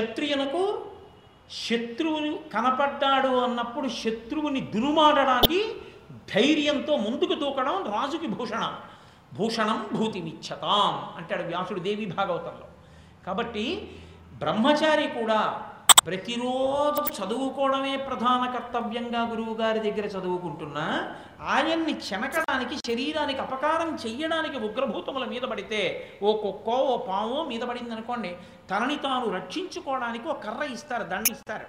క్షత్రియులకు 0.00 0.84
శత్రువుని 1.50 2.36
కనపడ్డాడు 2.54 3.28
అన్నప్పుడు 3.28 3.88
శత్రువుని 3.88 4.60
దురుమాడడానికి 4.60 5.74
ధైర్యంతో 6.34 6.96
ముందుకు 6.96 7.34
దూకడం 7.34 7.92
రాజుకి 7.92 8.26
భూషణం. 8.26 8.74
భూషణం 9.34 9.86
భూతిమిచ్చతాం 9.92 11.16
అంటాడు 11.16 11.42
వ్యాసుడు 11.42 11.80
దేవి 11.80 12.06
భాగవతంలో. 12.06 12.66
కాబట్టి 13.26 13.90
బ్రహ్మచారి 14.32 15.08
కూడా 15.08 15.65
ప్రతిరోజు 15.88 17.22
చదువుకోవడమే 17.22 17.96
ప్రధాన 17.96 18.50
కర్తవ్యంగా 18.52 19.22
గురువు 19.22 19.54
గారి 19.54 19.80
దగ్గర 19.80 20.06
చదువుకుంటున్నా 20.06 20.84
ఆయన్ని 21.40 21.92
చెనకడానికి 21.92 22.76
శరీరానికి 22.86 23.40
అపకారం 23.40 23.98
చెయ్యడానికి 24.06 24.58
ఉగ్రభూతముల 24.58 25.24
మీద 25.24 25.42
పడితే 25.42 25.80
ఓ 26.22 26.32
కుక్కో 26.32 26.76
ఓ 26.84 26.96
పావో 26.96 27.44
మీద 27.44 27.60
పడింది 27.60 27.90
అనుకోండి 27.90 28.36
తనని 28.70 28.96
తాను 28.96 29.30
రక్షించుకోవడానికి 29.30 30.28
ఒక 30.28 30.46
కర్ర 30.46 30.64
ఇస్తారు 30.64 31.04
దండ 31.04 31.24
ఇస్తారు. 31.30 31.66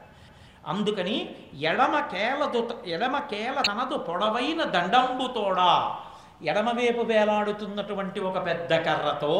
అందుకని 0.67 1.17
ఎడమ 1.53 1.99
కేలదు 1.99 2.61
ఎడమ 2.85 3.19
కేల 3.19 3.61
తనదు 3.61 3.97
పొడవైన 3.97 4.63
దండంబుతోడా 4.63 5.71
ఎడమవైపు 6.43 7.01
వేలాడుతున్నటువంటి 7.01 8.19
ఒక 8.19 8.45
పెద్ద 8.45 8.73
కర్రతో 8.85 9.35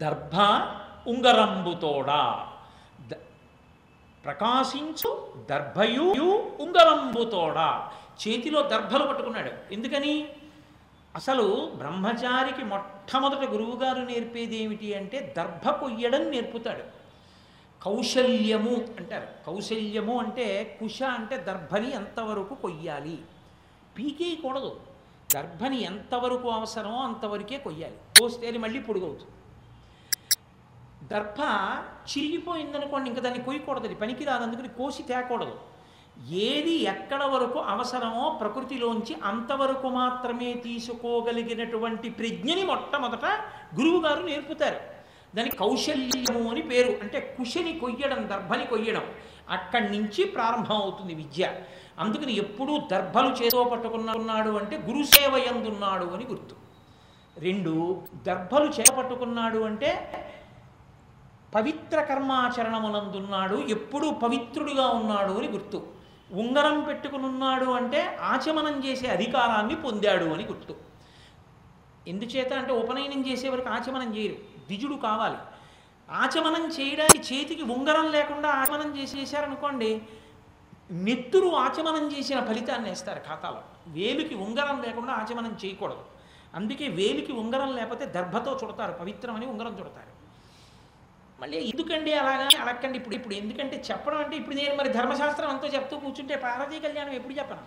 దర్భ 0.00 0.36
ఉంగరంబుతోడా 1.06 2.22
ప్రకాశించు 4.24 5.32
దర్భయు 5.50 6.02
ఉంగరంబుతోడా. 6.60 7.92
చేతిలో 8.28 8.62
దర్భలు 8.62 9.06
పట్టుకున్నాడు. 9.06 9.72
ఎందుకని? 9.72 10.28
అసలు 11.14 11.72
బ్రహ్మచారికి 11.74 12.64
మొట్టమొదట 12.64 13.50
గురువుగారు 13.50 13.98
నేర్పేది 13.98 14.56
ఏమిటి 14.56 14.94
అంటే 14.94 15.34
దర్భ 15.36 15.70
కొయ్యడం 15.70 16.30
నేర్పుతాడు. 16.30 17.02
కౌశల్యము 17.84 18.70
అంటారు. 18.70 19.26
కౌశల్యము 19.46 20.18
అంటే 20.18 20.76
కుశ 20.80 21.02
అంటే 21.02 21.36
దర్భని 21.36 21.94
ఎంతవరకు 21.94 22.54
కొయ్యాలి? 22.54 23.18
పీకేయకూడదు 23.98 24.80
దర్భని 25.34 25.82
ఎంతవరకు 25.82 26.48
అవసరమో 26.48 26.98
అంతవరకే 26.98 27.58
కొయ్యాలి. 27.58 27.96
కోస్తే 28.20 28.48
అది 28.48 28.58
మళ్ళీ 28.58 28.78
పొడుగవుతుంది. 28.78 29.30
దర్భ 31.12 31.40
చిరిగిపోయిందనుకోండి 32.10 33.10
ఇంకా 33.10 33.20
దాన్ని 33.20 33.44
కొయ్యకూడదు 33.44 33.84
అది. 33.84 33.94
పనికి 33.94 34.24
రాదు 34.24 34.42
అందుకని 34.44 34.68
కోసి 34.68 35.02
తేకూడదు. 35.02 35.58
ఏది 36.30 36.74
ఎక్కడ 36.82 37.24
వరకు 37.24 37.58
అవసరమో 37.58 38.38
ప్రకృతిలోంచి 38.40 39.16
అంతవరకు 39.24 39.88
మాత్రమే 39.88 40.52
తీసుకోగలిగినటువంటి 40.52 42.10
ప్రజ్ఞని 42.10 42.64
మొట్టమొదట 42.64 43.24
గురువుగారు 43.80 44.22
నేర్పుతారు. 44.22 44.80
దానికి 45.36 45.56
కౌశల్యము 45.56 46.50
అని 46.50 46.62
పేరు. 46.62 46.90
అంటే 47.02 47.34
కుషని 47.38 47.78
కొయ్యడం 47.78 48.28
దర్భని 48.28 48.66
కొయ్యడం 48.66 49.02
అక్కడి 49.50 49.98
నుంచి 49.98 50.24
ప్రారంభం 50.24 50.76
అవుతుంది 50.76 51.14
విద్య. 51.14 51.52
అందుకని 51.98 52.36
ఎప్పుడూ 52.36 52.78
దర్భలు 52.90 53.28
చేతో 53.28 53.64
పట్టుకున్నాడు 53.64 54.50
అంటే 54.50 54.76
గురుసేవ 54.76 55.36
ఎందున్నాడు 55.36 56.04
అని 56.04 56.24
గుర్తు. 56.24 56.56
రెండు 57.38 58.02
దర్భలు 58.22 58.64
చేపట్టుకున్నాడు 58.64 59.58
అంటే 59.58 59.90
పవిత్ర 61.54 62.02
కర్మాచరణమునందున్నాడు 62.02 63.56
ఎప్పుడూ 63.56 64.10
పవిత్రుడిగా 64.10 64.86
ఉన్నాడు 64.88 65.32
అని 65.32 65.48
గుర్తు. 65.48 65.86
ఉంగరం 66.32 66.80
పెట్టుకునున్నాడు 66.80 67.64
అంటే 67.64 68.18
ఆచమనం 68.20 68.84
చేసే 68.84 69.06
అధికారాన్ని 69.06 69.74
పొందాడు 69.74 70.24
అని 70.24 70.44
గుర్తు. 70.46 70.76
ఎందుచేత 72.08 72.52
అంటే 72.52 72.72
ఉపనయనం 72.72 73.28
చేసే 73.28 73.48
వరకు 73.48 73.68
ఆచమనం 73.68 74.16
చేయరు 74.16 74.34
ద్విజుడు 74.34 74.94
కావాలి. 74.94 75.36
ఆచమనం 76.10 76.64
చేయడానికి 76.68 77.18
చేతికి 77.18 77.62
ఉంగరం 77.62 78.10
లేకుండా 78.12 78.48
ఆచమనం 78.48 78.98
చేసేసారనుకోండి 78.98 80.02
నెత్తురు 80.90 81.48
ఆచమనం 81.48 82.18
చేసిన 82.18 82.40
ఫలితాన్ని 82.40 82.88
వేస్తారు 82.88 83.20
ఖాతాలో. 83.28 83.62
వేలుకి 83.86 84.34
ఉంగరం 84.34 84.82
లేకుండా 84.82 85.12
ఆచమనం 85.12 85.58
చేయకూడదు. 85.64 86.04
అందుకే 86.54 86.88
వేలికి 86.88 87.32
ఉంగరం 87.32 87.76
లేకపోతే 87.76 88.06
దర్భతో 88.06 88.60
చుడతారు 88.64 88.92
పవిత్రమని 88.92 89.46
ఉంగరం 89.46 89.72
చుడతారు. 89.72 90.11
మళ్ళీ 91.42 91.58
ఎందుకండి 91.58 92.14
అలాగా 92.14 92.48
అడగండి 92.60 92.98
ఇప్పుడు 92.98 93.14
ఇప్పుడు 93.14 93.34
ఎందుకంటే 93.34 93.82
చెప్పడం 93.90 94.18
అంటే 94.18 94.36
ఇప్పుడు 94.36 94.54
నేను 94.54 94.76
మరి 94.76 94.88
ధర్మశాస్త్రం 94.88 95.50
అంతా 95.50 95.68
చెప్తూ 95.68 95.98
కూర్చుంటే 95.98 96.36
పార్వతీ 96.36 96.80
కళ్యాణం 96.80 97.12
ఎప్పుడు 97.12 97.34
చెప్పను? 97.34 97.60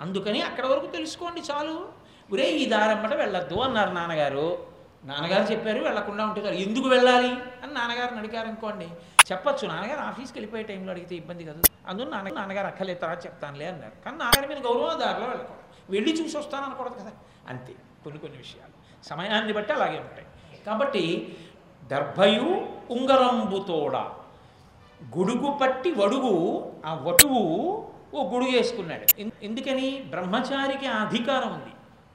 అందుకని 0.00 0.42
అక్కడ 0.42 0.66
వరకు 0.66 0.86
తెలుసుకోండి 0.86 1.40
చాలు. 1.40 1.92
ఒరే 2.32 2.50
ఈ 2.50 2.66
దారమ్మట 2.66 3.14
వెళ్ళొద్దు 3.14 3.54
అన్నారు 3.54 3.90
నాన్నగారు. 3.90 4.66
నాన్నగారు 5.04 5.52
చెప్పారు 5.52 5.82
వెళ్ళకుండా 5.82 6.26
ఉంటే 6.26 6.56
ఎందుకు 6.58 6.88
వెళ్ళాలి? 6.88 7.28
అని 7.28 7.74
నాన్నగారిని 7.74 8.18
అడిగారు 8.18 8.46
అనుకోండి. 8.46 8.88
చెప్పచ్చు 9.32 9.68
నాన్నగారు 9.68 10.00
ఆఫీస్కి 10.00 10.38
వెళ్ళిపోయే 10.38 10.62
టైంలో 10.62 10.90
అడిగితే 10.90 11.14
ఇబ్బంది 11.14 11.44
కదా. 11.44 11.62
అందులో 11.86 12.10
నాన్న 12.10 12.28
నాన్నగారు 12.28 12.66
అక్కర్లేదు 12.66 13.00
తర్వాత 13.00 13.26
చెప్తానులే 13.26 13.66
అన్నారు. 13.66 14.04
కానీ 14.04 14.16
నాన్నగారి 14.16 14.54
మీద 14.54 14.66
గౌరవం 14.66 15.00
దారిలో 15.00 15.26
వెళ్ళకూడదు. 15.26 15.62
వెళ్ళి 15.90 16.22
చూసి 16.22 16.38
వస్తాను 16.38 16.64
అనకూడదు 16.64 16.94
కదా. 16.94 17.12
అంతే 17.48 17.74
కొన్ని 18.04 18.20
కొన్ని 18.20 18.38
విషయాలు. 18.38 19.04
సమయాన్ని 19.06 19.52
బట్టి 19.52 19.72
అలాగే 19.72 19.98
ఉంటాయి. 19.98 20.26
కాబట్టి 20.66 21.36
దర్భయు 21.90 22.48
ఉంగరంబుతోడ. 22.90 23.94
గొడుగు 25.16 25.50
పట్టి 25.60 25.90
వడుగు 25.92 26.34
ఆ 26.86 26.92
వటువు 27.06 27.42
ఓ 28.14 28.18
గొడుగు 28.32 28.52
వేసుకున్నాడు 28.56 29.06
ఎందుకని 29.42 29.88
బ్రహ్మచారికి 30.12 30.86
ఆ 30.86 30.96
అధికారం 31.06 31.50
ఉంది. 31.52 31.72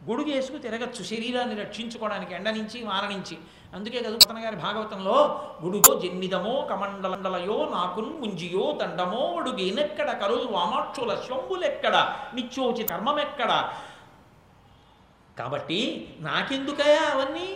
గొడుగు 0.09 0.31
వేసుకు 0.31 0.57
తిరగచ్చు 0.57 1.03
శరీరాన్ని 1.03 1.55
రక్షించుకోవడానికి 1.55 2.33
ఎండ 2.33 2.49
నుంచి 2.49 2.83
వాన 2.83 3.03
నుంచి. 3.09 3.35
అందుకే 3.75 3.99
కదా 4.01 4.17
పతన 4.17 4.39
గారి 4.45 4.55
భాగవతంలో 4.55 5.15
గుడుగో 5.63 5.99
జన్నిదమో 5.99 6.55
కమండలండలయో 6.69 7.69
నాకున్ 7.71 8.11
ముంజియో 8.21 8.65
దండమో 8.81 9.21
వడుగేనెక్కడ 9.35 10.09
కరులు 10.21 10.47
వామాక్షుల 10.51 11.15
శంభులెక్కడ 11.27 11.95
నిత్యోజోజి 12.33 12.83
ధర్మం 12.83 13.19
ఎక్కడ 13.19 13.51
కాబట్టి 15.39 15.79
నాకెందుకయా 16.19 17.03
అవన్నీ? 17.13 17.47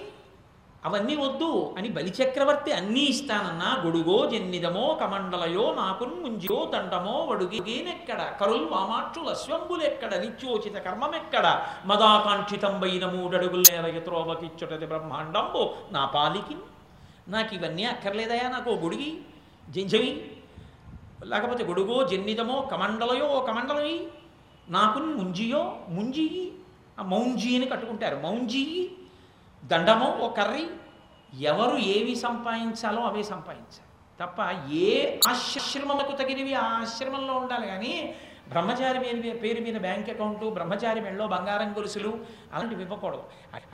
అవన్నీ 0.88 1.16
వద్దు 1.16 1.76
అని 1.78 1.90
బలిచక్రవర్తి 1.90 2.72
అన్నీ 2.72 3.04
ఇస్తానన్నా 3.14 3.70
గొడుగో 3.86 4.18
జన్నిదమో 4.32 4.86
కమండలయో 5.02 5.66
నాకున్ 5.74 6.16
ముంజియో 6.24 6.60
దండమో 6.74 7.16
వడుగేనెక్కడ 7.30 8.20
కరుల్ 8.42 8.70
వామాక్షుల 8.70 9.34
స్వంబులెక్కడ? 9.34 10.12
నిత్యోచిత 10.16 10.78
కర్మమెక్కడ? 10.78 11.46
మదాకాంక్షితంబైన 11.86 13.06
మూడడుగుల 13.06 13.64
నేల 13.72 13.88
యత్రోవకిచ్చుటది 13.98 14.86
బ్రహ్మాండంబో. 14.86 15.64
నా 15.92 16.06
పాలికి 16.06 16.58
నాకు 17.28 17.56
ఇవన్నీ 17.56 17.84
అక్కర్లేదయా 17.84 18.50
నాకు 18.50 18.70
గొడిగి? 18.70 19.12
జంజవి 19.70 20.12
లేకపోతే 21.26 21.64
గొడుగో 21.64 22.08
జన్నిదమో 22.08 22.70
కమండలయో 22.72 23.26
ఓ 23.26 23.46
కమండలయి? 23.46 24.08
నాకున్ 24.70 25.10
ముంజియో? 25.14 25.64
ముంజి 25.90 26.52
ఆ 27.00 27.04
మౌంజీ 27.04 27.56
అని 27.56 27.66
కట్టుకుంటారు. 27.66 28.16
మౌంజీ 28.16 28.64
దండమో 29.72 30.08
ఓ 30.26 30.28
కర్రీ 30.30 30.66
ఎవరు 31.52 31.78
ఏవి 31.78 32.16
సంపాదించాలో 32.16 33.02
అవే 33.02 33.24
సంపాదించాలి. 33.24 33.90
తప్ప 34.22 34.40
ఏ 34.72 35.20
ఆశ్రమకు 35.28 36.14
తగినవి 36.16 36.54
ఆ 36.54 36.66
ఆశ్రమంలో 36.82 37.34
ఉండాలి. 37.34 37.68
కానీ 37.68 38.16
బ్రహ్మచారి 38.52 39.00
మీద 39.00 39.36
పేరు 39.44 39.62
మీద 39.62 39.78
బ్యాంక్ 39.82 40.10
అకౌంట్ 40.10 40.46
బ్రహ్మచారి 40.58 41.02
మెళ్ళో 41.02 41.28
బంగారం 41.28 41.70
గొలుసులు 41.78 42.12
అలాంటివి 42.54 42.82
ఇవ్వకూడదు. 42.82 43.24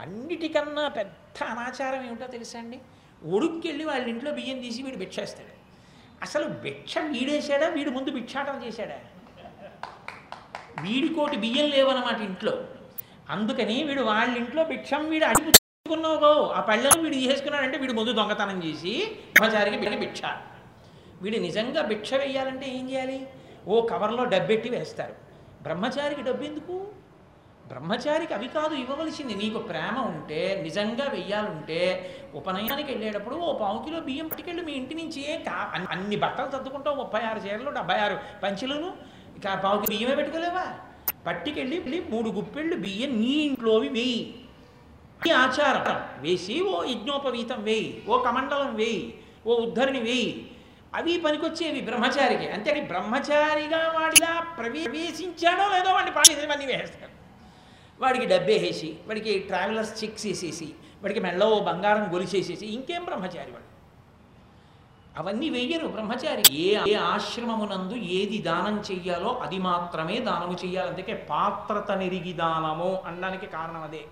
అన్నిటికన్నా 0.00 0.88
పెద్ద 0.88 1.44
అనాచారం 1.52 2.02
ఏమిటో 2.06 2.26
తెలుసా 2.26 2.58
అండి? 2.58 2.78
ఒడుక్కెళ్ళి 3.34 3.84
వాళ్ళ 3.84 4.06
ఇంట్లో 4.08 4.30
బియ్యం 4.32 4.60
తీసి 4.60 4.82
వీడు 4.82 4.96
భిక్షేస్తాడు. 4.96 5.54
అసలు 6.22 6.46
భిక్ష 6.64 6.98
వీడేశాడా? 6.98 7.68
వీడు 7.68 7.90
ముందు 7.90 8.10
భిక్షాటం 8.10 8.64
చేశాడా? 8.64 8.98
వీడికోటి 10.82 11.36
బియ్యం 11.36 11.68
లేవన్నమాట 11.70 12.20
ఇంట్లో. 12.30 12.54
అందుకని 13.30 13.84
వీడు 13.84 14.02
వాళ్ళ 14.02 14.36
ఇంట్లో 14.36 14.64
భిక్షం 14.64 15.08
వీడు 15.08 15.24
అడిపుచ్చుకున్నావు 15.88 16.44
ఆ 16.46 16.60
పళ్ళను 16.60 17.02
వీడు 17.02 17.16
చేసుకున్నాడంటే 17.16 17.78
వీడు 17.78 17.92
ముందు 17.92 18.12
దొంగతనం 18.12 18.64
చేసి 18.64 19.16
బ్రహ్మచారికి 19.32 19.76
బిడ్డ 19.76 19.98
భిక్ష. 19.98 20.22
వీడు 21.22 21.38
నిజంగా 21.38 21.82
భిక్ష 21.82 22.14
వేయాలంటే 22.14 22.68
ఏం 22.68 22.90
చేయాలి? 22.90 23.26
ఓ 23.68 23.86
కవర్లో 23.86 24.24
డబ్బెట్టి 24.24 24.68
వేస్తారు. 24.68 25.14
బ్రహ్మచారికి 25.62 26.22
డబ్బు 26.22 26.44
ఎందుకు? 26.44 26.86
బ్రహ్మచారికి 27.66 28.34
అవి 28.34 28.48
కాదు 28.48 28.74
ఇవ్వవలసింది. 28.74 29.34
నీకు 29.34 29.58
ప్రేమ 29.58 29.98
ఉంటే 29.98 30.60
నిజంగా 30.62 31.10
వెయ్యాలంటే 31.10 32.10
ఉపనయనానికి 32.34 32.92
వెళ్ళేటప్పుడు 32.92 33.34
ఓ 33.34 33.58
పావు 33.58 33.84
కిలో 33.84 34.00
బియ్యం 34.00 34.28
పట్టుకెళ్ళి. 34.28 34.64
మీ 34.64 34.72
ఇంటి 34.72 34.94
నుంచి 34.94 35.22
కా 35.22 35.72
అన్ని- 35.90 36.18
బట్టలు 36.18 36.50
సర్దుకుంటావు. 36.50 36.96
ముప్పై 36.96 37.20
ఆరు 37.20 37.38
చీరలు 37.38 37.70
డెబ్బై 37.70 37.94
ఆరు 37.94 38.18
పంచులను. 38.42 38.92
ఇక 39.36 39.60
పావు 39.64 39.80
బియ్యమే 39.80 40.14
పెట్టుకోలేవా? 40.14 40.66
పట్టుకెళ్ళి 41.26 42.06
మూడు 42.10 42.30
గుప్పెళ్ళు 42.30 42.76
బియ్యం 42.76 43.20
నీ 43.20 43.26
ఇంట్లోవి 43.26 43.88
వెయ్యి 43.88 44.34
ఈ 45.26 45.30
ఆచారం. 45.30 45.84
వేసి 46.20 46.60
ఓ 46.62 46.84
యజ్ఞోపవీతం 46.84 47.62
వేయి 47.62 48.04
ఓ 48.08 48.18
కమండలం 48.18 48.74
వేయి 48.74 49.18
ఓ 49.46 49.54
ఉద్ధరిని 49.54 50.00
వేయి. 50.00 50.50
అవి 50.94 51.18
పనికొచ్చేవి 51.18 51.80
బ్రహ్మచారికి. 51.80 52.48
అంతే 52.48 52.80
బ్రహ్మచారిగా 52.80 53.88
వాడిలా 53.88 54.40
ప్రవేశించాడో 54.58 55.74
లేదో 55.74 55.92
వాడిని 55.92 56.14
పాడేసేవన్నీ 56.14 56.66
వేస్తారు 56.66 57.12
వాడికి 58.00 58.26
డబ్బే 58.26 58.58
వేసి 58.58 58.96
వాడికి 59.06 59.38
ట్రావెలర్స్ 59.38 60.04
చెక్స్ 60.04 60.26
వేసేసి 60.26 60.68
వాడికి 61.02 61.20
మెళ్ళో 61.20 61.60
బంగారం 61.60 62.14
గొలిసేసేసి 62.14 62.66
ఇంకేం 62.66 63.04
బ్రహ్మచారి 63.04 63.50
వాడు? 63.50 63.68
అవన్నీ 65.18 65.50
వెయ్యరు 65.50 65.86
బ్రహ్మచారి. 65.86 66.42
ఏ 66.54 66.78
ఏ 66.88 66.94
ఆశ్రమమునందు 66.94 67.94
ఏది 67.94 68.38
దానం 68.38 68.82
చెయ్యాలో 68.90 69.32
అది 69.42 69.58
మాత్రమే 69.58 70.18
దానము 70.18 70.56
చెయ్యాలి 70.64 70.88
అందుకే 70.90 71.14
పాత్రత 71.30 71.92
నిరిగి 71.92 72.32
దానము 72.32 73.02
అనడానికి 73.06 73.46
కారణం 73.46 73.82
అదే 73.82 74.02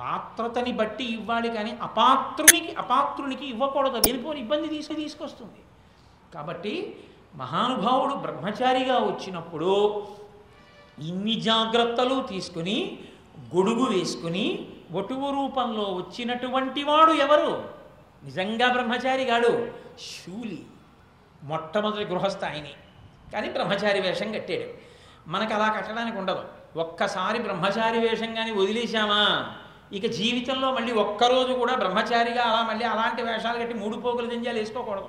పాత్రతని 0.00 0.72
బట్టి 0.72 1.04
ఇవ్వాలి 1.04 1.50
కానీ 1.50 1.78
అపాత్రునికి 1.82 2.74
అపాత్రునికి 2.74 3.46
ఇవ్వకూడదు. 3.46 3.96
వెళ్ళిపోని 3.96 4.40
ఇబ్బంది 4.40 4.68
తీసుకు 4.68 4.92
తీసుకొస్తుంది. 4.92 5.60
కాబట్టి 6.34 7.04
మహానుభావుడు 7.34 8.14
బ్రహ్మచారిగా 8.14 8.98
వచ్చినప్పుడు 8.98 10.06
ఇన్ని 10.98 11.40
జాగ్రత్తలు 11.40 12.22
తీసుకుని 12.22 12.98
గొడుగు 13.56 13.84
వేసుకుని 13.84 14.68
వటువు 14.92 15.30
రూపంలో 15.30 15.82
వచ్చినటువంటి 15.82 16.82
వాడు 16.82 17.12
ఎవరు? 17.12 17.68
నిజంగా 18.24 18.72
బ్రహ్మచారి 18.72 19.24
గాడు 19.24 19.68
శూలి 19.98 20.66
మొట్టమొదటి 21.42 22.04
గృహస్థ 22.04 22.44
ఆయనే. 22.44 22.74
కానీ 23.32 23.48
బ్రహ్మచారి 23.48 24.00
వేషం 24.00 24.32
కట్టాడు. 24.32 24.88
మనకు 25.30 25.54
అలా 25.54 25.72
కట్టడానికి 25.72 26.18
ఉండదు. 26.18 26.44
ఒక్కసారి 26.76 27.38
బ్రహ్మచారి 27.38 27.98
వేషం 27.98 28.34
కానీ 28.34 28.50
వదిలేశామా? 28.52 29.54
ఇక 29.92 30.06
జీవితంలో 30.06 30.72
మళ్ళీ 30.72 30.92
ఒక్కరోజు 30.92 31.52
కూడా 31.52 31.74
బ్రహ్మచారిగా 31.74 32.42
అలా 32.42 32.62
మళ్ళీ 32.62 32.84
అలాంటి 32.84 33.22
వేషాలు 33.22 33.58
కట్టి 33.58 33.74
మూడు 33.74 33.96
పోగులు 33.96 34.26
దింజాలు 34.26 34.58
వేసుకోకూడదు. 34.58 35.08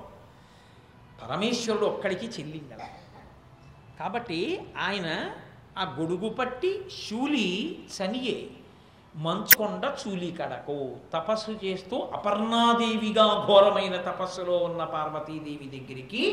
పరమేశ్వరుడు 1.22 1.86
ఒక్కడికి 1.86 2.28
చెల్లింది 2.28 2.74
అలా. 2.74 2.88
కాబట్టి 4.00 4.68
ఆయన 4.78 5.32
ఆ 5.78 5.96
గొడుగు 6.00 6.30
పట్టి 6.30 6.86
శూలి 7.08 7.80
చనియే 7.98 8.50
మంచుకొండ 9.16 9.86
చూలి 10.02 10.32
కడకు 10.32 10.96
తపస్సు 11.14 11.52
చేస్తూ 11.66 12.00
అపర్ణాదేవిగా 12.00 13.46
ఘోరమైన 13.48 13.96
తపస్సులో 14.02 14.58
ఉన్న 14.58 14.84
పార్వతీదేవి 14.84 15.80
దగ్గరికి 15.80 16.24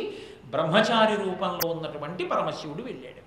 బ్రహ్మచారి 0.47 1.17
రూపంలో 1.17 1.71
ఉన్నటువంటి 1.71 2.25
పరమశివుడు 2.27 2.83
వెళ్ళాడు. 2.83 3.23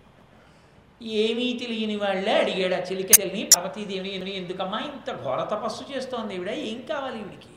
ఏమీ 1.01 1.53
తెలియని 1.53 1.95
వాళ్ళే 1.95 2.39
అడిగాడు 2.39 2.73
ఆ 2.73 2.85
చెలికల్ని 2.85 3.49
పార్వతీదేవిని 3.55 4.35
ఎందుకమ్మా 4.35 4.79
ఇంత 4.79 5.23
ఘోర 5.23 5.43
తపస్సు 5.43 5.83
చేస్తోంది 5.95 6.35
ఈవిడ 6.35 6.49
ఏం 6.49 6.81
కావాలి 6.81 7.19
ఈవిడికి? 7.19 7.47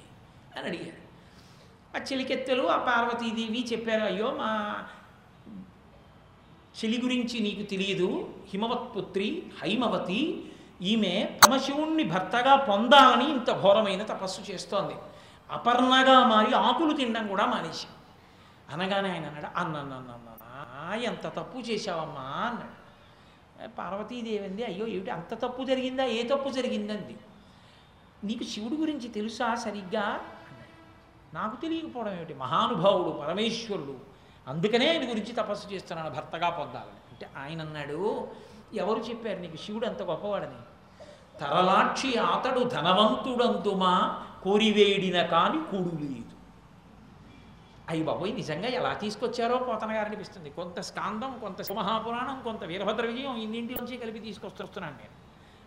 అని 0.59 0.67
అడిగాడు. 0.69 1.03
ఆ 1.97 2.05
చెలికెత్తెలు 2.13 2.67
ఆ 2.67 2.77
పార్వతీదేవి 2.77 3.67
చెప్పారు 3.73 4.05
అయ్యో 4.05 4.31
మా 4.31 4.83
చెలి 6.85 7.01
గురించి 7.05 7.41
నీకు 7.41 7.63
తెలియదు. 7.63 8.35
హిమవత్పుత్రి 8.51 9.43
హైమవతి 9.63 10.51
ఈమె 10.83 11.39
పరమశివుణ్ణి 11.45 12.05
భర్తగా 12.05 12.57
పొందాలని 12.57 13.31
ఇంత 13.31 13.61
ఘోరమైన 13.61 14.03
తపస్సు 14.03 14.53
చేస్తోంది. 14.53 14.95
అపర్ణగా 15.51 16.27
మారి 16.27 16.55
ఆకులు 16.55 16.97
తినడం 16.97 17.27
కూడా 17.27 17.47
మానేసి. 17.47 17.87
అనగానే 18.71 19.11
ఆయన 19.11 19.25
అన్నాడు 19.27 19.59
అన్న 19.59 21.03
ఎంత 21.05 21.27
తప్పు 21.27 21.59
చేశావమ్మా 21.59 22.23
అన్నాడు. 22.23 22.82
పార్వతీదేవి 23.67 24.45
అంది 24.45 24.65
అయ్యో 24.65 24.87
ఏమిటి 24.87 25.11
అంత 25.11 25.35
తప్పు 25.35 25.63
జరిగిందా? 25.63 26.05
ఏ 26.05 26.23
తప్పు 26.29 26.49
జరిగిందంది? 26.49 27.17
నీకు 28.25 28.45
శివుడి 28.45 28.77
గురించి 28.77 29.09
తెలుసా? 29.09 29.55
సరిగ్గా 29.55 30.21
నాకు 31.35 31.61
తెలియకపోవడం 31.61 32.13
ఏమిటి? 32.13 32.35
మహానుభావుడు 32.35 33.09
పరమేశ్వరుడు. 33.09 33.97
అందుకనే 34.49 34.91
ఆయన 34.91 35.11
గురించి 35.11 35.33
తపస్సు 35.33 35.73
చేస్తున్నాను 35.73 36.11
భర్తగా 36.11 36.51
పొందాలని. 36.51 36.99
అంటే 37.11 37.31
ఆయన 37.39 37.61
అన్నాడు 37.61 38.29
ఎవరు 38.75 39.01
చెప్పారు 39.01 39.39
నీకు 39.39 39.57
శివుడు 39.57 39.87
అంత 39.87 40.03
గొప్పవాడని? 40.03 40.59
తరలాక్షి 41.41 42.19
అతడు 42.19 42.61
ధనవంతుడంతుమా 42.61 44.27
కోరివేడిన 44.43 45.23
కాని 45.23 45.59
కూడు 45.59 46.03
లేదు. 46.03 46.32
అయ్యి 47.93 48.07
బాబోయ్ 48.07 48.35
నిజంగా 48.35 48.69
ఎలా 48.69 48.93
తీసుకొచ్చారో 48.93 49.57
పోతన 49.57 49.93
గారు 49.93 50.07
అనిపిస్తుంది. 50.07 50.51
కొంత 50.51 50.81
స్కాందం 50.81 51.39
కొంత 51.41 51.73
మహాపురాణం 51.73 52.43
కొంత 52.45 52.65
వీరభద్ర 52.65 53.07
విజయం 53.07 53.37
ఇన్నింటిలోంచి 53.37 53.97
కలిపి 53.97 54.19
తీసుకొస్తున్నాను 54.19 54.95
నేను. 54.95 55.23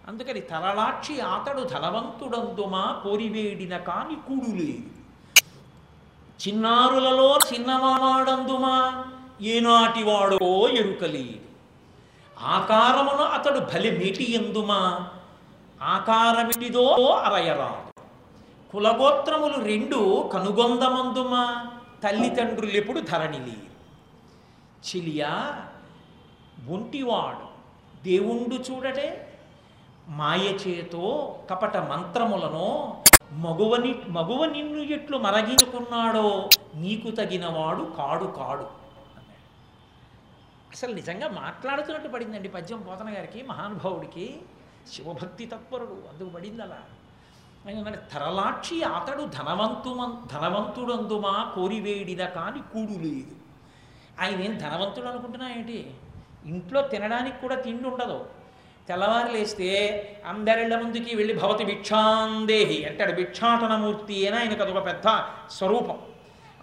అందుకని 0.09 0.39
తలలాక్షి 0.39 1.21
అతడు 1.21 1.61
ధనవంతుడందుమా 1.61 3.01
కోరివేడిన 3.03 3.77
కాని 3.77 4.15
కూడు 4.15 4.55
లేదు. 4.55 4.95
చిన్నారులలో 6.47 7.37
చిన్నవాడందుమా 7.53 9.05
ఏనాటి 9.41 10.03
వాడో 10.03 10.67
ఎరుకలేదు 10.67 11.45
ఆకారమున 12.39 13.25
అతడు 13.25 13.59
బలిమిటి 13.59 14.33
ఎందుమా? 14.33 15.09
ఆకారమిటిదో 15.81 16.87
అరయరాదు. 17.07 18.01
కులగోత్రములు 18.71 19.63
రెండు 19.63 20.29
కనుగొందమందుమా? 20.33 21.71
తల్లిదండ్రులెప్పుడు 22.05 22.99
ధరణి 22.99 23.39
లేరు. 23.39 23.69
చిలియా 24.87 25.31
ఒంటివాడు 26.67 27.45
దేవుండు 28.03 28.55
చూడటే 28.55 29.07
మాయచేతో 30.07 31.03
కపట 31.49 31.77
మంత్రములను 31.77 32.67
మగువని 33.31 33.91
మగువ 34.07 34.45
నిన్ను 34.45 34.81
ఎట్లు 34.81 35.17
మరగించుకున్నాడో 35.17 36.49
నీకు 36.75 37.11
తగినవాడు 37.11 37.83
కాడు 37.97 38.25
కాడు 38.25 38.67
అసలు 40.71 40.93
నిజంగా 40.93 41.27
మాట్లాడుతున్నట్టు 41.27 42.09
పడిందండి 42.09 42.49
పద్యం 42.49 42.81
పోతన 42.81 43.09
గారికి 43.09 43.43
మహానుభావుడికి. 43.43 44.41
శివభక్తి 44.93 45.45
తత్పరుడు 45.45 46.03
అందుకు 46.11 46.29
పడింది 46.29 46.61
అలా 46.61 46.79
ఆయన 47.67 47.77
అన్నాడు 47.77 47.97
తరలాక్షి 48.13 48.83
అతడు 48.83 49.23
ధనవంతుమం 49.23 50.27
ధనవంతుడందుమా 50.33 51.51
కోరివేడిద 51.55 52.25
కాని 52.25 52.59
కూడు 52.59 52.99
లేదు. 52.99 53.35
ఆయన 54.21 54.41
ఏం 54.41 54.57
ధనవంతుడు 54.57 55.05
అనుకుంటున్నా 55.05 55.49
ఏంటి? 55.49 55.91
ఇంట్లో 56.45 56.81
తినడానికి 56.81 57.41
కూడా 57.41 57.55
తిండి 57.55 57.87
ఉండదు. 57.87 58.25
తెల్లవారు 58.87 59.31
లేస్తే 59.31 59.69
అందరిళ్ళ 60.27 60.81
ముందుకి 60.81 61.15
వెళ్ళి 61.15 61.33
భవతి 61.33 61.63
భిక్షాందేహి 61.63 62.85
అంటాడు. 62.85 63.11
భిక్షాటనమూర్తి 63.11 64.27
అని 64.27 64.37
ఆయనకు 64.37 64.63
అదొక 64.63 64.85
పెద్ద 64.85 65.23
స్వరూపం. 65.49 65.97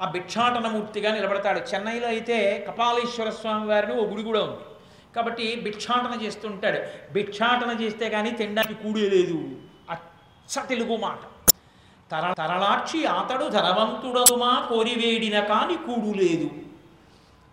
ఆ 0.00 0.10
భిక్షాటనమూర్తిగా 0.10 1.14
నిలబడతాడు. 1.14 1.58
చెన్నైలో 1.58 2.08
అయితే 2.08 2.66
కపాలేశ్వర 2.68 3.30
స్వామి 3.30 3.66
వారిని 3.66 3.94
ఓ 3.94 4.04
గుడి 4.06 4.22
కూడా 4.22 4.42
ఉంది. 4.42 4.60
కాబట్టి 5.16 5.60
భిక్షాటన 5.60 6.22
చేస్తుంటాడు. 6.22 7.12
భిక్షాటన 7.12 7.82
చేస్తే 7.82 8.08
కానీ 8.08 8.30
తినడానికి 8.30 8.82
కూడేలేదు 8.82 9.34
లేదు. 9.34 9.71
అచ్చ 10.56 10.66
తెలుగు 10.66 10.96
మాట. 10.96 11.18
తర 12.10 12.32
తరలాక్షి 12.32 13.06
అతడు 13.06 13.44
ధనవంతుడదుమా 13.44 14.66
కోరివేడిన 14.68 15.40
కాని 15.40 15.76
కూడు 15.76 16.18
లేదు. 16.18 16.50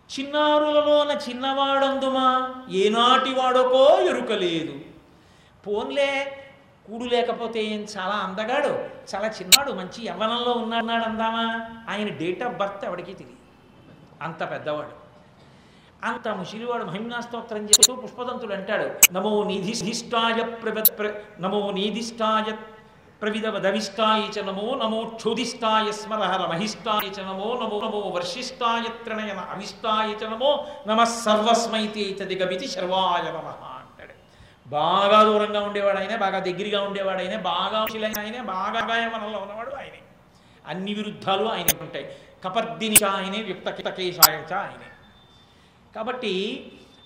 చిన్నారులలోన 0.09 1.19
చిన్నవాడందుమా? 1.29 2.55
ఏనాటి 2.69 3.33
వాడకో 3.33 3.99
ఎరుకలేదు 4.01 4.79
పోన్లే 5.67 6.37
కూడు 6.91 7.03
లేకపోతే 7.03 7.63
ఏం 7.63 7.79
చాలా 7.97 8.15
అందగాడు 8.15 8.67
చాలా 9.15 9.27
చిన్నాడు 9.27 9.71
మంచి 9.71 10.05
యవ్వనంలో 10.05 10.51
ఉన్నాడు 10.51 11.03
అందామా 11.03 11.65
ఆయన 11.89 12.09
డేట్ 12.09 12.43
ఆఫ్ 12.43 12.53
బర్త్ 12.53 12.85
ఎవడికి 12.85 13.13
తెలియదు. 13.13 13.37
అంత 14.23 14.51
పెద్దవాడు. 14.51 15.09
అంత 16.03 16.27
ముసిలివాడు 16.27 16.83
మహిమ్నా 16.83 17.21
స్తోత్రం 17.21 17.63
చేస్తూ 17.63 17.95
పుష్పదంతుడు 17.95 18.53
అంటాడు 18.53 19.13
నమో 19.13 19.43
నిధిష్టాయ 19.43 20.43
ప్రవ 20.43 20.83
ప్ర- 20.99 21.41
నమో 21.41 21.71
నీధిష్టాయ 21.71 22.53
ప్రవిధవదవిష్టాయ 23.21 24.21
చ 24.35 24.43
నమో 24.47 24.67
నమో 24.81 24.99
క్షోధిష్టాయ 25.15 25.87
స్మరహర 25.91 26.43
మహిష్టాయ 26.51 27.07
చ 27.15 27.25
నమో 27.29 27.47
నమో 27.61 27.77
నమో 27.85 27.99
వర్షిష్టాయ 28.17 28.85
త్రణయన 29.03 29.39
అవిష్టాయ 29.53 30.09
చ 30.21 30.29
నమో 30.29 30.51
నమ 30.87 31.03
సర్వస్మైతే 31.03 32.05
చదిగమితి 32.19 32.67
శర్వాయ 32.75 33.25
నమ 33.37 33.47
అంటాడు. 33.79 34.15
బాగా 34.67 35.23
దూరంగా 35.23 35.59
ఉండేవాడు 35.59 35.99
ఆయనే 35.99 36.17
బాగా 36.17 36.39
దగ్గరగా 36.39 36.81
ఉండేవాడు 36.87 37.21
ఆయనే 37.21 37.37
బాగా 37.51 37.79
ఆయనే 38.21 38.41
బాగా 38.55 38.81
గాయమనంలో 38.85 39.39
ఉన్నవాడు 39.39 39.75
ఆయనే. 39.75 40.01
అన్ని 40.67 40.93
విరుద్ధాలు 40.93 41.45
ఆయనే 41.45 41.75
ఉంటాయి. 41.81 42.05
కపర్దిని 42.43 42.99
ఆయనే 43.13 43.41
వ్యక్తకేశాయంచ 43.43 44.53
ఆయనే. 44.63 44.89
కాబట్టి 45.95 46.33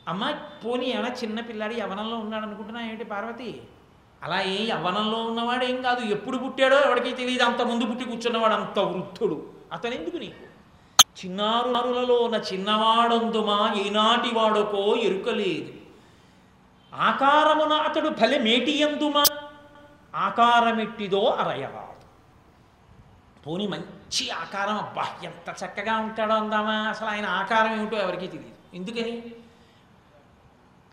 అమ్మ 0.08 0.32
పోనీ 0.66 0.86
ఏమైనా 0.86 1.16
చిన్న 1.24 1.40
పిల్లాడి 1.40 1.76
యవనంలో 1.82 2.18
ఉన్నాడు 2.18 2.46
అనుకుంటున్నా 2.46 2.82
ఏంటి 2.82 3.04
పార్వతి? 3.04 3.52
అలా 4.24 4.42
ఏ 4.42 4.68
యవ్వనంలో 4.68 5.18
ఉన్నవాడు 5.18 5.66
ఏం 5.66 5.82
కాదు. 5.82 6.06
ఎప్పుడు 6.06 6.38
పుట్టాడో 6.38 6.80
ఎవరికి 6.80 7.14
తెలియదు. 7.14 7.44
అంత 7.44 7.62
ముందు 7.62 7.86
పుట్టి 7.86 8.06
కూర్చున్నవాడు 8.06 8.54
అంత 8.54 8.80
వృద్ధుడు. 8.80 9.52
అతను 9.74 9.94
ఎందుకు 9.94 10.18
నీకు? 10.18 10.54
చిన్నారులలో 11.26 12.16
ఉన్న 12.16 12.36
చిన్నవాడందుమా? 12.36 13.74
ఏనాటి 13.78 14.36
వాడుకో 14.36 14.96
ఎరుకలేదు. 14.96 15.74
ఆకారమున 16.94 17.74
అతడు 17.74 18.10
ఫలి 18.10 18.40
మేటి 18.40 18.78
ఎందుమా 18.78 19.24
ఆకారమెట్టిదో 20.16 21.26
అరయరాదు. 21.26 21.94
పోనీ 23.48 23.68
మంచి 23.68 24.30
ఆకారం 24.30 24.78
అబ్బా 24.78 25.08
ఎంత 25.24 25.56
చక్కగా 25.66 25.98
ఉంటాడో 25.98 26.34
అందామా? 26.34 26.74
అసలు 26.74 27.08
ఆయన 27.08 27.26
ఆకారం 27.26 27.74
ఏమిటో 27.74 27.98
ఎవరికీ 27.98 28.28
తెలియదు. 28.28 28.76
ఎందుకని? 28.76 29.32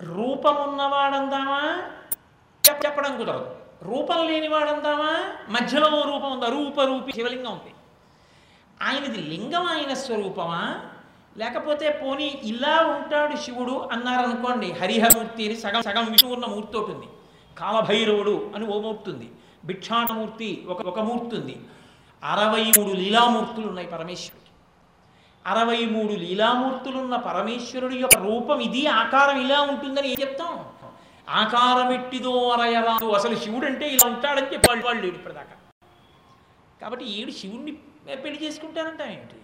రూపం 0.02 0.68
ఉన్నవాడందామా 0.68 1.82
చెప్పడం 2.68 3.16
కుదరదు. 3.18 3.46
రూపం 3.82 4.26
లేనివాడంతామా 4.26 5.24
మధ్యలో 5.48 5.88
ఓ 5.88 6.02
రూపం 6.02 6.32
ఉంది. 6.32 6.46
అరూపరూపి 6.46 7.12
శివలింగం 7.12 7.52
ఉంది. 7.52 7.72
ఆయనది 8.82 9.20
లింగం 9.20 9.64
ఆయన 9.64 9.94
స్వరూపమా? 9.94 10.80
లేకపోతే 11.38 12.00
పోనీ 12.02 12.40
ఇలా 12.44 12.80
ఉంటాడు 12.80 13.36
శివుడు 13.36 13.88
అన్నారనుకోండి 13.92 14.72
హరిహరమూర్తి 14.72 15.44
అని 15.46 15.56
సగం 15.56 15.82
సగం 15.82 16.12
విషువున్న 16.12 16.46
మూర్తి 16.46 16.76
ఒకటి 16.76 16.92
ఉంది. 16.92 17.06
కాలభైరవుడు 17.58 18.50
అని 18.54 18.66
ఓ 18.66 18.80
మూర్తి 18.80 19.10
ఉంది. 19.10 19.30
భిక్షాటమూర్తి 19.64 20.66
ఒక 20.68 20.82
ఒక 20.86 21.00
మూర్తి 21.00 21.36
ఉంది. 21.36 21.60
అరవై 22.24 22.64
మూడు 22.78 22.92
లీలామూర్తులు 22.94 23.66
ఉన్నాయి 23.66 23.88
పరమేశ్వరుడికి. 23.88 24.50
అరవై 25.46 25.86
మూడు 25.86 26.12
లీలామూర్తులున్న 26.12 27.16
పరమేశ్వరుడి 27.16 27.96
యొక్క 27.96 28.16
రూపం 28.16 28.60
ఇది 28.60 28.86
ఆకారం 28.86 29.40
ఇలా 29.40 29.60
ఉంటుందని 29.60 30.08
ఏం 30.08 30.16
చెప్తాం? 30.20 30.66
ఆకారమిట్టిదో 31.38 32.50
అరయరాదు. 32.50 33.10
అసలు 33.10 33.36
శివుడు 33.36 33.66
అంటే 33.66 33.88
ఇలా 33.88 34.06
ఉంటాడని 34.08 34.46
చెప్పి 34.46 34.66
వాళ్ళు 34.68 34.84
వాళ్ళు 34.86 35.02
లేడు 35.02 35.16
ఇప్పటిదాకా. 35.16 35.56
కాబట్టి 36.80 37.04
ఈడు 37.04 37.30
శివుణ్ణి 37.30 37.72
పెళ్ళి 38.24 38.38
చేసుకుంటారంట 38.44 39.02
ఏంటి? 39.02 39.36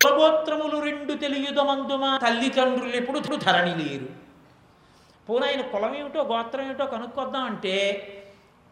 కులగోత్రములు 0.00 0.78
రెండు 0.80 1.12
తెలియుదమందుమా? 1.12 2.18
తల్లిదండ్రులు 2.18 2.96
ఎప్పుడు 2.96 3.36
ధరణి 3.36 3.74
లేరు. 3.84 4.08
పోనీ 5.28 5.46
ఆయన 5.46 5.60
కులం 5.60 5.94
ఏమిటో 5.96 6.22
గోత్రం 6.22 6.64
ఏమిటో 6.64 6.86
కనుక్కొద్దాం 6.86 7.44
అంటే 7.44 7.74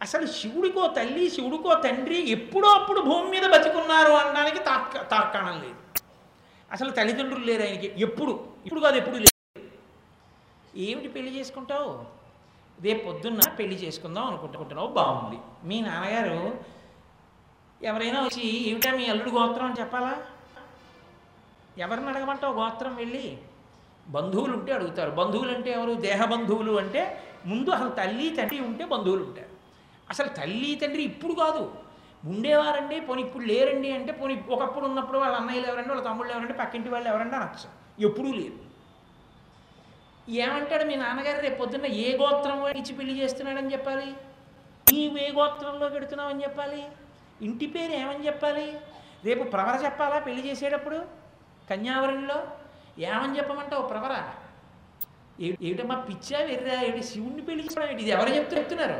అసలు 0.02 0.26
శివుడికో 0.26 0.86
తల్లి 0.88 1.30
శివుడికో 1.30 1.74
తండ్రి 1.74 2.30
ఎప్పుడో 2.30 2.68
అప్పుడు 2.68 3.00
భూమి 3.00 3.28
మీద 3.30 3.50
బతికున్నారు 3.50 4.12
అనడానికి 4.12 4.58
తార్క 4.58 5.02
తార్కాణం 5.10 5.60
లేదు. 5.60 5.78
అసలు 6.72 6.90
తల్లిదండ్రులు 6.90 7.44
లేరు 7.44 7.62
ఆయనకి. 7.62 7.92
ఎప్పుడు? 7.96 8.32
ఇప్పుడు 8.66 8.80
కాదు 8.80 8.96
ఎప్పుడు 8.96 9.16
లేదు 9.16 9.33
ఏమిటి 10.76 11.08
పెళ్ళి 11.08 11.38
చేసుకుంటావు? 11.38 12.04
రేపు 12.82 13.04
పొద్దున్న 13.04 13.40
పెళ్ళి 13.58 13.76
చేసుకుందాం 13.76 14.24
అనుకుంటున్నావు 14.24 14.88
బాగుంది. 14.88 15.38
మీ 15.64 15.80
నాన్నగారు 15.80 16.58
ఎవరైనా 17.82 18.20
వచ్చి 18.20 18.70
ఏమిటా 18.70 18.92
మీ 18.92 19.06
అల్లుడు 19.06 19.30
గోత్రం? 19.30 19.66
అని 19.66 19.80
చెప్పాలా? 19.80 20.22
ఎవరిని 21.78 22.08
అడగమంటావు 22.08 22.54
గోత్రం 22.54 22.96
వెళ్ళి? 22.96 23.38
బంధువులు 24.08 24.56
ఉంటే 24.56 24.72
అడుగుతారు. 24.72 25.10
బంధువులు 25.10 25.52
అంటే 25.52 25.70
ఎవరు? 25.70 25.94
దేహ 25.94 26.24
బంధువులు 26.24 26.72
అంటే 26.72 27.22
ముందు 27.46 27.70
అసలు 27.70 27.88
తల్లి 27.88 28.30
తండ్రి 28.30 28.60
ఉంటే 28.60 28.84
బంధువులు 28.84 29.24
ఉంటారు 29.24 29.48
అసలు 30.10 30.28
తల్లి 30.28 30.74
తండ్రి 30.74 31.02
ఇప్పుడు 31.02 31.32
కాదు. 31.32 31.72
ఉండేవారండి 32.24 33.00
పోనీ 33.00 33.22
ఇప్పుడు 33.22 33.44
లేరండి 33.44 33.92
అంటే 33.92 34.12
పోనీ 34.12 34.44
ఒకప్పుడు 34.48 34.84
ఉన్నప్పుడు 34.84 35.18
వాళ్ళ 35.18 35.36
అన్నయ్యలు 35.36 35.66
ఎవరండి 35.66 35.88
వాళ్ళ 35.88 36.02
తమ్ముళ్ళు 36.02 36.32
ఎవరండి 36.32 36.52
పక్కింటి 36.52 36.88
వాళ్ళు 36.88 37.08
ఎవరండి 37.08 37.36
అనొచ్చు. 37.36 37.68
ఎప్పుడూ 38.06 38.32
లేరు. 38.32 38.63
ఏమంటాడు 40.28 40.84
మీ 40.84 40.96
నాన్నగారు 40.96 41.40
రేపు 41.40 41.58
పొద్దున్న 41.58 41.86
ఏ 41.86 42.16
గోత్రం 42.16 42.60
ఇచ్చి 42.76 42.92
పెళ్ళి 42.94 43.22
చేస్తున్నాడని 43.22 43.72
చెప్పాలి? 43.72 44.08
నీవు 44.92 45.18
ఏ 45.18 45.28
గోత్రంలో 45.30 45.88
పెడుతున్నావని 45.88 46.42
చెప్పాలి? 46.42 46.82
ఇంటి 47.40 47.66
పేరు 47.66 47.92
ఏమని 47.92 48.26
చెప్పాలి? 48.26 48.66
రేపు 49.24 49.44
ప్రవర 49.44 49.74
చెప్పాలా 49.84 50.18
పెళ్ళి 50.18 50.42
చేసేటప్పుడు? 50.48 50.98
కన్యావరణిలో 51.70 52.38
ఏమని 52.98 53.36
చెప్పమంటావు 53.38 53.84
ప్రవర? 53.88 54.14
ఏమిటమ్మా 55.40 55.94
పిచ్చా 56.08 56.38
వెర్రా? 56.38 56.82
ఏమిటి 56.82 57.06
శివుణ్ణి 57.06 57.42
పెళ్ళి 57.42 57.62
చేసుకోవడం 57.62 57.98
ఇది 57.98 58.10
ఎవరు 58.10 58.34
చెప్తూ 58.34 58.56
చెప్తున్నారు? 58.56 58.98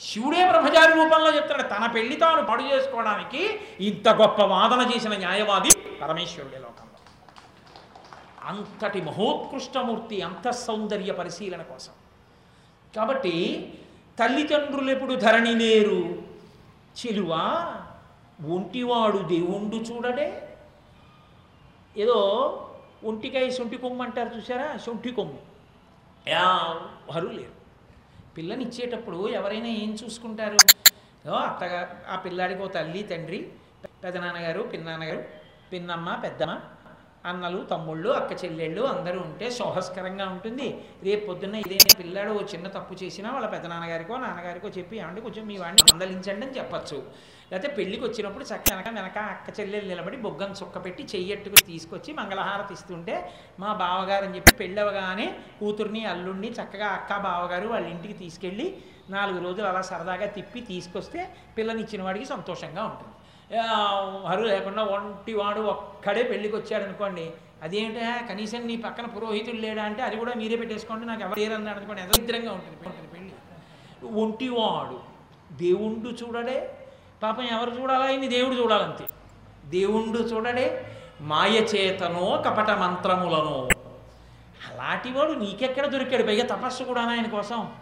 శివుడే 0.00 0.44
బ్రహ్మచారి 0.48 0.92
రూపంలో 0.92 1.30
చెప్తాడు 1.34 1.62
తన 1.62 1.86
పెళ్ళి 1.86 2.16
తాను 2.16 2.42
పాడు 2.42 2.62
చేసుకోవడానికి 2.62 3.42
ఇంత 3.80 4.08
గొప్ప 4.08 4.42
వాదన 4.42 4.82
చేసిన 4.92 5.14
న్యాయవాది 5.16 5.70
పరమేశ్వరుడే 6.00 6.58
లోకంలో 6.58 6.93
అంతటి 8.44 9.00
మహోత్కృష్టమూర్తి 9.00 10.22
అంత 10.22 10.50
సౌందర్య 10.50 11.12
పరిశీలన 11.12 11.62
కోసం. 11.62 11.92
కాబట్టి 12.96 13.34
తల్లిదండ్రులు 14.18 14.90
ఎప్పుడు 14.90 15.14
ధరణి 15.14 15.54
లేరు. 15.54 16.22
చిలువ 17.00 17.30
ఒంటివాడు 18.48 19.18
దేవుండు 19.18 19.76
చూడడే. 19.76 20.56
ఏదో 21.96 22.18
ఒంటికాయ 23.04 23.50
సొంటి 23.50 23.76
కొమ్ము 23.76 24.02
అంటారు 24.02 24.36
చూసారా 24.36 24.76
సొంటి 24.76 25.12
కొమ్ము. 25.12 25.38
ఎవరు 26.28 27.28
లేరు. 27.28 27.54
పిల్లని 28.36 28.64
ఇచ్చేటప్పుడు 28.64 29.28
ఎవరైనా 29.28 29.66
ఏం 29.66 29.96
చూసుకుంటారు? 30.04 30.58
అత్తగా 31.28 32.04
ఆ 32.08 32.16
పిల్లాడికి 32.16 32.62
ఓ 32.62 32.66
తల్లి 32.66 33.02
తండ్రి 33.02 33.52
పెదనాన్నగారు 34.04 34.62
పిన్నాన్నగారు 34.62 35.24
పిన్నమ్మ 35.72 36.14
పెద్దమ్మ 36.14 36.60
అన్నలు 37.26 37.64
తమ్ముళ్ళు 37.64 38.10
అక్క 38.10 38.44
చెల్లెళ్ళు 38.44 38.82
అందరూ 38.82 39.20
ఉంటే 39.20 39.50
సోహస్కరంగా 39.50 40.28
ఉంటుంది. 40.28 40.78
రేపు 41.04 41.26
పొద్దున్న 41.26 41.56
ఏదైనా 41.56 41.98
పిల్లాడు 41.98 42.30
ఓ 42.30 42.40
చిన్న 42.40 42.68
తప్పు 42.68 42.94
చేసినా 43.04 43.30
వాళ్ళ 43.32 43.46
పెదనాన్నగారికో 43.46 44.16
నాన్నగారికో 44.16 44.68
చెప్పి 44.68 44.98
ఏమంటే 44.98 45.20
కొంచెం 45.20 45.46
మీ 45.46 45.56
వాడిని 45.58 45.92
మందలించండి 45.92 46.46
అని 46.46 46.58
చెప్పచ్చు. 46.58 47.02
లేకపోతే 47.50 47.74
పెళ్ళికి 47.76 48.04
వచ్చినప్పుడు 48.04 48.44
చక్క 48.44 48.88
వెనక 48.88 49.18
అక్క 49.18 49.60
చెల్లెలు 49.60 49.88
నిలబడి 49.88 50.16
బొగ్గను 50.16 50.52
చుక్క 50.52 50.84
పెట్టి 50.84 51.02
తీసుకొచ్చి 51.66 52.12
మంగళహారతి 52.12 52.72
ఇస్తుంటే 52.72 53.30
మా 53.60 53.72
బావగారు 53.72 54.24
అని 54.24 54.36
చెప్పి 54.36 54.54
పెళ్ళవగానే 54.56 55.34
కూతుర్ని 55.60 56.04
అల్లుడిని 56.04 56.48
చక్కగా 56.48 56.86
అక్క 56.86 57.18
బావగారు 57.18 57.68
వాళ్ళ 57.68 57.86
ఇంటికి 57.86 58.14
తీసుకెళ్ళి 58.14 58.78
నాలుగు 59.10 59.44
రోజులు 59.44 59.66
అలా 59.66 59.80
సరదాగా 59.80 60.26
తిప్పి 60.26 60.60
తీసుకొస్తే 60.60 61.34
పిల్లనిచ్చిన 61.56 62.02
వాడికి 62.02 62.24
సంతోషంగా 62.24 62.84
ఉంటుంది. 62.84 63.10
హరు 64.26 64.42
లేకుండా 64.42 64.82
ఒంటి 64.82 65.34
వాడు 65.34 65.60
ఒక్కడే 65.60 66.22
పెళ్ళికి 66.22 66.56
వచ్చాడు 66.56 66.84
అనుకోండి 66.84 67.32
అదేంటా 67.62 68.26
కనీసం 68.28 68.66
నీ 68.66 68.76
పక్కన 68.76 69.06
పురోహితుడు 69.06 69.56
లేడా 69.56 69.82
అంటే 69.82 70.02
అది 70.02 70.16
కూడా 70.16 70.32
మీరే 70.34 70.56
పెట్టేసుకోండి 70.56 71.06
నాకు 71.06 71.22
ఎవరు 71.22 71.38
లేరన్నాడు 71.38 71.76
అనుకోండి 71.78 72.02
ఎదరిద్రంగా 72.02 72.52
ఉంటుంది 72.52 72.76
పెళ్ళి 72.76 73.08
పెళ్ళి. 73.08 74.22
ఒంటివాడు 74.22 75.00
దేవుండు 75.54 76.08
చూడడే 76.08 76.78
పాపం 77.22 77.44
ఎవరు 77.44 77.70
చూడాలా? 77.70 78.10
ఇన్ని 78.10 78.28
దేవుడు 78.28 78.54
చూడాలంతే. 78.54 79.06
దేవుండు 79.64 80.18
చూడడే 80.18 80.94
మాయ 81.20 81.50
చేతనో 81.50 82.42
కపట 82.46 82.70
మంత్రములనో. 82.70 83.68
అలాంటివాడు 84.72 85.32
నీకెక్కడ 85.32 85.86
దొరికాడు? 85.86 86.22
పైగా 86.22 86.46
తపస్సు 86.46 86.82
కూడా 86.82 87.02
ఆయన 87.02 87.26
కోసం. 87.26 87.72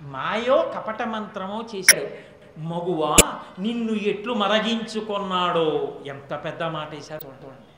మాయో 0.00 0.72
కపట 0.76 1.02
మంత్రమో 1.02 1.64
చేశాడు. 1.74 2.29
మగువా 2.58 3.16
నిన్ను 3.58 3.92
ఎట్లు 3.92 4.34
మరగించుకున్నాడో? 4.34 6.00
ఎంత 6.06 6.34
పెద్ద 6.34 6.62
మాట 6.62 6.94
వేశారు 6.94 7.26
చూడండి. 7.26 7.70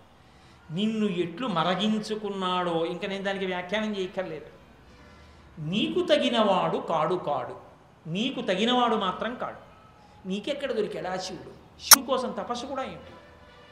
నిన్ను 0.75 1.07
ఎట్లు 1.07 1.47
మరగించుకున్నాడో? 1.47 2.87
ఇంకా 2.87 3.09
నేను 3.09 3.25
దానికి 3.25 3.47
వ్యాఖ్యానం 3.47 3.97
చేయక్కర్లేదు. 3.99 4.47
నీకు 5.59 6.07
తగినవాడు 6.07 6.79
కాడు 6.79 7.15
కాడు. 7.15 7.57
నీకు 8.09 8.41
తగినవాడు 8.41 8.97
మాత్రం 8.97 9.35
కాడు. 9.35 9.73
నీకెక్కడ 10.29 10.73
దొరికాడు? 10.73 11.09
ఆ 11.09 11.17
శివుడు. 11.17 11.51
శివుడు 11.83 12.11
కోసం 12.11 12.31
తపస్సు 12.31 12.67
కూడా 12.67 12.83
ఏంటి 12.83 13.13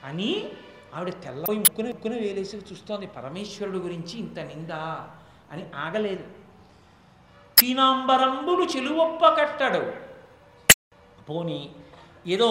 అని 0.05 0.51
ఆవిడ 0.95 1.13
తెల్లపోయి 1.23 1.59
ముక్కున 1.59 1.87
ముక్కున 1.87 2.13
వేలేసి 2.13 2.57
చూస్తోంది 2.57 3.07
పరమేశ్వరుడు 3.07 3.79
గురించి 3.79 4.19
ఇంత 4.19 4.39
నిందా 4.39 5.11
అని 5.53 5.67
ఆగలేదు. 5.75 6.25
పీనాంబరంబులు 7.63 8.65
చెలువొప్ప 8.65 9.27
కట్టడు. 9.27 10.10
పోని 11.29 11.61
ఏదో 12.27 12.49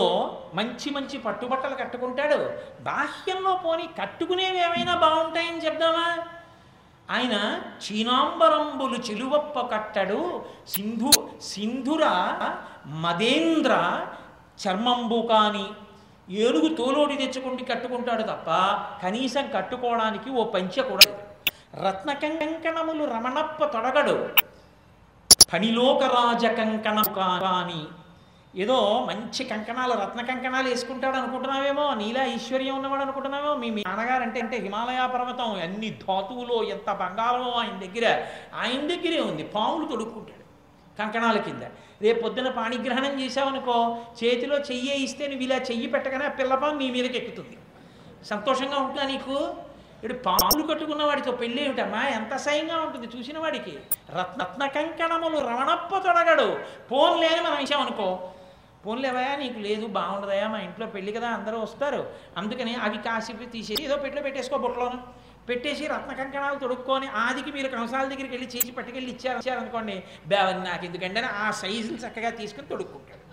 మంచి 0.54 0.90
మంచి 0.90 1.18
పట్టుబట్టలు 1.18 1.76
కట్టుకుంటాడు. 1.76 2.38
బాహ్యంలో 2.84 3.54
పోని 3.66 3.90
కట్టుకునేవి 4.02 4.60
ఏమైనా 4.60 4.96
బాగుంటాయని 4.96 5.66
చెప్దామా? 5.66 6.08
ఆయన 7.12 7.36
చీనాంబరంబులు 7.84 8.98
చిలువప్ప 8.98 9.60
కట్టడు. 9.76 10.46
సింధు 10.68 11.12
సింధుర 11.42 12.06
మదేంద్ర 12.86 13.74
చర్మంబు 14.62 15.28
కాని 15.32 15.66
ఏనుగు 16.34 16.76
తోలోడి 16.76 17.16
తెచ్చుకుంటే 17.16 17.64
కట్టుకుంటాడు 17.64 18.24
తప్ప 18.24 18.50
కనీసం 19.04 19.46
కట్టుకోవడానికి 19.56 20.30
ఓ 20.30 20.44
పంచ 20.44 20.82
కూడా 20.82 21.08
రత్న 21.86 22.14
కంకణములు 22.14 23.04
రమణప్ప 23.04 23.66
తొడగడు. 23.66 24.30
ఫణిలోకరాజ 25.52 26.46
కంకణము 26.46 27.14
కాని 27.14 27.82
ఏదో 28.56 29.06
మంచి 29.10 29.44
కంకణాలు 29.44 29.94
రత్న 29.94 30.22
కంకణాలు 30.22 30.70
వేసుకుంటాడు 30.70 31.18
అనుకుంటున్నావేమో 31.18 31.94
నీలా 31.94 32.26
ఐశ్వర్యం 32.26 32.76
ఉన్నవాడు 32.76 33.02
అనుకుంటున్నావేమో 33.02 33.54
మీ 33.56 33.70
మీ 33.70 33.84
నాన్నగారు 33.88 34.24
అంటే 34.24 34.40
అంటే 34.40 34.58
హిమాలయ 34.58 35.08
పర్వతం 35.14 35.54
అన్ని 35.54 35.90
ధాతువులో 35.90 36.64
ఎంత 36.64 36.92
బంగారమో 36.92 37.52
ఆయన 37.52 37.80
దగ్గర 37.80 38.26
ఆయన 38.60 38.88
దగ్గరే 38.88 39.20
ఉంది. 39.20 39.44
పాములు 39.44 39.86
తొడుక్కుంటాడు 39.86 40.46
కంకణాల 41.00 41.38
కింద. 41.38 41.62
రేపు 42.02 42.22
పొద్దున 42.22 42.50
పాణిగ్రహణం 42.50 43.22
చేసావనుకో 43.22 43.98
చేతిలో 44.24 44.58
చెయ్యి 44.58 45.04
ఇస్తే 45.04 45.28
నువ్వు 45.28 45.44
ఇలా 45.44 45.56
చెయ్యి 45.56 45.88
పెట్టగానే 45.88 46.26
ఆ 46.26 46.30
పిల్లపాము 46.30 46.78
నీ 46.78 46.92
మీదకి 46.92 47.18
ఎక్కుతుంది. 47.18 47.58
సంతోషంగా 48.26 48.78
ఉంటుందా 48.78 49.04
నీకు? 49.04 49.56
ఇప్పుడు 49.96 50.14
పాములు 50.14 50.68
కట్టుకున్న 50.68 51.04
వాడితో 51.04 51.32
పెళ్ళి 51.32 51.66
ఏమిటమ్మా? 51.66 52.08
ఎంత 52.08 52.34
అసహ్యంగా 52.34 52.78
ఉంటుంది 52.78 53.18
చూసిన 53.18 53.40
వాడికి. 53.40 53.72
రత్న 54.18 54.42
రత్న 54.42 54.68
కంకణములు 54.68 55.38
రమణప్ప 55.38 55.98
తొడగడు. 55.98 56.60
ఫోన్ 56.90 57.22
లేని 57.22 57.42
మనం 57.42 57.58
ఇచ్చామనుకో 57.58 58.32
పోన్లేవయా 58.86 59.32
నీకు 59.36 59.60
లేదు 59.60 59.86
బాగుండదయా? 59.98 60.48
మా 60.48 60.60
ఇంట్లో 60.68 60.86
పెళ్ళి 60.88 61.12
కదా 61.12 61.30
అందరూ 61.30 61.58
వస్తారు. 61.60 62.02
అందుకని 62.38 62.74
అవి 62.76 62.98
కాసేపు 63.08 63.50
తీసేసి 63.56 63.84
ఏదో 63.88 63.98
పెట్టిలో 63.98 64.24
పెట్టేసుకో 64.28 64.58
బుట్టలోను. 64.58 65.00
పెట్టేసి 65.50 65.88
రత్న 65.88 66.12
కంకణాలు 66.14 66.60
తొడుక్కొని 66.60 67.08
ఆదికి 67.24 67.52
మీరు 67.52 67.70
కంసాల 67.76 68.06
దగ్గరికి 68.12 68.34
వెళ్ళి 68.36 68.50
చేసి 68.56 68.72
పట్టుకెళ్ళి 68.72 69.12
ఇచ్చారు. 69.12 69.38
ఇచ్చారనుకోండి 69.38 69.96
బేవని 70.28 70.64
నాకు 70.70 70.86
ఎందుకంటే 70.86 71.22
ఆ 71.46 71.52
సైజులు 71.62 72.00
చక్కగా 72.06 72.30
తీసుకుని 72.42 72.68
తొడుక్కుంటాడు. 72.68 73.24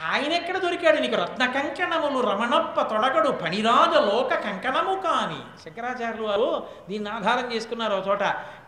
ఆయన 0.00 0.32
ఎక్కడ 0.32 0.58
దొరికాడు? 0.58 0.96
నీకు 0.96 1.14
రత్న 1.14 1.46
కంకణములు 1.46 2.20
రమణప్ప 2.20 2.80
తొడగడు 2.80 3.28
పనిరాజ 3.28 3.96
లోక 3.96 4.34
కంకణము 4.34 4.94
కాని. 5.00 5.64
శంకరాచార్యులు 5.64 6.28
వారు 6.28 6.66
దీన్ని 6.88 7.10
ఆధారం 7.10 7.52
చేసుకున్నారు 7.52 7.94
ఒక 7.94 8.08
చోట. 8.08 8.20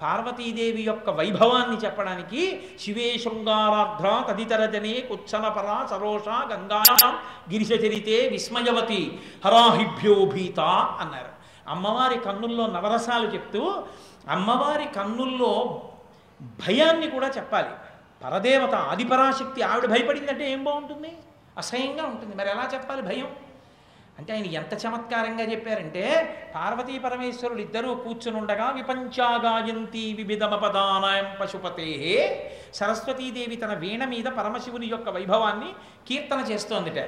పార్వతీదేవి 0.03 0.83
యొక్క 0.83 1.11
వైభవాన్ని 1.11 1.77
చెప్పడానికి 1.77 2.63
శివే 2.81 3.19
శృంగారార్ధ్ర 3.19 4.33
తదితర 4.33 4.67
జనే 4.67 5.01
కుచ్చనపర 5.01 5.87
సరోష 5.91 6.29
గంగాయాం 6.29 7.15
గిరిశచరితే 7.53 8.29
విస్మయవతి 8.29 9.21
హరాహిభ్యోభీత 9.45 10.61
అన్నారు. 11.01 11.35
అమ్మవారి 11.69 12.19
కన్నుల్లో 12.19 12.67
నవరసాలు 12.67 13.27
చెప్తూ 13.27 13.85
అమ్మవారి 14.29 14.85
కన్నుల్లో 14.85 15.83
భయాన్ని 16.43 17.07
కూడా 17.07 17.29
చెప్పాలి. 17.29 17.69
పరదేవత 18.25 18.75
ఆదిపరాశక్తి 18.75 19.63
ఆవిడ 19.63 19.87
భయపడిందంటే 19.87 20.53
ఏం 20.53 20.65
బాగుంటుంది? 20.65 21.13
అసహ్యంగా 21.59 22.05
ఉంటుంది. 22.05 22.35
మరి 22.35 22.51
ఎలా 22.51 22.71
చెప్పాలి 22.75 23.03
భయం? 23.03 23.29
అంటే 24.19 24.33
ఆయన 24.33 24.47
ఎంత 24.47 24.87
చమత్కారంగా 24.87 25.45
చెప్పారంటే 25.53 26.03
పార్వతీ 26.55 26.99
పరమేశ్వరులు 26.99 27.61
ఇద్దరూ 27.61 27.95
కూర్చునుండగా 27.95 28.71
విపంచాగాయంతి 28.71 30.15
వివిధమపదానాయం 30.15 31.37
పశుపతే. 31.41 31.89
సరస్వతీదేవి 32.75 33.57
తన 33.57 33.75
వీణ 33.75 34.05
మీద 34.05 34.25
పరమశివుని 34.25 34.87
యొక్క 34.87 35.09
వైభవాన్ని 35.09 35.73
కీర్తన 36.09 36.41
చేస్తోందిట. 36.51 37.01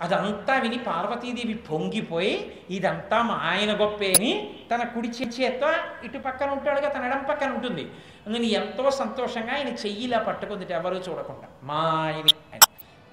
అదంతా 0.00 0.58
విని 0.58 0.78
పార్వతీదేవి 0.78 1.54
పొంగిపోయి 1.54 2.60
ఇదంతా 2.70 3.22
మా 3.22 3.34
ఆయన 3.34 3.80
గొప్పే 3.80 4.12
అని 4.12 4.54
తన 4.74 4.84
కుడి 4.84 5.08
చేత్తో 5.08 5.72
ఇటు 6.04 6.18
పక్కన 6.18 6.50
ఉంటాడుగా 6.50 6.88
తన 6.88 7.04
ఎడం 7.04 7.24
పక్కన 7.28 7.52
ఉంటుంది. 7.52 7.90
అందుకని 8.26 8.50
ఎంతో 8.50 8.90
సంతోషంగా 8.90 9.54
ఆయన 9.54 9.68
చెయ్యిలా 9.68 10.18
పట్టుకుందిట 10.18 10.70
ఎవరూ 10.70 10.96
చూడకుండా. 10.96 11.48
మా 11.62 11.74
ఆయన. 11.74 12.56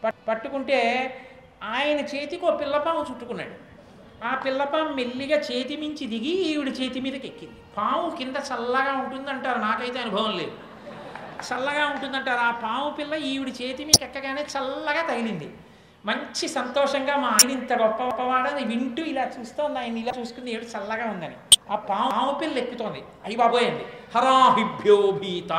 పట్- 0.04 0.28
పట్టుకుంటే 0.28 1.14
ఆయన 1.64 2.00
చేతికి 2.00 2.46
ఓ 2.46 2.58
పిల్లపాము 2.58 3.06
చుట్టుకున్నాడు. 3.10 3.70
ఆ 4.26 4.36
పిల్లపాము 4.36 4.90
మెల్లిగా 4.90 5.40
చేతి 5.40 5.78
మించి 5.78 6.08
దిగి 6.08 6.30
ఈవిడ 6.30 6.68
చేతి 6.68 7.02
మీదకి 7.02 7.28
ఎక్కింది 7.28 7.56
పాము 7.78 8.16
కింద 8.18 8.36
చల్లగా 8.36 8.94
ఉంటుందంటారు 8.94 9.60
నాకైతే 9.60 10.00
అనుభవం 10.00 10.38
లేదు. 10.38 10.52
చల్లగా 11.54 11.88
ఉంటుందంటారు. 11.88 12.40
ఆ 12.40 12.52
పాము 12.52 12.90
పిల్ల 12.90 13.14
ఈవిడ 13.14 13.48
చేతి 13.48 13.86
మీకు 13.86 14.04
ఎక్కగానే 14.04 14.42
చల్లగా 14.42 15.02
తగిలింది. 15.02 15.54
మంచి 16.06 16.48
సంతోషంగా 16.48 17.16
మా 17.16 17.28
ఆయన 17.28 17.52
ఇంత 17.52 17.74
గొప్ప 17.74 18.04
గొప్పవాడని 18.04 18.64
వింటూ 18.66 19.04
ఇలా 19.04 19.28
చూస్తోంది. 19.40 19.80
ఆయన 19.80 19.98
ఇలా 19.98 20.12
చూసుకుంది 20.20 20.54
ఏడు 20.54 20.64
చల్లగా 20.64 21.12
ఉందని. 21.12 21.36
ఆ 21.72 21.76
పాము 21.76 22.12
పాము 22.12 22.40
పిల్ల 22.40 22.58
ఎక్కుతోంది. 22.58 23.04
అయ్యి 23.24 23.38
బాబోయ్ 23.38 23.66
అండి 23.66 23.86
హరాహిభ్యో 24.16 25.12
భీత 25.12 25.54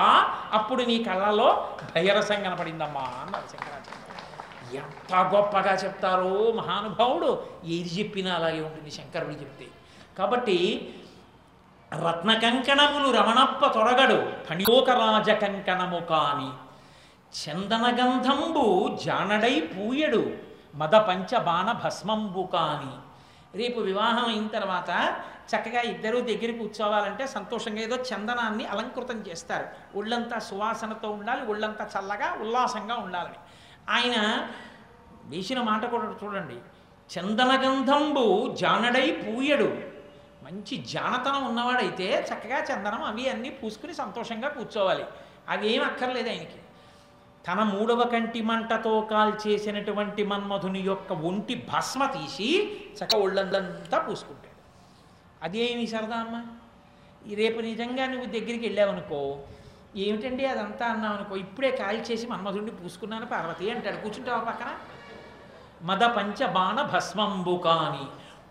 అప్పుడు 0.52 0.82
నీ 0.82 1.04
కళ్ళలో 1.04 1.68
భయరసం 1.94 2.42
కనపడిందమ్మా 2.42 3.00
అన్నారు 3.00 3.48
శంకరాచార్య. 3.52 4.78
ఎంత 4.78 5.34
గొప్పగా 5.34 5.74
చెప్తారో 5.74 6.52
మహానుభావుడు. 6.52 7.46
ఏది 7.64 7.98
చెప్పినా 7.98 8.34
అలాగే 8.34 8.60
ఉంటుంది 8.60 8.90
శంకరుడు 8.90 9.30
చెప్తే. 9.30 9.66
కాబట్టి 10.18 10.94
రత్న 12.08 12.34
కంకణములు 12.34 13.10
రమణప్ప 13.10 13.66
తొరగడు. 13.66 14.32
ఫణిలోకరాజ 14.46 15.30
కంకణము 15.30 15.98
కాని 15.98 16.69
చందనగంధంబు 17.30 18.98
జానడై 19.04 19.60
పూయడు 19.60 20.36
మద 20.74 20.90
పంచబాణ 20.90 21.72
భస్మంబు 21.72 22.48
కాని. 22.52 23.10
రేపు 23.58 23.80
వివాహం 23.80 24.28
అయిన 24.28 24.46
తర్వాత 24.46 25.20
చక్కగా 25.50 25.80
ఇద్దరూ 25.80 26.20
దగ్గర 26.20 26.58
కూర్చోవాలంటే 26.58 27.26
సంతోషంగా 27.26 27.78
ఏదో 27.78 27.96
చందనాన్ని 27.96 28.66
అలంకృతం 28.66 29.18
చేస్తారు. 29.18 29.98
ఒళ్ళంతా 29.98 30.38
సువాసనతో 30.38 31.10
ఉండాలి 31.10 31.46
ఒళ్ళంతా 31.46 31.88
చల్లగా 31.98 32.32
ఉల్లాసంగా 32.40 32.96
ఉండాలని. 32.96 33.38
ఆయన 33.90 34.48
వేసిన 35.24 35.60
మాట 35.60 35.90
కూడా 35.90 36.14
చూడండి. 36.24 36.56
చందనగంధంబు 37.14 38.54
జానడై 38.60 39.10
పూయడు. 39.10 39.82
మంచి 40.42 40.76
జానతనం 40.76 41.44
ఉన్నవాడైతే 41.44 42.26
చక్కగా 42.34 42.64
చందనం 42.64 43.04
అవి 43.04 43.28
అన్నీ 43.28 43.50
పూసుకుని 43.50 43.94
సంతోషంగా 43.94 44.48
కూర్చోవాలి. 44.48 45.04
అవి 45.48 45.72
ఏం 45.72 45.84
అక్కర్లేదు 45.84 46.28
ఆయనకి. 46.28 46.60
తన 47.46 47.62
మూడవ 47.62 48.04
కంటి 48.04 48.42
మంటతో 48.42 49.00
కాల్చేసినటువంటి 49.00 50.24
మన్మధుని 50.24 50.80
యొక్క 50.80 51.12
ఒంటి 51.12 51.54
భస్మ 51.72 52.06
తీసి 52.06 52.48
చక్క 52.98 53.16
ఒళ్ళందంతా 53.16 53.98
పూసుకుంటాడు. 53.98 54.58
అదేమి 55.42 55.86
సరదా 55.86 56.16
అమ్మ? 56.16 56.36
రేపు 57.36 57.60
నిజంగా 57.60 58.06
నువ్వు 58.06 58.26
దగ్గరికి 58.26 58.64
వెళ్ళావనుకో 58.66 59.20
ఏమిటండి 59.96 60.46
అదంతా 60.46 60.86
అన్నావు 60.86 61.14
అనుకో 61.14 61.36
ఇప్పుడే 61.36 61.70
కాల్చేసి 61.70 62.26
మన్మధుడిని 62.26 62.70
పూసుకున్నాను 62.70 63.26
పార్వతి 63.26 63.70
అంటాడు. 63.70 63.96
కూర్చుంటావా 63.96 64.38
పక్కన? 64.38 64.70
మద 65.82 66.02
పంచబాణ 66.16 66.82
భస్మంబు 66.92 67.56
కాని 67.64 68.06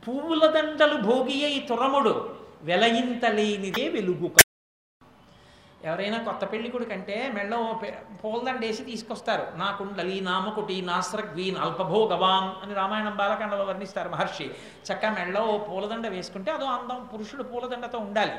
పువ్వుల 0.08 0.46
దండలు 0.52 0.98
భోగి 1.02 1.46
అయి 1.46 1.60
తురముడు 1.60 2.14
వెలయింతలేనిదే 2.64 3.88
వెలుగు 3.88 4.30
ఎవరైనా 5.88 6.18
కొత్త 6.24 6.44
పెళ్ళి 6.52 6.70
కంటే 6.70 7.18
మెళ్ళ 7.36 7.54
పూలదండేసి 7.56 8.18
పూలదండ 8.22 8.62
వేసి 8.66 8.84
తీసుకొస్తారు. 8.84 9.46
నా 9.58 9.68
కుండలి 9.72 10.22
నామకుటి 10.22 10.82
నాస్రగ్వీన్ 10.82 11.58
అల్పభోగవాన్ 11.58 12.64
అని 12.64 12.74
రామాయణం 12.74 13.16
బాలకాండలో 13.16 13.66
వర్ణిస్తారు 13.70 14.10
మహర్షి. 14.10 14.48
చక్క 14.88 15.06
మెళ్ళ 15.20 15.38
ఓ 15.40 15.54
పూలదండ 15.58 16.08
వేసుకుంటే 16.08 16.52
అదో 16.52 16.66
అందం 16.66 17.00
పురుషుడు 17.14 17.44
పూలదండతో 17.44 18.00
ఉండాలి. 18.00 18.36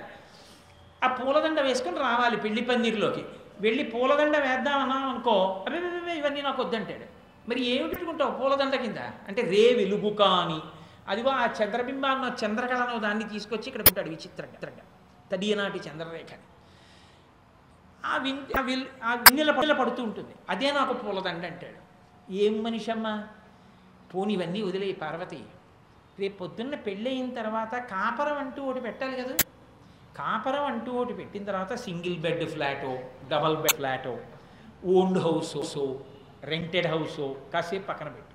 ఆ 1.05 1.09
పూలదండ 1.21 1.61
వేసుకుని 1.61 1.99
రావాలి 1.99 2.37
పెళ్ళి 2.37 2.63
పందిరిలోకి 2.63 3.25
వెళ్ళి 3.61 3.85
పూలదండ 3.85 4.37
వేద్దామన్నాం 4.37 5.09
అనుకో 5.09 5.65
అరే 5.67 5.79
ఇవన్నీ 6.19 6.43
నాకు 6.43 6.63
వద్దంటాడు. 6.63 7.07
మరి 7.49 7.61
ఏమి 7.65 7.89
పెట్టుకుంటావు 7.89 8.33
పూలదండ 8.41 8.75
కింద? 8.75 9.01
అంటే 9.29 9.43
రే 9.43 9.65
వెలుగు 9.81 10.11
కాని. 10.11 10.61
అదిగో 11.09 11.31
ఆ 11.31 11.49
చంద్రబింబాన్న 11.63 12.37
చంద్రకళను 12.45 12.99
దాన్ని 12.99 13.25
తీసుకొచ్చి 13.25 13.69
ఇక్కడ 13.69 13.81
ఉంటాడు 13.89 14.09
విచిత్రంగా. 14.09 14.85
తడియనాటి 15.33 15.79
చంద్రరేఖని. 15.79 16.47
ఆ 18.05 18.17
విన్ 18.17 18.59
ఆ 18.59 18.61
విల్ 18.61 18.87
ఆ 19.05 19.15
విన్నెల 19.15 19.51
పడిల 19.51 19.73
పడుతూ 19.73 20.03
ఉంటుంది. 20.03 20.35
అదే 20.49 20.73
నాకు 20.73 20.93
పూలదండ 20.93 21.45
అంటాడు. 21.47 21.81
ఏం 22.33 22.63
మనిషమ్మా? 22.63 23.29
పోని 24.15 24.33
ఇవన్నీ 24.33 24.63
వదిలే 24.63 24.93
పార్వతి. 24.93 25.45
రేపు 26.19 26.39
పొద్దున్న 26.39 26.75
పెళ్ళయిన 26.75 27.35
తర్వాత 27.35 27.75
కాపరం 27.75 28.39
అంటూ 28.39 28.63
ఒకటి 28.63 28.81
పెట్టాలి 28.81 29.17
కదా. 29.23 29.37
కాపరం 30.17 30.65
అంటూ 30.65 30.93
ఒకటి 30.93 31.15
పెట్టిన 31.15 31.45
తర్వాత 31.45 31.75
సింగిల్ 31.75 32.19
బెడ్ 32.19 32.49
ఫ్లాటో 32.51 32.99
డబల్ 33.29 33.57
బెడ్ 33.57 33.75
ఫ్లాటో 33.75 34.19
ఓన్డ్ 34.87 35.19
హౌసో 35.19 35.99
రెంటెడ్ 36.45 36.87
హౌసో 36.87 37.37
కాసేపు 37.53 37.87
పక్కన 37.87 38.09
పెట్టు. 38.09 38.35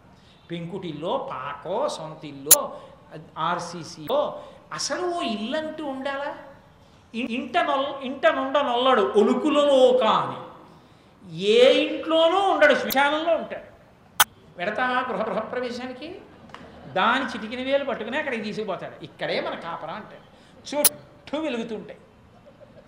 పెంకుటిల్లో 0.52 1.28
పాకో 1.32 1.90
సొంత 1.90 2.26
ఇల్లో 2.26 2.82
ఆర్సీసీలో 3.38 4.42
అసలు 4.74 5.02
ఓ 5.02 5.22
ఇల్లు 5.22 5.58
అంటూ 5.58 5.86
ఉండాలా? 5.86 6.38
ఇంట 7.14 7.58
నొల్ 7.58 8.04
ఇంట 8.04 8.28
నుండ 8.28 8.58
నొల్లడు 8.58 9.02
ఒలుకులలో 9.02 9.98
కాని 9.98 10.40
ఏ 11.44 11.88
ఇంట్లోనూ 11.88 12.40
ఉండడు 12.40 12.76
శ్మశానంలో 12.76 13.36
ఉంటాడు. 13.36 13.76
పెడతావా 14.58 15.00
గృహ 15.02 15.24
గృహప్రవేశానికి 15.24 16.22
దాని 16.94 17.26
చిటికిన 17.26 17.72
వేలు 17.72 17.84
పట్టుకుని 17.84 18.18
అక్కడికి 18.18 18.44
తీసుకుపోతాడు. 18.44 19.04
ఇక్కడే 19.04 19.42
మన 19.42 19.56
కాపరా 19.56 19.94
అంటాడు. 19.94 20.26
చుట్టూ 20.60 21.42
వెలుగుతుంటాయి. 21.42 22.00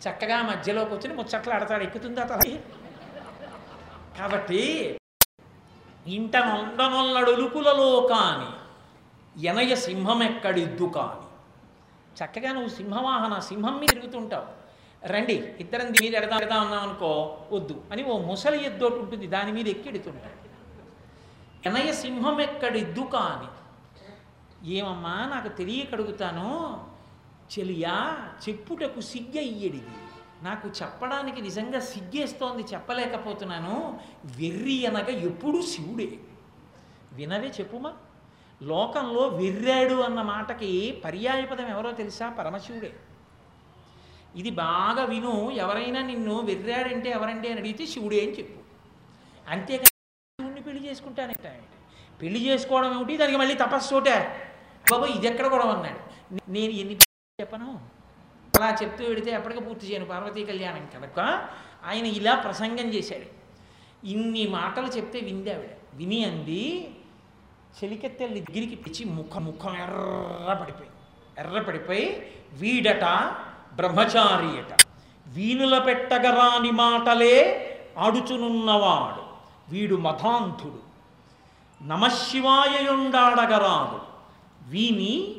చక్కగా 0.03 0.41
మధ్యలోకి 0.41 0.93
వచ్చి 0.93 1.13
ముచ్చట్లు 1.13 1.53
ఆడతాడు 1.53 1.83
ఎక్కుతుందా 1.83 2.23
తల్లి 2.23 2.59
కాబట్టి 4.19 4.61
ఇంట 6.07 6.37
నొండనొల్లడు 6.37 7.31
ఒలుకులలో 7.31 8.07
కాని 8.07 8.49
ఎనయ 9.47 9.75
సింహం 9.75 10.23
ఎక్కడిద్దు 10.23 10.85
కాని 10.95 11.26
చక్కగా 12.17 12.51
నువ్వు 12.53 12.69
సింహవాహన 12.69 13.39
సింహం 13.39 13.79
మీద 13.79 13.89
తిరుగుతుంటావు. 13.89 14.67
రండి 15.07 15.33
ఇద్దరం 15.33 15.85
దీని 15.85 16.09
మీద 16.09 16.23
ఎడదాం 16.23 16.41
ఎడదాం 16.41 16.61
అన్నాం 16.61 16.81
అనుకో 16.81 17.37
వద్దు 17.51 17.83
అని 17.91 18.03
ఓ 18.03 18.17
ముసలి 18.17 18.65
ఎద్దోటి 18.65 18.95
ఉంటుంది 18.95 19.27
దాని 19.27 19.51
మీద 19.51 19.67
ఎక్కిడుతుంటాడు 19.67 20.37
ఎనయ 21.69 21.91
సింహం 21.91 22.41
ఎక్కడిద్దు 22.41 23.01
అని 23.15 23.47
ఏమమ్మా 24.69 25.25
నాకు 25.35 25.47
తెలియకడుగుతాను 25.47 26.85
చెలియా 27.59 28.17
చెప్పుటకు 28.49 28.99
సిగ్గయ్యడిది 28.99 29.87
నాకు 30.41 30.67
చెప్పడానికి 30.67 31.41
నిజంగా 31.41 31.79
సిగ్గేస్తోంది 31.79 32.63
చెప్పలేకపోతున్నాను. 32.63 33.99
వెర్రి 34.25 34.85
అనగా 34.85 35.07
ఎప్పుడూ 35.07 35.61
శివుడే. 35.61 36.17
వినవే 37.13 37.47
చెప్పుమా? 37.47 37.93
లోకంలో 38.61 39.27
వెర్రాడు 39.27 39.93
అన్న 39.93 40.21
మాటకి 40.21 41.01
పర్యాయపదం 41.05 41.67
ఎవరో 41.67 41.91
తెలుసా? 41.91 42.29
పరమశివుడే. 42.29 42.91
ఇది 44.35 44.51
బాగా 44.51 45.03
విను 45.03 45.51
ఎవరైనా 45.51 46.01
నిన్ను 46.01 46.41
వెర్రాడంటే 46.41 47.09
ఎవరండి 47.09 47.47
అని 47.47 47.59
అడిగితే 47.59 47.85
శివుడే 47.85 48.21
అని 48.21 48.31
చెప్పు. 48.31 48.59
అంతేకాదు 49.49 49.93
శివుడిని 50.39 50.61
పెళ్ళి 50.61 50.89
చేసుకుంటానంట 50.89 51.47
పెళ్ళి 52.21 52.39
చేసుకోవడం 52.39 52.93
ఏమిటి? 52.93 53.17
దానికి 53.17 53.37
మళ్ళీ 53.37 53.55
తపస్సు 53.55 53.95
ఒకటే 53.95 54.17
బాబు 54.91 55.05
ఇది 55.05 55.27
ఎక్కడ 55.27 55.47
కూడా 55.47 55.63
అన్నాడు 55.63 55.99
నేను 56.49 56.73
ఎన్ని 56.73 56.95
చెప్పను? 57.41 57.79
అలా 58.53 58.77
చెప్తూ 58.81 59.05
పెడితే 59.05 59.31
ఎప్పటికీ 59.31 59.61
పూర్తి 59.61 59.87
చేయను 59.87 60.05
పార్వతీ 60.05 60.45
కళ్యాణం 60.45 60.85
కనుక. 60.93 61.19
ఆయన 61.85 62.05
ఇలా 62.05 62.35
ప్రసంగం 62.35 62.87
చేశాడు. 62.93 63.27
ఇన్ని 64.03 64.47
మాటలు 64.47 64.87
చెప్తే 64.87 65.19
వింది 65.19 65.51
ఆవిడ. 65.53 65.69
విని 65.93 66.23
అంది 66.23 66.63
చెలికెత్తెల 67.83 68.27
దగ్గరికి 68.27 68.75
పిచ్చి 68.75 69.05
ముఖం 69.05 69.45
ముఖం 69.45 69.69
ఎర్ర 69.69 70.53
పడిపోయి 70.53 70.89
ఎర్ర 71.37 71.61
పడిపోయి 71.61 72.31
వీడట 72.53 73.35
బ్రహ్మచారియట 73.75 74.77
వీణుల 75.27 75.77
పెట్టగరాని 75.77 76.71
మాటలే 76.71 77.63
ఆడుచునున్నవాడు. 77.97 79.27
వీడు 79.71 79.95
మధాంధుడు. 79.95 80.87
నమశివాయయుండాడగరాదు. 81.83 84.01
వీని 84.69 85.35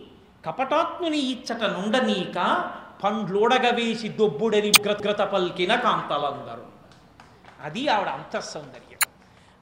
కపటాత్ముని 0.46 1.18
ఇచ్చట 1.18 1.64
నుండనీక 1.64 2.70
పండ్లోడగ 3.04 3.74
వేసి 3.74 4.08
దొబ్బుడని 4.08 4.72
గ్రత 4.82 5.18
పల్కిన 5.18 5.74
కాంతలందరూ. 5.74 6.62
అది 7.62 7.88
ఆవిడ 7.88 8.08
అంతఃసౌందర్యం. 8.08 8.98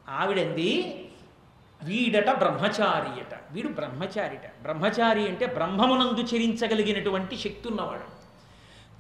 ఆవిడంది 0.09 1.03
వీడట 1.83 2.31
బ్రహ్మచారియట. 2.31 3.39
వీడు 3.53 3.69
బ్రహ్మచారిట. 3.69 4.62
బ్రహ్మచారి 4.62 5.29
అంటే 5.29 5.47
బ్రహ్మమునందు 5.47 6.21
చరించగలిగినటువంటి 6.21 7.37
శక్తి 7.37 7.69
ఉన్నవాడు 7.69 8.17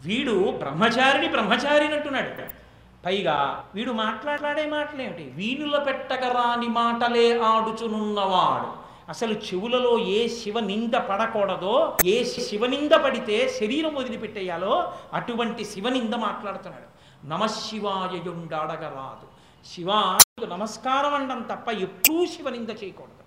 వీడు 0.06 0.50
బ్రహ్మచారిని 0.50 1.28
బ్రహ్మచారినట్టున్నాడు 1.28 2.66
పైగా 3.06 3.64
వీడు 3.74 3.92
మాట్లాడే 3.92 4.66
మాటలేమిటి? 4.66 5.32
వీణుల 5.34 5.78
పెట్టకరాని 5.78 6.66
మాటలే 6.66 7.40
ఆడుచునున్నవాడు. 7.40 8.86
అసలు 9.10 9.32
చెవులలో 9.32 9.98
ఏ 9.98 10.28
శివ 10.28 10.60
నింద 10.60 10.94
పడకూడదో 10.94 11.96
ఏ 12.04 12.24
శివనింద 12.24 12.90
పడితే 12.90 13.48
శరీరం 13.48 13.94
వదిలిపెట్టేయాలో 13.94 14.92
అటువంటి 15.12 15.64
శివనింద 15.64 16.14
మాట్లాడుతున్నాడు. 16.14 16.96
నమశివాయయుండాడగరాదు 17.26 19.26
శివ 19.74 20.18
నమస్కారం 20.38 21.14
అండం 21.14 21.38
తప్ప 21.50 21.66
ఎప్పుడూ 21.84 22.26
శివనింద 22.26 22.70
చేయకూడదు. 22.70 23.22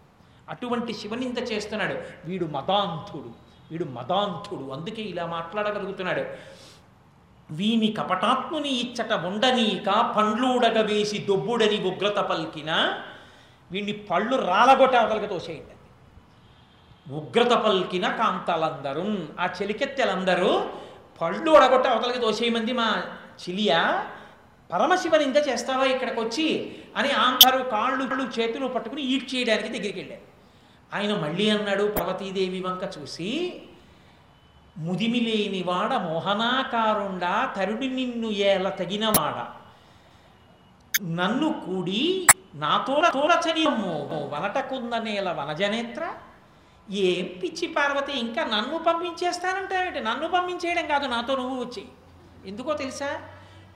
అటువంటి 0.49 0.93
శివనింద 0.93 1.37
చేస్తున్నాడు. 1.51 1.95
వీడు 2.25 2.45
మదాంతుడు 2.45 3.31
వీడు 3.71 3.85
మదాంతుడు 3.85 4.65
అందుకే 4.73 5.01
ఇలా 5.01 5.25
మాట్లాడగలుగుతున్నాడు. 5.25 6.23
వీని 7.49 7.87
కపటాత్ముని 7.87 8.69
ఇచ్చట 8.69 9.13
ఉండనీక 9.29 9.89
పండ్లుడగ 10.17 10.81
వేసి 10.81 11.17
దొబ్బుడని 11.29 11.79
ఉగ్రత 11.85 12.19
పలికిన 12.29 12.71
వీడిని 13.71 13.95
పళ్ళు 14.11 14.35
రాలగొట్ట 14.35 14.95
అవతలకి 14.95 15.27
తోసేయండి 15.27 15.75
ఉగ్రత 17.13 17.53
పలికిన 17.65 18.07
కాంతాలందరూ 18.21 19.07
ఆ 19.39 19.47
చెలికెత్తెలందరూ 19.61 20.51
పళ్ళు 21.21 21.49
ఉడగొట్ట 21.51 21.85
అవతలకి 21.87 22.19
తోసేయమంది 22.19 22.73
మా 22.73 22.89
చిలియా? 23.41 23.81
పరమశివనింద 24.71 25.35
చేస్తావా 25.35 25.83
ఇక్కడికి 25.83 26.19
వచ్చి 26.19 26.77
అని 26.95 27.09
అందరూ 27.09 27.63
కాళ్ళు 27.63 28.39
చేతులు 28.39 28.67
పట్టుకుని 28.67 29.01
ఈడ్ 29.01 29.35
చేయడానికి 29.35 29.69
దగ్గరికి 29.69 29.99
వెళ్ళారు 29.99 30.25
ఆయన 30.93 31.13
మళ్ళీ 31.19 31.49
అన్నాడు 31.49 31.83
పర్వతీదేవి 31.83 32.61
వంక 32.61 32.89
చూసి 32.97 33.61
ముదిమి 34.77 35.19
లేనివాడ 35.19 35.93
మోహనాకారుండా 35.93 37.53
తరుడి 37.57 37.89
నిన్ను 37.89 38.27
ఏల 38.27 38.69
తగినవాడ 38.69 39.47
నన్ను 41.03 41.61
కూడి 41.65 42.27
నాతో 42.55 43.01
తోరచనియమ్ము 43.13 44.29
వనటకుంద 44.33 44.93
నేల 44.93 45.31
వనజనేత్ర. 45.31 46.13
ఏం 46.91 47.39
పిచ్చి 47.43 47.67
పార్వతి 47.67 48.19
ఇంకా 48.19 48.43
నన్ను 48.43 48.77
పంపించేస్తానంటావేంటి? 48.77 49.99
నన్ను 49.99 50.27
పంపించేయడం 50.27 50.87
కాదు 50.87 51.05
నాతో 51.05 51.35
నువ్వు 51.35 51.63
వచ్చి. 51.63 51.85
ఎందుకో 52.45 52.73
తెలుసా? 52.73 53.21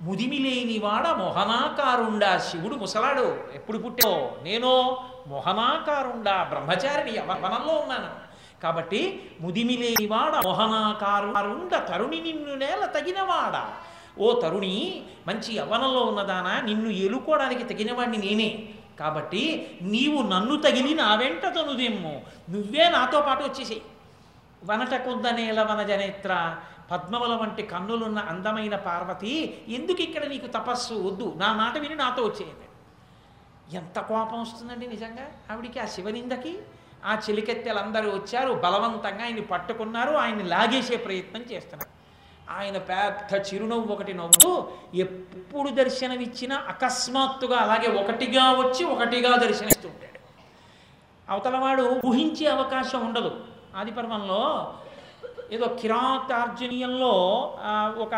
ముదిమిలేనివాడ 0.03 1.07
మొహనాకారుండా 1.07 2.37
శివుడు 2.37 2.75
ముసలాడు. 2.75 3.37
ఎప్పుడు 3.53 3.77
పుట్టో 3.77 4.31
నేను 4.41 4.97
మొహనాకారుండా 5.27 6.43
బ్రహ్మచారిని 6.43 7.19
వనంలో 7.19 7.73
ఉన్నాను. 7.73 8.23
కాబట్టి 8.63 9.31
ముదిమి 9.41 9.77
లేనివాడ 9.77 10.35
మొహనాకారుండ 10.43 11.75
తరుణి 11.89 12.19
నిన్ను 12.19 12.55
నేల 12.55 12.85
తగినవాడ. 12.85 13.55
ఓ 14.19 14.39
తరుణి 14.39 15.01
మంచి 15.27 15.55
యవనంలో 15.55 16.01
ఉన్నదానా? 16.01 16.61
నిన్ను 16.61 16.89
ఎలుకోవడానికి 16.89 17.63
తగినవాడిని 17.63 18.17
నేనే. 18.17 18.69
కాబట్టి 18.99 19.71
నీవు 19.81 20.21
నన్ను 20.21 20.55
తగిలి 20.55 20.93
నా 20.93 21.15
వెంట 21.15 21.45
తనుదేమో 21.45 22.21
నువ్వే 22.49 22.89
నాతో 22.89 23.21
పాటు 23.21 23.43
వచ్చేసేయి. 23.43 23.81
వనట 24.65 24.93
కొందనేల 25.05 25.63
వనజనేత్ర 25.63 26.55
పద్మవల 26.91 27.33
వంటి 27.35 27.63
కన్నులున్న 27.63 28.19
అందమైన 28.19 28.75
పార్వతి 28.75 29.65
ఎందుకు 29.67 30.01
ఇక్కడ 30.01 30.25
నీకు 30.25 30.47
తపస్సు 30.47 30.93
వద్దు? 30.93 31.33
నా 31.37 31.53
మాట 31.53 31.77
విని 31.77 31.95
నాతో 31.95 32.23
వచ్చేయండి. 32.23 32.67
ఎంత 33.75 33.99
కోపం 33.99 34.41
వస్తుందండి 34.41 34.87
నిజంగా? 34.87 35.25
ఆవిడికి 35.51 35.79
ఆ 35.79 35.85
శివనిందకి 35.85 36.59
ఆ 37.05 37.13
చెలికెత్తెలందరూ 37.29 38.09
వచ్చారు 38.09 38.53
బలవంతంగా 38.53 39.23
ఆయన్ని 39.23 39.41
పట్టుకున్నారు 39.41 40.13
ఆయన్ని 40.15 40.43
లాగేసే 40.43 40.97
ప్రయత్నం 40.97 41.41
చేస్తున్నారు. 41.41 41.89
ఆయన 42.51 42.77
పెద్ద 42.77 43.41
చిరునవ్వు 43.47 43.93
ఒకటి 43.93 44.13
నవ్వు 44.13 44.51
ఎప్పుడు 44.95 45.69
దర్శనమిచ్చినా 45.69 46.55
అకస్మాత్తుగా 46.67 47.57
అలాగే 47.57 47.89
ఒకటిగా 48.01 48.51
వచ్చి 48.51 48.83
ఒకటిగా 48.83 49.35
దర్శనమిస్తుంటాడు 49.35 50.19
అవతలవాడు 51.31 52.01
ఊహించే 52.05 52.45
అవకాశం 52.45 53.05
ఉండదు. 53.07 53.31
ఆదిపర్వంలో 53.75 54.41
ఏదో 55.55 55.67
కిరాతార్జునీయంలో 55.81 57.13
ఒక 58.05 58.15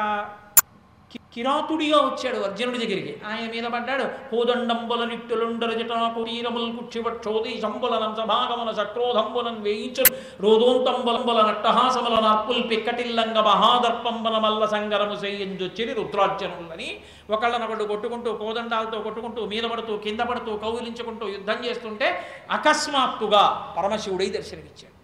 కిరాతుడిగా 1.35 1.97
వచ్చాడు 1.97 2.37
అర్జునుడి 2.47 2.77
దగ్గరికి. 2.81 3.13
ఆయన 3.29 3.45
మీద 3.53 3.67
పడ్డాడు. 3.73 4.05
హోదండంబుల 4.29 5.01
నిట్టులుండల 5.09 5.71
జటాకుటీరములు 5.79 6.67
కుక్షివక్షోది 6.77 7.51
శంబులనం 7.63 8.11
సభాగమన 8.19 8.69
సక్రోధంబులం 8.79 9.55
వేయించు. 9.65 10.03
రోదోంతంబలంబుల 10.43 11.39
నట్టహాసముల 11.49 12.15
నర్పుల్ 12.27 12.63
పిక్కటిల్లంగ 12.71 13.37
మహాదర్పంబల 13.49 14.37
మల్ల 14.45 14.65
సంగరము 14.75 15.17
చేయించొచ్చిరి 15.23 15.93
రుద్రార్జనులని 15.99 16.89
ఒకళ్ళనొకళ్ళు 17.35 17.87
కొట్టుకుంటూ 17.93 18.33
కోదండాలతో 18.43 18.99
కొట్టుకుంటూ 18.99 19.43
మీద 19.53 19.63
పడుతూ 19.73 19.95
కింద 20.07 20.21
పడుతూ 20.31 20.57
కౌగిలించుకుంటూ 20.57 21.27
యుద్ధం 21.37 21.59
చేస్తుంటే 21.65 22.09
అకస్మాత్తుగా 22.51 23.45
పరమశివుడై 23.77 24.29
దర్శనమిచ్చాడు. 24.37 24.94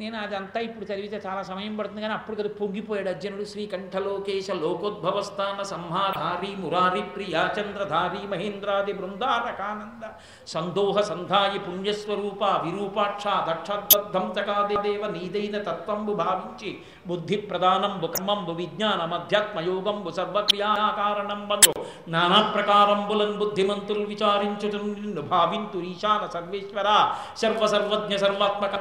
నేను 0.00 0.16
అదంతా 0.22 0.60
ఇప్పుడు 0.60 0.84
చదివితే 0.84 1.18
చాలా 1.26 1.42
సమయం 1.42 1.76
పడుతుంది 1.78 2.02
కానీ 2.04 2.14
అప్పుడు 2.14 2.36
కదా 2.36 2.50
పొంగిపోయాడు 2.60 3.08
అర్జునుడు. 3.08 3.44
శ్రీకంఠలోకేశ 3.44 4.50
లోకోద్భవస్థాన 4.62 5.62
సంహాధారి 5.62 6.50
మురారి 6.62 7.02
ప్రియాచంద్రధారి 7.14 8.20
మహేంద్రాది 8.32 8.92
బృందారకానంద 8.92 10.04
సందోహ 10.46 10.96
సంధాయి 11.00 11.58
పుణ్యస్వరూప 11.58 12.44
విరూపాక్ష 12.64 13.24
దక్షద్బంతకాదేవ 13.48 15.02
నీదైన 15.06 15.58
తత్వంబు 15.58 16.14
భావించి 16.14 16.72
బుద్ధి 17.06 17.36
ప్రధానంబు 17.36 18.06
కర్మంబు 18.06 18.52
విజ్ఞానం 18.52 19.14
అధ్యాత్మయోగంబు 19.14 20.10
సర్వక్రియాకారణంబు 20.10 21.74
నానా 22.08 22.40
ప్రకారంబులన్ 22.54 23.36
బుద్ధిమంతులు 23.42 24.04
విచారించుతు 24.06 24.80
నిన్ను 24.84 25.22
భావింతు 25.34 25.78
ఈశాన 25.78 26.26
సర్వేశ్వర. 26.34 26.88
సర్వసర్వజ్ఞ 27.36 28.16
సర్వాత్మక 28.16 28.74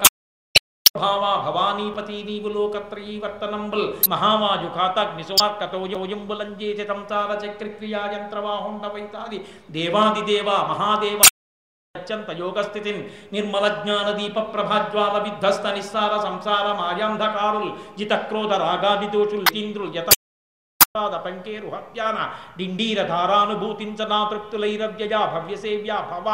భావా 0.95 1.29
భవానీపతి 1.37 2.15
నీవు 2.25 2.49
లోకత్రయీ 2.49 3.13
వర్తనంబుల్ 3.17 3.85
మహావాయు 4.11 4.67
ఖాతాగ్ని 4.75 5.23
సుమార్కతోయోయంబులంజేతి 5.23 6.85
సంసార 6.87 7.29
చక్రక్రియా 7.39 8.01
యంత్రవాహుండ 8.11 8.83
వైతాది 8.93 9.39
దేవాదిదేవ 9.71 10.49
మహాదేవ 10.69 11.19
అత్యంత 11.95 12.29
యోగస్థితిన్ 12.39 13.01
నిర్మల 13.33 13.67
జ్ఞాన 13.75 14.07
దీప 14.13 14.39
ప్రభాజ్వాల 14.53 15.17
విధ్వస్త 15.23 15.67
నిస్సార 15.73 16.13
సంసార 16.23 16.67
మాయాంధకారుల్ 16.79 17.71
జితక్రోధ 17.97 18.53
రాగాది 18.63 19.09
దోషుల్ 19.13 19.47
ఇంద్రుల్ 19.57 19.93
యత 19.97 20.09
పంకేరు 20.97 21.67
హత్యాన. 21.75 22.17
డిండీర 22.57 22.99
ధారానుభూతించనా 23.11 24.17
తృప్తులైరవ్యయా 24.31 25.21
భవ్యసేవ్యా 25.33 25.95
భవ 26.09 26.27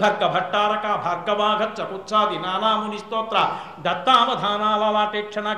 భర్గ 0.00 0.22
భట్టారక 0.34 0.84
భార్గవాగచ్చ 1.04 1.80
కుత్సాది 1.90 2.38
నానాముని 2.44 2.98
స్తోత్ర. 2.98 3.38
దత్తావధానాలలాటేక్షణ 3.86 5.48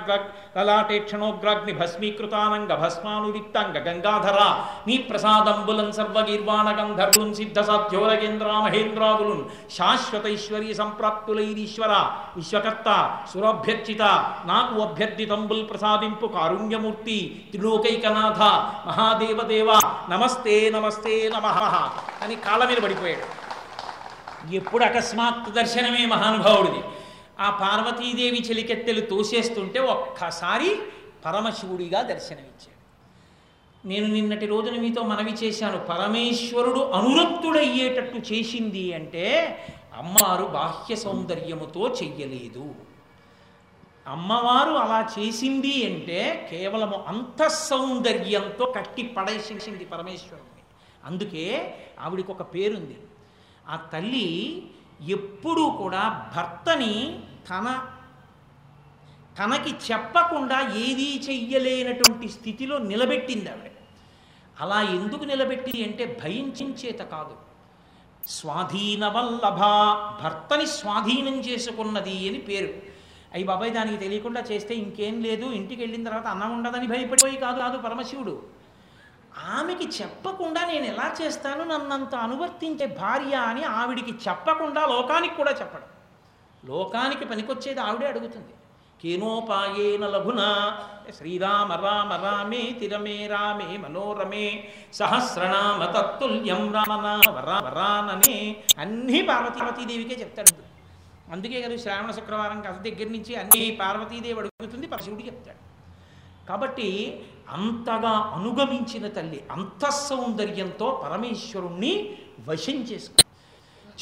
లలాటేక్షణోగ్రాగ్ని 0.57 1.73
భస్మీకృతానంగ 1.81 2.73
భస్మానురిక్తంగ 2.83 3.77
గంగాధర. 3.87 4.41
నీ 4.89 4.97
ప్రసాదంబులం 5.11 5.93
సర్వగీర్వాణ 5.93 6.67
గంధర్వున్ 6.81 7.35
సిద్ధ 7.35 7.59
సాధ్యోరగేంద్ర 7.61 8.49
మహేంద్రాదులున్ 8.67 9.45
శాశ్వతైశ్వరీ 9.77 10.73
సంప్రాప్తులైరీశ్వర 10.75 11.93
విశ్వకర్త 12.37 12.89
సురభ్యర్చిత 13.33 14.03
నాకు 14.51 14.75
అభ్యర్థితంబుల్ 14.89 15.65
ప్రసాదింపు 15.71 16.27
కారుణ్యమూర్తి 16.27 17.19
త్రిలోకైకనాథ. 17.53 18.43
మహాదేవదేవ 18.87 19.71
నమస్తే 20.09 20.71
నమస్తే 20.71 21.29
నమ 21.29 21.47
అని 22.23 22.37
కాళ్ళ 22.37 22.65
మీద 22.65 22.77
పడిపోయాడు. 22.77 23.27
ఎప్పుడు 24.55 24.85
అకస్మాత్ 24.85 25.55
దర్శనమే 25.55 26.07
మహానుభావుడిది. 26.07 26.83
ఆ 27.41 27.51
పార్వతీదేవి 27.51 28.41
చెలికెత్తెలు 28.49 29.01
తోసేస్తుంటే 29.01 29.81
ఒక్కసారి 29.81 30.79
పరమశివుడిగా 31.25 32.03
దర్శనమిచ్చాడు. 32.03 32.79
నేను 33.89 34.07
నిన్నటి 34.07 34.47
రోజున 34.47 34.77
మీతో 34.81 35.03
మనవి 35.03 35.33
చేశాను 35.33 35.79
పరమేశ్వరుడు 35.79 36.81
అనురక్తుడయ్యేటట్టు 36.81 38.33
చేసింది 38.33 38.95
అంటే 38.95 39.27
అమ్మారు 39.99 40.45
బాహ్య 40.45 40.97
సౌందర్యముతో 40.97 41.83
చెయ్యలేదు. 42.03 42.88
అమ్మవారు 44.09 44.71
అలా 44.71 45.09
చేసింది 45.19 45.87
అంటే 45.87 46.49
కేవలము 46.51 47.05
అంతఃసౌందర్యంతో 47.09 48.67
కట్టి 48.77 49.03
పడేసింది 49.03 49.85
పరమేశ్వరుణ్ణి. 49.85 50.63
అందుకే 51.05 51.75
ఆవిడికి 52.01 52.31
ఒక 52.31 52.43
పేరుంది. 52.43 52.99
ఆ 53.69 53.77
తల్లి 53.77 54.67
ఎప్పుడూ 55.09 55.71
కూడా 55.71 56.31
భర్తని 56.37 57.21
తన 57.51 57.87
తనకి 59.39 59.71
చెప్పకుండా 59.71 60.75
ఏదీ 60.75 61.21
చెయ్యలేనటువంటి 61.29 62.29
స్థితిలో 62.29 62.79
నిలబెట్టింది 62.79 63.51
ఆవిడ. 63.51 63.71
అలా 64.61 64.83
ఎందుకు 64.83 65.25
నిలబెట్టింది 65.25 65.85
అంటే 65.85 66.21
భయించేత 66.25 66.99
కాదు. 66.99 67.37
స్వాధీన 68.29 69.07
వల్లభ 69.07 69.59
భర్తని 70.25 70.67
స్వాధీనం 70.67 71.41
చేసుకున్నది 71.41 72.29
అని 72.29 72.39
పేరు. 72.39 72.88
అయ్యి 73.33 73.47
బాబాయ్ 73.49 73.73
దానికి 73.73 73.97
తెలియకుండా 73.97 74.41
చేస్తే 74.41 74.75
ఇంకేం 74.75 75.23
లేదు 75.23 75.45
ఇంటికి 75.45 75.81
వెళ్ళిన 75.83 76.05
తర్వాత 76.09 76.27
అన్నం 76.27 76.53
ఉండదని 76.53 76.87
భయపడిపోయి 76.87 77.37
కాదు 77.37 77.59
కాదు 77.59 77.79
పరమశివుడు. 77.79 78.43
ఆమెకి 79.57 79.89
చెప్పకుండా 80.03 80.67
నేను 80.67 80.85
ఎలా 80.85 81.15
చేస్తాను? 81.23 81.65
నన్నంత 81.65 82.15
అనువర్తించే 82.15 82.87
భార్య 82.87 83.35
అని 83.35 83.65
ఆవిడికి 83.65 84.13
చెప్పకుండా 84.29 84.87
లోకానికి 84.87 85.35
కూడా 85.35 85.51
చెప్పడం. 85.51 85.89
లోకానికి 86.65 87.25
పనికొచ్చేది 87.25 87.81
ఆవిడే 87.81 88.07
అడుగుతుంది. 88.07 88.55
కేనోపాయేన 89.03 90.07
లఘున 90.07 90.43
శ్రీరామ 91.17 91.73
రామ 91.73 92.13
రామే 92.25 92.77
తిరమే 92.81 93.27
రామే 93.27 93.77
మనోరమే 93.77 94.69
సహస్రనామ 94.93 95.85
తత్తుల్యం 95.85 96.75
రామనామ 96.75 97.31
వరాననే 97.31 98.57
అన్నీ 98.79 99.23
పార్వతీ 99.23 99.61
పార్వతీదేవికే 99.61 100.21
చెప్తాడు. 100.21 100.68
అందుకే 101.33 101.63
కదా 101.63 101.77
శ్రావణ 101.77 102.11
శుక్రవారం 102.11 102.61
కథ 102.61 102.83
దగ్గర 102.83 103.07
నుంచి 103.09 103.35
అన్ని 103.35 103.79
పార్వతీదేవి 103.81 104.39
అడుగుతుంది 104.39 104.87
పరశివుడు 104.87 105.23
చెప్తాడు. 105.23 105.69
కాబట్టి 106.49 107.21
అంతగా 107.49 108.11
అనుగమించిన 108.11 109.09
తల్లి 109.09 109.45
అంతఃసౌందర్యంతో 109.51 111.05
పరమేశ్వరుణ్ణి 111.05 112.19
వశం 112.49 112.73
చేసుకుంది. 112.73 113.25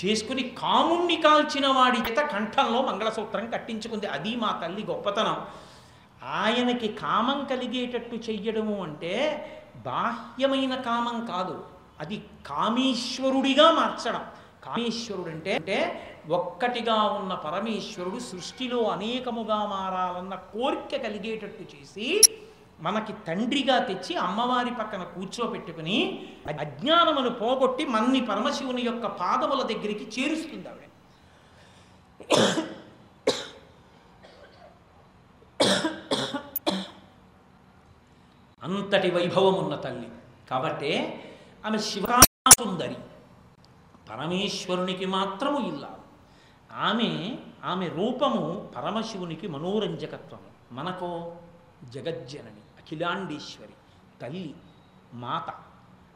చేసుకుని 0.05 0.43
కాముణ్ణి 0.43 1.17
కాల్చిన 1.17 1.67
వాడి 1.67 1.99
చేత 1.99 2.19
కంఠంలో 2.19 2.83
మంగళసూత్రం 2.83 3.51
కట్టించుకుంది. 3.51 4.07
అది 4.07 4.37
మా 4.37 4.61
తల్లి 4.65 4.85
గొప్పతనం. 4.85 5.47
ఆయనకి 6.25 6.89
కామం 6.89 7.45
కలిగేటట్టు 7.45 8.17
చెయ్యడము 8.17 8.83
అంటే 8.83 9.15
బాహ్యమైన 9.77 10.75
కామం 10.75 11.27
కాదు. 11.27 11.65
అది 12.01 12.23
కామేశ్వరుడిగా 12.47 13.71
మార్చడం. 13.71 14.25
కామేశ్వరుడు 14.65 15.29
అంటే 15.29 15.55
అంటే 15.55 16.13
ఒక్కటిగా 16.29 17.03
ఉన్న 17.03 17.35
పరమేశ్వరుడు 17.35 18.19
సృష్టిలో 18.19 18.85
అనేకముగా 18.85 19.67
మారాలన్న 19.67 20.35
కోరిక 20.35 21.03
కలిగేటట్టు 21.03 21.77
చేసి 21.77 22.21
మనకి 22.81 23.13
తండ్రిగా 23.13 23.79
తెచ్చి 23.79 24.17
అమ్మవారి 24.17 24.71
పక్కన 24.71 25.03
కూర్చోపెట్టుకుని 25.03 26.29
అజ్ఞానమును 26.61 27.31
పోగొట్టి 27.31 27.87
మన్ని 27.87 28.21
పరమశివుని 28.21 28.83
యొక్క 28.83 29.07
పాదముల 29.07 29.63
దగ్గరికి 29.63 30.05
చేరుస్తుంది 30.05 30.69
ఆవిడ. 30.69 30.83
అంతటి 38.63 39.11
వైభవం 39.11 39.55
ఉన్న 39.55 39.77
తల్లి. 39.77 40.09
కాబట్టే 40.51 41.25
ఆమె 41.67 41.79
శివసుందరి 41.79 42.97
పరమేశ్వరునికి 44.11 45.07
మాత్రము 45.07 45.69
ఇల్లా. 45.69 45.96
ఆమె 46.77 47.11
ఆమె 47.65 47.89
రూపము 47.89 48.71
పరమశివునికి 48.77 49.49
మనోరంజకత్వము 49.49 50.49
మనకో 50.73 51.37
జగజ్జనని 51.91 52.63
అఖిలాండేశ్వరి 52.81 53.77
తల్లి 54.23 54.55
మాత 55.15 55.49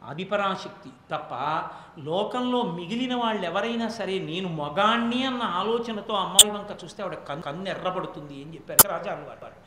ఆదిపరాశక్తి 0.02 0.90
తప్ప 1.10 1.32
లోకంలో 1.98 2.62
మిగిలిన 2.62 3.14
వాళ్ళు 3.14 3.46
ఎవరైనా 3.46 3.88
సరే 3.88 4.18
నేను 4.20 4.48
మొగాణ్ణి 4.48 5.26
అన్న 5.26 5.42
ఆలోచనతో 5.42 6.14
అమ్మాయి 6.14 6.50
వంక 6.50 6.84
చూస్తే 6.84 7.02
ఆవిడ 7.02 7.14
కన్ను 7.14 7.42
కన్ను 7.42 7.70
ఎర్రబడుతుంది 7.70 8.42
అని 8.44 8.54
చెప్పారు? 8.54 8.88
రాజాను 8.88 9.26
వారు 9.26 9.58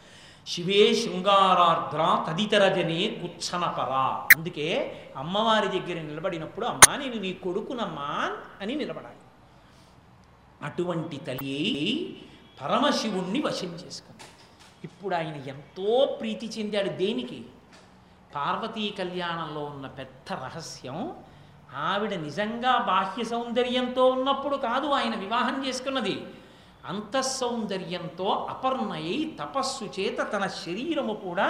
శివే 0.47 0.93
శృంగారార్ద్ర 0.93 2.23
తదితర 2.27 2.67
జనే 2.67 3.07
కుచ్చనపరా 3.21 4.05
అందుకే 4.35 4.67
అమ్మవారి 5.17 5.67
దగ్గర 5.67 6.01
నిలబడినప్పుడు 6.01 6.65
అమ్మా 6.65 6.97
నేను 6.97 7.15
నీ 7.15 7.33
కొడుకునమ్మా 7.33 8.09
అని 8.61 8.75
నిలబడాలి. 8.75 9.22
అటువంటి 10.63 11.17
తల్లి 11.17 11.59
పరమశివుణ్ణి 12.61 13.41
వశం 13.41 13.67
చేసుకుంది. 13.67 14.25
ఇప్పుడు 14.83 15.15
ఆయన 15.15 15.35
ఎంతో 15.47 16.17
ప్రీతి 16.21 16.47
చెందాడు 16.47 16.89
దేనికి? 16.89 17.39
పార్వతీ 18.35 18.89
కళ్యాణంలో 18.89 19.61
ఉన్న 19.63 19.87
పెద్ద 19.87 20.33
రహస్యం 20.33 20.97
ఆవిడ 21.75 22.13
నిజంగా 22.13 22.77
బాహ్య 22.77 23.23
సౌందర్యంతో 23.23 24.05
ఉన్నప్పుడు 24.05 24.55
కాదు 24.55 24.87
ఆయన 24.87 25.15
వివాహం 25.15 25.55
చేసుకున్నది. 25.67 26.15
అంతఃసౌందర్యంతో 26.85 28.29
అపర్ణయై 28.49 29.19
తపస్సు 29.39 29.85
చేత 29.99 30.19
తన 30.33 30.47
శరీరము 30.47 31.13
కూడా 31.13 31.47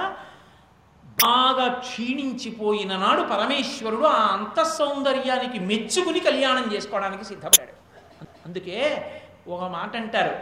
బాగా 1.04 1.67
క్షీణించిపోయిన 1.73 2.97
నాడు 2.97 3.21
పరమేశ్వరుడు 3.21 4.08
ఆ 4.08 4.21
అంతఃసౌందర్యానికి 4.38 5.60
మెచ్చుకుని 5.60 6.19
కళ్యాణం 6.19 6.73
చేసుకోవడానికి 6.73 7.26
సిద్ధపడ్డాడు. 7.26 7.72
అందుకే 8.45 8.77
ఒక 9.47 9.63
మాట 9.71 9.95
అంటారు. 9.95 10.36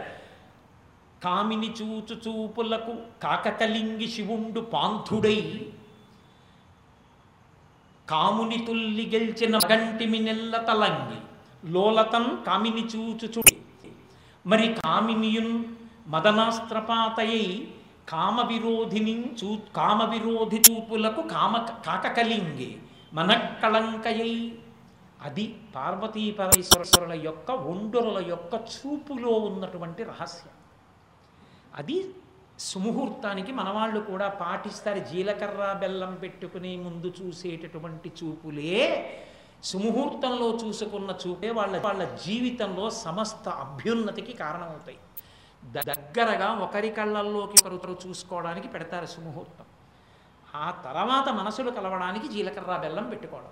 కామిని 1.24 1.70
చూచు 1.70 2.14
చూపులకు 2.24 2.92
కాకకలింగి 3.22 4.08
శివుండు 4.08 4.60
పాంథుడై 4.60 5.70
కాముని 8.08 8.58
తుల్లి 8.66 9.04
గెల్చిన 9.08 9.58
గంటిమి 9.58 10.18
నెల్ల 10.18 10.56
తలంగి 10.56 11.20
లోలతం 11.72 12.44
కామిని 12.46 12.84
చూచు 12.84 13.26
చూడి. 13.26 13.56
మరి 14.46 14.74
కామినియున్ 14.74 15.64
మదనాస్త్రపాతయై 16.08 17.68
కామ 18.08 18.40
విరోధిని 18.48 19.14
చూ 19.44 19.58
కామ 19.76 20.04
విరోధి 20.04 20.60
చూపులకు 20.60 21.22
కామ 21.22 21.66
కాకకలింగి 21.86 22.78
మనక్కళంకయై 23.12 24.34
అది 25.22 25.60
పార్వతీ 25.76 26.30
పరమేశ్వరుల 26.30 27.12
యొక్క 27.12 27.50
ఒండరుల 27.50 28.24
యొక్క 28.28 28.54
చూపులో 28.54 29.30
ఉన్నటువంటి 29.30 30.02
రహస్యం. 30.04 30.52
అది 31.74 32.14
సుముహూర్తానికి 32.58 33.52
మనవాళ్ళు 33.52 34.00
కూడా 34.00 34.28
పాటిస్తారు. 34.28 34.98
జీలకర్ర 34.98 35.76
బెల్లం 35.80 36.14
పెట్టుకుని 36.14 36.76
ముందు 36.76 37.14
చూసేటటువంటి 37.22 38.12
చూపులే 38.24 39.16
సుముహూర్తంలో 39.64 40.58
చూసుకున్న 40.64 41.14
చూపే 41.26 41.50
వాళ్ళ 41.50 41.80
వాళ్ళ 41.80 42.04
జీవితంలో 42.04 42.90
సమస్త 42.90 43.48
అభ్యున్నతికి 43.48 44.32
కారణమవుతాయి. 44.32 44.98
దగ్గరగా 45.64 46.52
ఒకరి 46.52 46.90
కళ్ళల్లోకి 46.90 47.68
ఒకరు 47.68 47.96
చూసుకోవడానికి 48.06 48.68
పెడతారు 48.68 49.06
సుముహూర్తం. 49.06 49.64
ఆ 50.54 50.70
తర్వాత 50.70 51.28
మనసులు 51.28 51.70
కలవడానికి 51.70 52.28
జీలకర్ర 52.28 52.76
బెల్లం 52.76 53.08
పెట్టుకోవడం. 53.08 53.48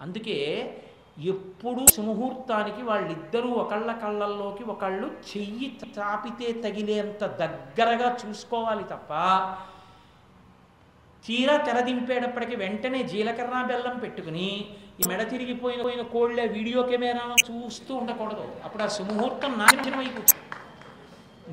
అందుకే 0.00 0.76
ఎప్పుడూ 1.18 1.86
సుముహూర్తానికి 1.86 2.82
వాళ్ళిద్దరూ 2.82 3.48
ఒకళ్ళ 3.48 3.92
కళ్ళల్లోకి 3.92 4.64
ఒకళ్ళు 4.64 5.06
చెయ్యి 5.06 5.80
చాపితే 5.98 6.52
తగిలేంత 6.52 7.24
దగ్గరగా 7.24 8.16
చూసుకోవాలి 8.26 8.84
తప్ప 8.84 9.12
తీరా 11.26 11.56
తెరదింపేటప్పటికి 11.56 12.56
వెంటనే 12.56 13.02
జీలకర్ర 13.02 13.62
బెల్లం 13.62 13.98
పెట్టుకుని 13.98 14.66
ఈ 15.00 15.08
మెడ 15.08 15.30
తిరిగిపోయిన 15.30 15.82
పోయిన 15.82 16.02
కోళ్ళే 16.02 16.46
వీడియో 16.46 16.82
కెమెరా 16.82 17.36
చూస్తూ 17.50 17.94
ఉండకూడదు. 17.94 18.48
అప్పుడు 18.64 18.82
ఆ 18.82 18.86
సుముహూర్తం 18.86 19.58
నాశనమైపోతుంది 19.58 20.40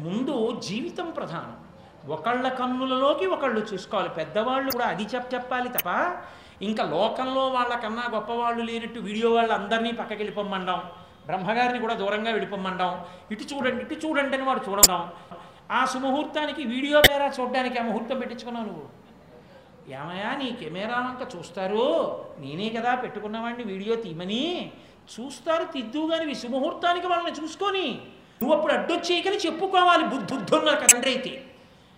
ముందు 0.07 0.61
జీవితం 0.61 1.09
ప్రధానం. 1.09 1.55
ఒకళ్ళ 2.09 2.47
కన్నులలోకి 2.47 3.25
ఒకళ్ళు 3.25 3.59
చూసుకోవాలి. 3.73 4.09
పెద్దవాళ్ళు 4.09 4.71
కూడా 4.71 4.85
అది 4.85 5.03
చెప్ 5.03 5.35
చెప్పాలి 5.35 5.69
తప్ప 5.69 5.89
ఇంకా 6.61 6.83
లోకంలో 6.83 7.47
వాళ్ళకన్నా 7.47 8.03
గొప్పవాళ్ళు 8.11 8.63
లేనట్టు 8.63 8.99
వీడియో 8.99 9.29
వాళ్ళు 9.31 9.53
అందరినీ 9.53 9.91
పక్కకి 9.91 10.17
వెళ్ళిపోమ్మండాం 10.17 10.79
బ్రహ్మగారిని 11.25 11.79
కూడా 11.79 11.93
దూరంగా 11.93 12.31
వెళ్ళిపోమ్మండాం 12.31 13.05
ఇటు 13.31 13.43
చూడండి 13.43 13.81
ఇటు 13.83 14.07
చూడండి 14.07 14.35
అని 14.35 14.43
వాడు 14.43 14.69
చూడడం 14.69 15.09
ఆ 15.71 15.85
సుముహూర్తానికి 15.85 16.63
వీడియో 16.63 17.01
పేరా 17.01 17.27
చూడడానికి 17.27 17.79
ఆ 17.79 17.83
ముహూర్తం 17.83 18.19
పెట్టించుకున్నావు 18.19 18.65
నువ్వు? 18.65 18.85
ఏమయ్యా 19.91 20.35
నీ 20.35 20.51
కెమెరా 20.51 20.95
వంక 20.95 21.35
చూస్తారు? 21.35 22.15
నేనే 22.39 22.69
కదా 22.69 22.95
పెట్టుకున్నవాడిని 22.95 23.63
వీడియో 23.63 23.95
తీమని 23.95 24.71
చూస్తారు 25.15 25.63
తిద్దు 25.63 26.07
కానీ 26.11 26.33
సుముహూర్తానికి 26.33 27.07
వాళ్ళని 27.07 27.35
చూసుకొని. 27.41 28.01
నువ్వు 28.41 28.55
అప్పుడు 28.55 28.73
అడ్డొచ్చేయకని 28.73 29.35
చెప్పుకోవాలి 29.35 30.03
బుద్ధున్న 30.03 30.75
కదండ్రి 30.75 31.11
అయితే. 31.11 31.43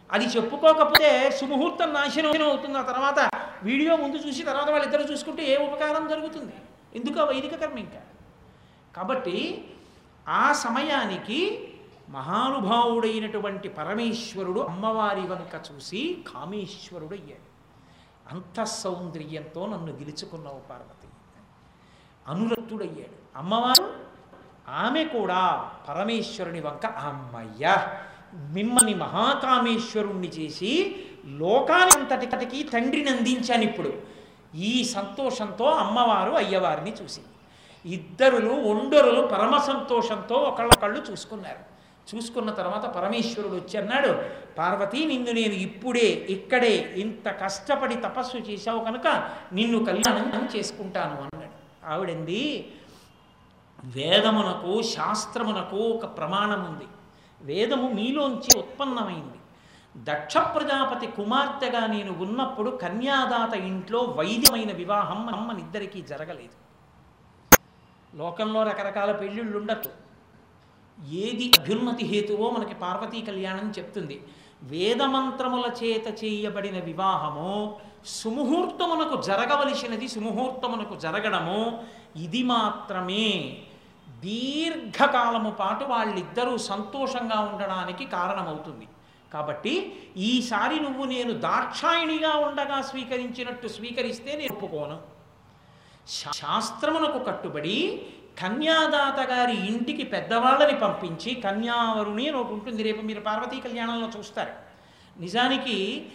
అది 0.10 0.26
చెప్పుకోకపోతే 0.26 1.30
సుముహూర్తం 1.30 1.94
నాశనం 1.94 2.44
అవుతుంది. 2.44 2.78
ఆ 2.78 2.82
తర్వాత 2.82 3.30
వీడియో 3.64 3.96
ముందు 3.96 4.16
చూసి 4.16 4.44
తర్వాత 4.44 4.70
వాళ్ళిద్దరు 4.70 5.02
చూసుకుంటే 5.02 5.44
ఏ 5.44 5.58
ఉపకారం 5.58 6.08
జరుగుతుంది? 6.08 6.54
ఎందుకు 6.96 7.20
వైదిక 7.20 7.56
కర్మ 7.56 7.78
ఇంకా. 7.78 8.02
కాబట్టి 8.96 9.66
ఆ 10.28 10.54
సమయానికి 10.54 11.68
మహానుభావుడైనటువంటి 12.10 13.70
పరమేశ్వరుడు 13.70 14.60
అమ్మవారి 14.60 15.22
వంక 15.22 15.62
చూసి 15.72 16.24
కామేశ్వరుడు 16.34 17.14
అయ్యాడు 17.14 17.52
అంత 18.34 18.64
సౌందర్యంతో 18.64 19.66
నన్ను 19.66 19.92
గెలుచుకున్నావు 19.92 20.60
పార్వతి. 20.60 21.08
అనురక్తుడయ్యాడు. 22.28 23.38
అమ్మవారు 23.38 23.94
ఆమె 24.70 25.04
కూడా 25.04 25.72
పరమేశ్వరుని 25.90 26.62
వంక 26.62 26.86
అమ్మయ్య 26.86 27.88
మిమ్మల్ని 28.34 28.94
మహాకామేశ్వరుణ్ణి 28.94 30.28
చేసి 30.28 31.06
లోకాని 31.26 32.14
అంతటికి 32.14 32.64
తండ్రిని 32.64 33.10
అందించాను 33.10 33.62
ఇప్పుడు. 33.62 33.94
ఈ 34.56 34.84
సంతోషంతో 34.84 35.66
అమ్మవారు 35.66 36.32
అయ్యవారిని 36.32 36.94
చూసి 37.04 37.22
ఇద్దరులు 37.86 38.54
ఒండరులు 38.54 39.22
పరమ 39.22 39.58
సంతోషంతో 39.58 40.36
ఒకళ్ళొకళ్ళు 40.36 41.12
చూసుకున్నారు. 41.12 41.72
చూసుకున్న 42.16 42.52
తర్వాత 42.52 42.86
పరమేశ్వరుడు 42.86 43.54
వచ్చి 43.54 43.78
అన్నాడు 43.78 44.16
పార్వతి 44.58 45.06
నిన్ను 45.06 45.32
నేను 45.32 45.54
ఇప్పుడే 45.54 46.08
ఇక్కడే 46.08 46.94
ఇంత 46.98 47.30
కష్టపడి 47.30 47.96
తపస్సు 47.96 48.38
చేశావు 48.38 48.84
కనుక 48.84 49.08
నిన్ను 49.54 49.86
కళ్యాణం 49.86 50.50
చేసుకుంటాను 50.56 51.22
అన్నాడు. 51.22 51.52
ఆవిడంది 51.86 52.72
వేదమునకు 53.84 54.82
శాస్త్రమునకు 54.82 55.78
ఒక 55.78 56.18
ప్రమాణం 56.18 56.66
ఉంది. 56.66 56.86
వేదము 57.42 57.88
మీలోంచి 57.88 58.60
ఉత్పన్నమైంది. 58.60 59.41
దక్ష 59.98 60.38
ప్రజాపతి 60.38 61.08
కుమార్తెగా 61.08 61.88
నేను 61.88 62.12
ఉన్నప్పుడు 62.24 62.70
కన్యాదాత 62.70 63.54
ఇంట్లో 63.54 64.00
వైద్యమైన 64.00 64.72
వివాహం 64.72 65.30
అమ్మనిద్దరికీ 65.30 66.02
జరగలేదు. 66.02 66.58
లోకంలో 68.18 68.64
రకరకాల 68.64 69.12
పెళ్ళిళ్ళు 69.12 69.58
ఉండొచ్చు 69.58 69.92
ఏది 71.10 71.52
అభ్యున్నతి 71.60 72.06
హేతువో 72.06 72.50
మనకి 72.52 72.74
పార్వతీ 72.74 73.22
కళ్యాణం 73.22 73.74
చెప్తుంది. 73.78 74.22
వేదమంత్రముల 74.64 75.72
చేత 75.84 76.24
చేయబడిన 76.24 76.84
వివాహము 76.84 77.76
సుముహూర్తమునకు 78.06 79.22
జరగవలసినది 79.22 80.08
సుముహూర్తమునకు 80.08 80.96
జరగడము 80.96 81.84
ఇది 82.16 82.44
మాత్రమే. 82.44 83.58
దీర్ఘకాలము 84.10 85.52
పాటు 85.52 85.84
వాళ్ళిద్దరూ 85.84 86.58
సంతోషంగా 86.58 87.40
ఉండడానికి 87.40 88.06
కారణమవుతుంది. 88.06 88.88
కాబట్టి 89.34 89.94
ఈసారి 90.18 90.80
నువ్వు 90.80 91.06
నేను 91.06 91.34
దాక్షాయిణిగా 91.34 92.30
ఉండగా 92.30 92.82
స్వీకరించినట్టు 92.82 93.68
స్వీకరిస్తే 93.68 94.36
నేను 94.36 94.54
ఒప్పుకోను. 94.54 95.00
శాస్త్రమునకు 96.34 97.20
కట్టుబడి 97.20 98.06
కన్యాదాత 98.42 99.30
గారి 99.30 99.68
ఇంటికి 99.68 100.04
పెద్దవాళ్ళని 100.04 100.80
పంపించి 100.80 101.36
కన్యావరుణి 101.36 102.28
అని 102.28 102.38
ఒకటి 102.38 102.54
ఉంటుంది. 102.54 102.84
రేపు 102.84 103.02
మీరు 103.02 103.20
పార్వతీ 103.20 103.60
కళ్యాణంలో 103.60 104.10
చూస్తారు. 104.18 104.52
నిజానికి 105.20 106.08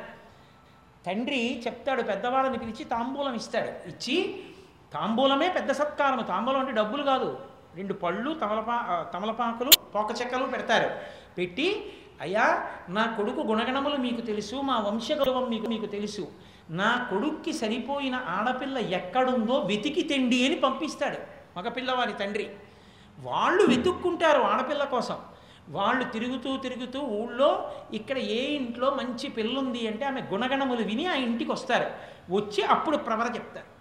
తండ్రి 1.06 1.62
చెప్తాడు 1.66 2.02
పెద్దవాళ్ళని 2.02 2.58
పిలిచి 2.58 2.84
తాంబూలం 2.84 3.34
ఇస్తాడు. 3.34 3.88
ఇచ్చి 3.88 4.42
తాంబూలమే 4.94 5.48
పెద్ద 5.48 5.70
సత్కారం. 5.72 6.22
తాంబూలం 6.22 6.60
అంటే 6.60 6.72
డబ్బులు 6.72 7.02
కాదు. 7.02 7.38
రెండు 7.76 7.94
పళ్ళు 7.94 8.30
తమలపా 8.34 8.76
తమలపాకులు 9.14 9.70
పోక 9.94 10.10
చెక్కలు 10.20 10.46
పెడతారు. 10.46 10.90
పెట్టి 11.38 11.92
అయ్యా 12.20 12.44
నా 12.88 13.04
కొడుకు 13.16 13.40
గుణగణములు 13.40 13.96
మీకు 13.96 14.20
తెలుసు 14.20 14.56
మా 14.56 14.76
వంశ 14.80 15.12
గౌరవం 15.12 15.46
మీకు 15.50 15.66
మీకు 15.66 15.86
తెలుసు. 15.86 16.24
నా 16.70 16.90
కొడుక్కి 17.10 17.52
సరిపోయిన 17.52 18.16
ఆడపిల్ల 18.28 18.78
ఎక్కడుందో 18.98 19.56
వెతికి 19.70 20.02
తెండి 20.02 20.38
అని 20.46 20.56
పంపిస్తాడు 20.56 21.18
మగపిల్లవారి 21.56 22.12
తండ్రి. 22.12 22.46
వాళ్ళు 23.18 23.62
వెతుక్కుంటారు 23.68 24.42
ఆడపిల్ల 24.42 24.84
కోసం. 24.84 25.18
వాళ్ళు 25.68 26.04
తిరుగుతూ 26.04 26.56
తిరుగుతూ 26.56 27.00
ఊళ్ళో 27.18 27.50
ఇక్కడ 27.92 28.18
ఏ 28.18 28.40
ఇంట్లో 28.56 28.90
మంచి 28.90 29.28
పిల్లుంది 29.28 29.82
అంటే 29.88 30.04
ఆమె 30.04 30.20
గుణగణములు 30.32 30.82
విని 30.82 31.06
ఆ 31.06 31.14
ఇంటికి 31.26 31.52
వస్తారు 31.52 31.86
వచ్చి 32.34 32.62
అప్పుడు 32.64 32.96
ప్రవర 32.96 33.28
చెప్తారు. 33.34 33.73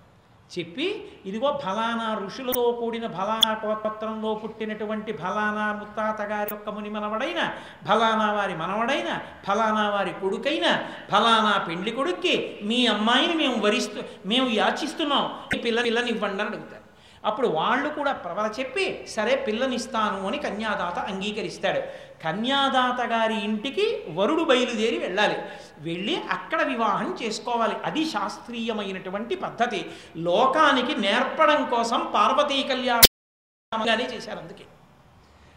చెప్పి 0.59 1.05
ఇదిగో 1.25 1.59
ఫలానా 1.63 2.19
ఋషులతో 2.25 2.71
కూడిన 2.71 3.07
ఫలానా 3.07 3.51
గోత్రంలో 3.65 4.35
పుట్టినటువంటి 4.35 5.13
ఫలానా 5.13 5.73
ముత్తాత 5.73 6.21
గారి 6.21 6.49
యొక్క 6.51 6.69
ముని 6.69 6.89
మనవడైన 6.89 7.53
ఫలానా 7.87 8.31
వారి 8.31 8.55
మనవడైన 8.55 9.19
ఫలానా 9.47 9.89
వారి 9.89 10.13
కొడుకైన 10.21 10.67
ఫలానా 11.11 11.65
పెండ్లి 11.67 11.91
కొడుక్కి 11.91 12.59
మీ 12.63 12.87
అమ్మాయిని 12.87 13.33
మేము 13.33 13.61
వరిస్తూ 13.61 14.01
మేము 14.25 14.49
యాచిస్తున్నాం. 14.49 15.33
ఈ 15.55 15.59
పిల్ల 15.59 15.81
పిల్లని 15.81 16.09
ఇవ్వండి 16.09 16.43
అని 16.43 16.51
అడుగుతారు. 16.51 16.82
అప్పుడు 17.25 17.47
వాళ్ళు 17.47 17.89
కూడా 17.89 18.13
ప్రవల 18.13 18.51
చెప్పి 18.59 19.05
సరే 19.07 19.35
పిల్లనిస్తాను 19.35 20.27
అని 20.27 20.37
కన్యాదాత 20.37 20.99
అంగీకరిస్తాడు. 20.99 21.79
కన్యాదాత 22.23 23.05
గారి 23.05 23.43
ఇంటికి 23.43 24.03
వరుడు 24.09 24.43
బయలుదేరి 24.43 24.97
వెళ్ళాలి. 24.97 25.37
వెళ్ళి 25.77 26.21
అక్కడ 26.31 26.61
వివాహం 26.61 27.17
చేసుకోవాలి. 27.23 27.75
అది 27.85 28.05
శాస్త్రీయమైనటువంటి 28.05 29.35
పద్ధతి. 29.35 29.85
లోకానికి 30.17 31.01
నేర్పడం 31.01 31.69
కోసం 31.69 32.11
పార్వతీ 32.13 32.63
కళ్యాణంగానే 32.63 34.03
చేశారు 34.03 34.39
అందుకే. 34.39 34.63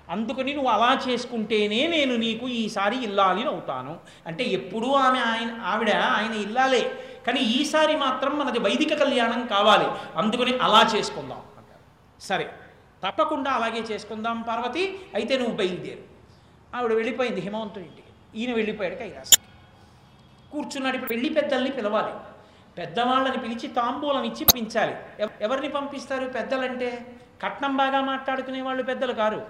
అందుకని 0.09 0.55
నువ్వు 0.55 0.71
అలా 0.71 1.01
చేసుకుంటేనే 1.09 1.87
నేను 1.87 2.17
నీకు 2.17 2.49
ఈసారి 2.49 3.03
ఇల్లాలి 3.05 3.47
అవుతాను 3.47 3.99
అంటే 4.27 4.45
ఎప్పుడూ 4.45 4.93
ఆమె 4.93 5.21
ఆయన 5.21 5.61
ఆవిడ 5.65 5.91
ఆయన 5.91 6.33
ఇల్లాలే. 6.33 7.03
కానీ 7.27 7.41
ఈసారి 7.41 7.97
మాత్రం 7.97 8.39
మనది 8.39 8.59
వైదిక 8.59 8.95
కళ్యాణం 8.95 9.47
కావాలి. 9.47 9.87
అందుకని 10.17 10.59
అలా 10.59 10.91
చేసుకుందాం. 10.95 11.43
సరే 12.21 12.51
తప్పకుండా 13.05 13.51
అలాగే 13.51 13.79
చేసుకుందాం 13.79 14.43
పార్వతి 14.43 15.01
అయితే 15.15 15.39
నువ్వు 15.39 15.57
బయలుదేరు. 15.57 16.03
ఆవిడ 16.77 16.93
వెళ్ళిపోయింది 16.93 17.41
హిమవంతుడి 17.41 17.85
ఇంటికి. 17.85 18.39
ఈయన 18.39 18.55
వెళ్ళిపోయాడు 18.55 18.95
కైలాసం 18.95 19.43
కూర్చున్నాడు 20.53 20.95
ఇప్పుడు 20.95 21.13
వెళ్ళి 21.13 21.29
పెద్దల్ని 21.29 21.71
పిలవాలి. 21.71 22.13
పెద్దవాళ్ళని 22.79 23.39
పిలిచి 23.39 23.69
తాంబూలం 23.69 24.25
ఇచ్చి 24.25 24.45
పంపించాలి. 24.45 24.97
ఎవరిని 25.41 25.69
పంపిస్తారు 25.69 26.27
పెద్దలంటే? 26.27 27.07
కట్నం 27.43 27.77
బాగా 27.77 28.01
మాట్లాడుకునే 28.01 28.63
వాళ్ళు 28.63 28.83
పెద్దలు 28.83 29.13
కారు. 29.13 29.47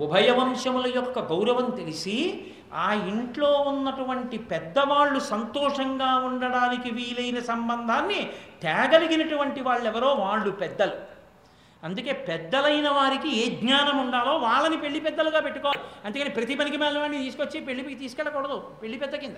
ఉభయ 0.00 0.30
వంశముల 0.30 0.92
యొక్క 0.94 1.18
గౌరవం 1.18 1.70
తెలిసి 1.70 2.46
ఆ 2.74 2.92
ఇంట్లో 2.92 3.52
ఉన్నటువంటి 3.52 4.38
పెద్దవాళ్ళు 4.38 5.18
సంతోషంగా 5.18 6.14
ఉండడానికి 6.14 6.90
వీలైన 6.90 7.40
సంబంధాన్ని 7.40 8.30
తేగలిగినటువంటి 8.62 9.60
వాళ్ళెవరో 9.60 10.08
వాళ్ళు 10.08 10.50
పెద్దలు. 10.50 11.11
అందుకే 11.84 12.12
పెద్దలైన 12.12 12.88
వారికి 12.88 13.30
ఏ 13.42 13.56
జ్ఞానం 13.56 13.98
ఉండాలో 13.98 14.36
వాళ్ళని 14.36 14.76
పెళ్ళి 14.76 15.00
పెద్దలుగా 15.00 15.40
పెట్టుకోవాలి 15.40 15.82
అందుకని 16.04 16.30
ప్రతి 16.30 16.54
పనికి 16.54 16.76
వాడిని 16.76 17.24
తీసుకొచ్చి 17.24 17.60
పెళ్ళికి 17.60 17.94
తీసుకెళ్ళకూడదు. 17.94 18.70
పెళ్ళి 18.82 18.98
పెద్ద 18.98 19.14
కింద. 19.16 19.36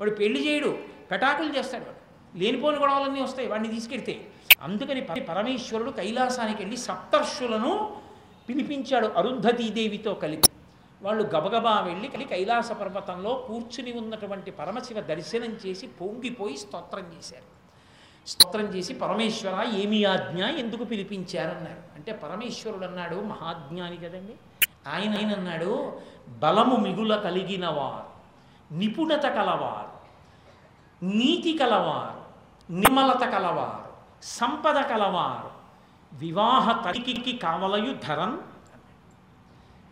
వాడు 0.00 0.10
పెళ్ళి 0.10 0.48
చేయడు 0.48 0.78
పెటాకులు 1.10 1.58
చేస్తాడు 1.58 1.84
వాడు. 1.84 2.04
లేనిపోని 2.38 2.78
గొడవలన్నీ 2.78 3.22
వస్తాయి 3.22 3.48
వాడిని 3.48 3.74
తీసుకెడితే 3.74 4.26
అందుకని 4.60 5.00
పరమేశ్వరుడు 5.00 5.90
కైలాసానికి 5.90 6.58
వెళ్ళి 6.58 6.76
సప్తర్షులను 6.76 7.96
పిలిపించాడు 8.48 9.06
అరుంధతీదేవితో 9.06 10.14
కలిపి. 10.14 10.48
వాళ్ళు 11.02 11.22
గబగబా 11.24 11.80
వెళ్ళి 11.80 12.08
కలి 12.08 12.24
కైలాస 12.24 12.72
పర్వతంలో 12.72 13.34
కూర్చుని 13.48 13.92
ఉన్నటువంటి 13.92 14.50
పరమశివ 14.50 15.00
దర్శనం 15.00 15.52
చేసి 15.66 15.86
పొంగిపోయి 15.86 16.56
స్తోత్రం 16.56 17.06
చేశారు. 17.18 17.63
స్తోత్రం 18.26 18.64
చేసి 18.64 18.94
పరమేశ్వర 18.94 19.66
ఏమి 19.76 20.04
ఆజ్ఞ 20.04 20.42
ఎందుకు 20.44 20.84
పిలిపించారన్నారు? 20.84 21.82
అంటే 21.96 22.12
పరమేశ్వరుడు 22.12 22.84
అన్నాడు 22.84 23.16
మహాజ్ఞాని 23.16 23.96
కదండి. 23.96 24.34
ఆయన 24.88 25.16
ఆయన 25.16 25.32
అన్నాడు? 25.32 25.72
బలము 26.38 26.76
మిగుల 26.76 27.16
కలిగిన 27.16 27.66
వారు 27.68 28.10
నిపుణత 28.74 29.22
కలవారు 29.22 29.90
నీతి 31.02 31.58
కలవారు 31.58 32.20
నిర్మలత 32.70 33.32
కలవారు 33.32 33.90
సంపద 34.22 34.78
కలవారు 34.82 35.50
వివాహ 36.12 36.82
తరికి 36.82 37.38
కావలయు 37.38 37.94
ధరన్ 38.08 38.38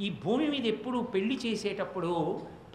ఈ 0.01 0.11
భూమి 0.25 0.49
మీద 0.49 0.67
ఎప్పుడు 0.67 0.99
పెళ్ళి 0.99 1.37
చేసేటప్పుడు 1.47 2.11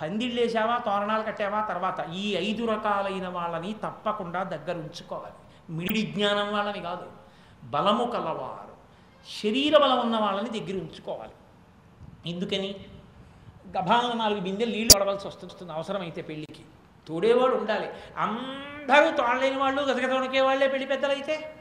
పందిళ్ళేసావా 0.01 0.77
తోరణాలు 0.77 1.23
కట్టావా 1.23 1.61
తర్వాత 1.61 2.09
ఈ 2.13 2.35
ఐదు 2.35 2.65
రకాలైన 2.65 3.27
వాళ్ళని 3.27 3.75
తప్పకుండా 3.83 4.43
దగ్గర 4.43 4.75
ఉంచుకోవాలి 4.77 5.46
మిడి 5.69 6.01
జ్ఞానం 6.01 6.53
వాళ్ళని 6.53 6.81
కాదు. 6.81 7.11
బలము 7.63 8.05
కలవారు. 8.05 8.77
శరీర 9.43 9.77
బలం 9.77 9.99
ఉన్న 9.99 10.17
వాళ్ళని 10.17 10.49
దగ్గర 10.49 10.81
ఉంచుకోవాలి. 10.81 11.31
ఎందుకని? 12.29 12.75
గభాలను 13.77 14.13
నాలుగు 14.13 14.39
బిందెలు 14.39 14.71
నీళ్ళు 14.71 14.99
పడవలసి 14.99 15.27
వస్తుంది 15.27 15.73
అవసరమైతే 15.73 16.21
పెళ్ళికి. 16.21 16.63
తోడేవాడు 17.07 17.55
ఉండాలి. 17.55 17.89
అందరూ 18.17 19.17
తోడలేని 19.17 19.57
వాళ్ళు 19.57 19.81
గతగత 19.81 20.17
వణికే 20.17 20.41
వాళ్ళే 20.41 20.67
పెళ్ళి 20.67 20.87
పెద్దలైతే. 20.87 21.53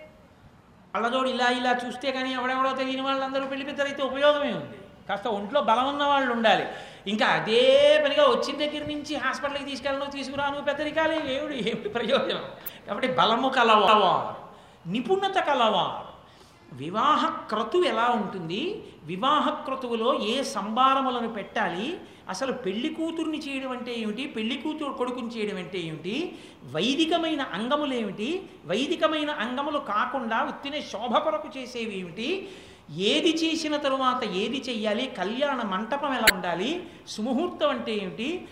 వాళ్ళతోడు 0.95 1.29
ఇలా 1.29 1.49
ఇలా 1.49 1.79
చూస్తే 1.87 2.13
కానీ 2.13 2.33
ఎవడెవడో 2.33 2.73
తెలియని 2.73 3.03
వాళ్ళందరూ 3.03 3.47
పెళ్ళి 3.47 3.67
పెద్దలైతే 3.67 4.03
ఉపయోగమే 4.03 4.53
ఉంది. 4.53 4.79
కాస్త 5.09 5.27
ఒంట్లో 5.27 5.61
బలం 5.61 5.89
ఉన్న 5.89 6.05
వాళ్ళు 6.05 6.33
ఉండాలి. 6.33 6.67
ఇంకా 7.07 7.27
అదే 7.27 8.03
పనిగా 8.05 8.23
వచ్చిన 8.23 8.57
దగ్గర 8.57 8.87
నుంచి 8.87 9.17
హాస్పిటల్కి 9.17 9.65
తీసుకెళ్ళను 9.65 10.11
తీసుకురాను 10.11 10.63
పెద్దరికాలే 10.63 11.15
ఏమిటి 11.15 11.59
ఏమిటి 11.59 11.89
ప్రయోజనం. 11.89 12.45
కాబట్టి 12.87 13.09
బలము 13.09 13.49
కలవారు 13.49 14.47
నిపుణత 14.91 15.39
కలవారు. 15.39 16.07
వివాహ 16.77 17.27
క్రతువు 17.27 17.85
ఎలా 17.85 18.07
ఉంటుంది? 18.09 18.83
వివాహ 19.05 19.51
క్రతువులో 19.51 20.21
ఏ 20.21 20.43
సంభారములను 20.43 21.29
పెట్టాలి? 21.29 21.99
అసలు 22.29 22.53
పెళ్ళి 22.53 22.89
కూతుర్ని 22.89 23.39
చేయడం 23.39 23.71
అంటే 23.71 23.95
ఏమిటి? 23.95 24.27
పెళ్ళి 24.27 24.57
కూతురు 24.57 24.93
కొడుకుని 24.93 25.29
చేయడం 25.29 25.57
అంటే 25.57 25.79
ఏమిటి? 25.79 26.39
వైదికమైన 26.71 27.43
అంగములు 27.43 27.95
ఏమిటి? 27.95 28.43
వైదికమైన 28.67 29.31
అంగములు 29.31 29.79
కాకుండా 29.79 30.45
ఉత్తినే 30.45 30.81
శోభ 30.81 31.17
కొరకు 31.19 31.49
చేసేవి 31.59 32.01
ఏమిటి? 32.01 32.49
ఏది 32.91 33.31
చేసిన 33.31 33.77
తరువాత 33.77 34.25
ఏది 34.25 34.65
చెయ్యాలి? 34.69 35.07
కళ్యాణ 35.07 35.63
మంటపం 35.63 36.15
ఎలా 36.15 36.27
ఉండాలి? 36.35 36.87
సుముహూర్తం 37.09 37.69
అంటే 37.69 37.95
ఏమిటి? 37.95 38.49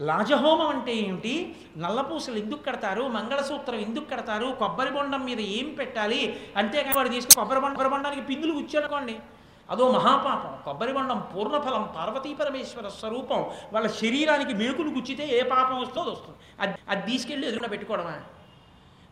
లాజహోమం 0.00 0.66
అంటే 0.66 0.94
ఏమిటి? 0.94 1.56
నల్లపూసలు 1.76 2.36
ఎందుకు 2.36 2.62
కడతారు? 2.62 3.02
మంగళసూత్రం 3.02 3.76
ఎందుకు 3.76 4.04
కడతారు? 4.04 4.56
కొబ్బరి 4.58 4.90
బొండం 4.90 5.24
మీద 5.24 5.40
ఏం 5.40 5.74
పెట్టాలి? 5.74 6.40
అంతేకాని 6.56 6.96
వాడు 6.96 7.08
తీసుకుని 7.08 7.34
కొబ్బరి 7.34 7.60
బొండ 7.60 7.72
కొబ్బరి 7.72 7.90
బొండానికి 7.90 8.22
పిందులు 8.22 8.52
కూర్చోనుకోండి 8.52 9.16
అదో 9.70 9.90
మహాపాపం. 9.90 10.64
కొబ్బరి 10.64 10.92
బొండం 10.92 11.28
పూర్ణఫలం 11.36 11.88
పార్వతీ 11.96 12.34
పరమేశ్వర 12.34 12.88
స్వరూపం. 12.88 13.50
వాళ్ళ 13.72 13.88
శరీరానికి 13.88 14.54
మేకులు 14.54 14.90
గుచ్చితే 14.90 15.28
ఏ 15.28 15.42
పాపం 15.42 15.80
వస్తుందో 15.80 16.10
వస్తుంది. 16.10 16.38
అది 16.60 16.74
అది 16.88 17.12
తీసుకెళ్ళి 17.12 17.48
ఎదురుగా 17.48 17.68
పెట్టుకోవడమా? 17.68 18.20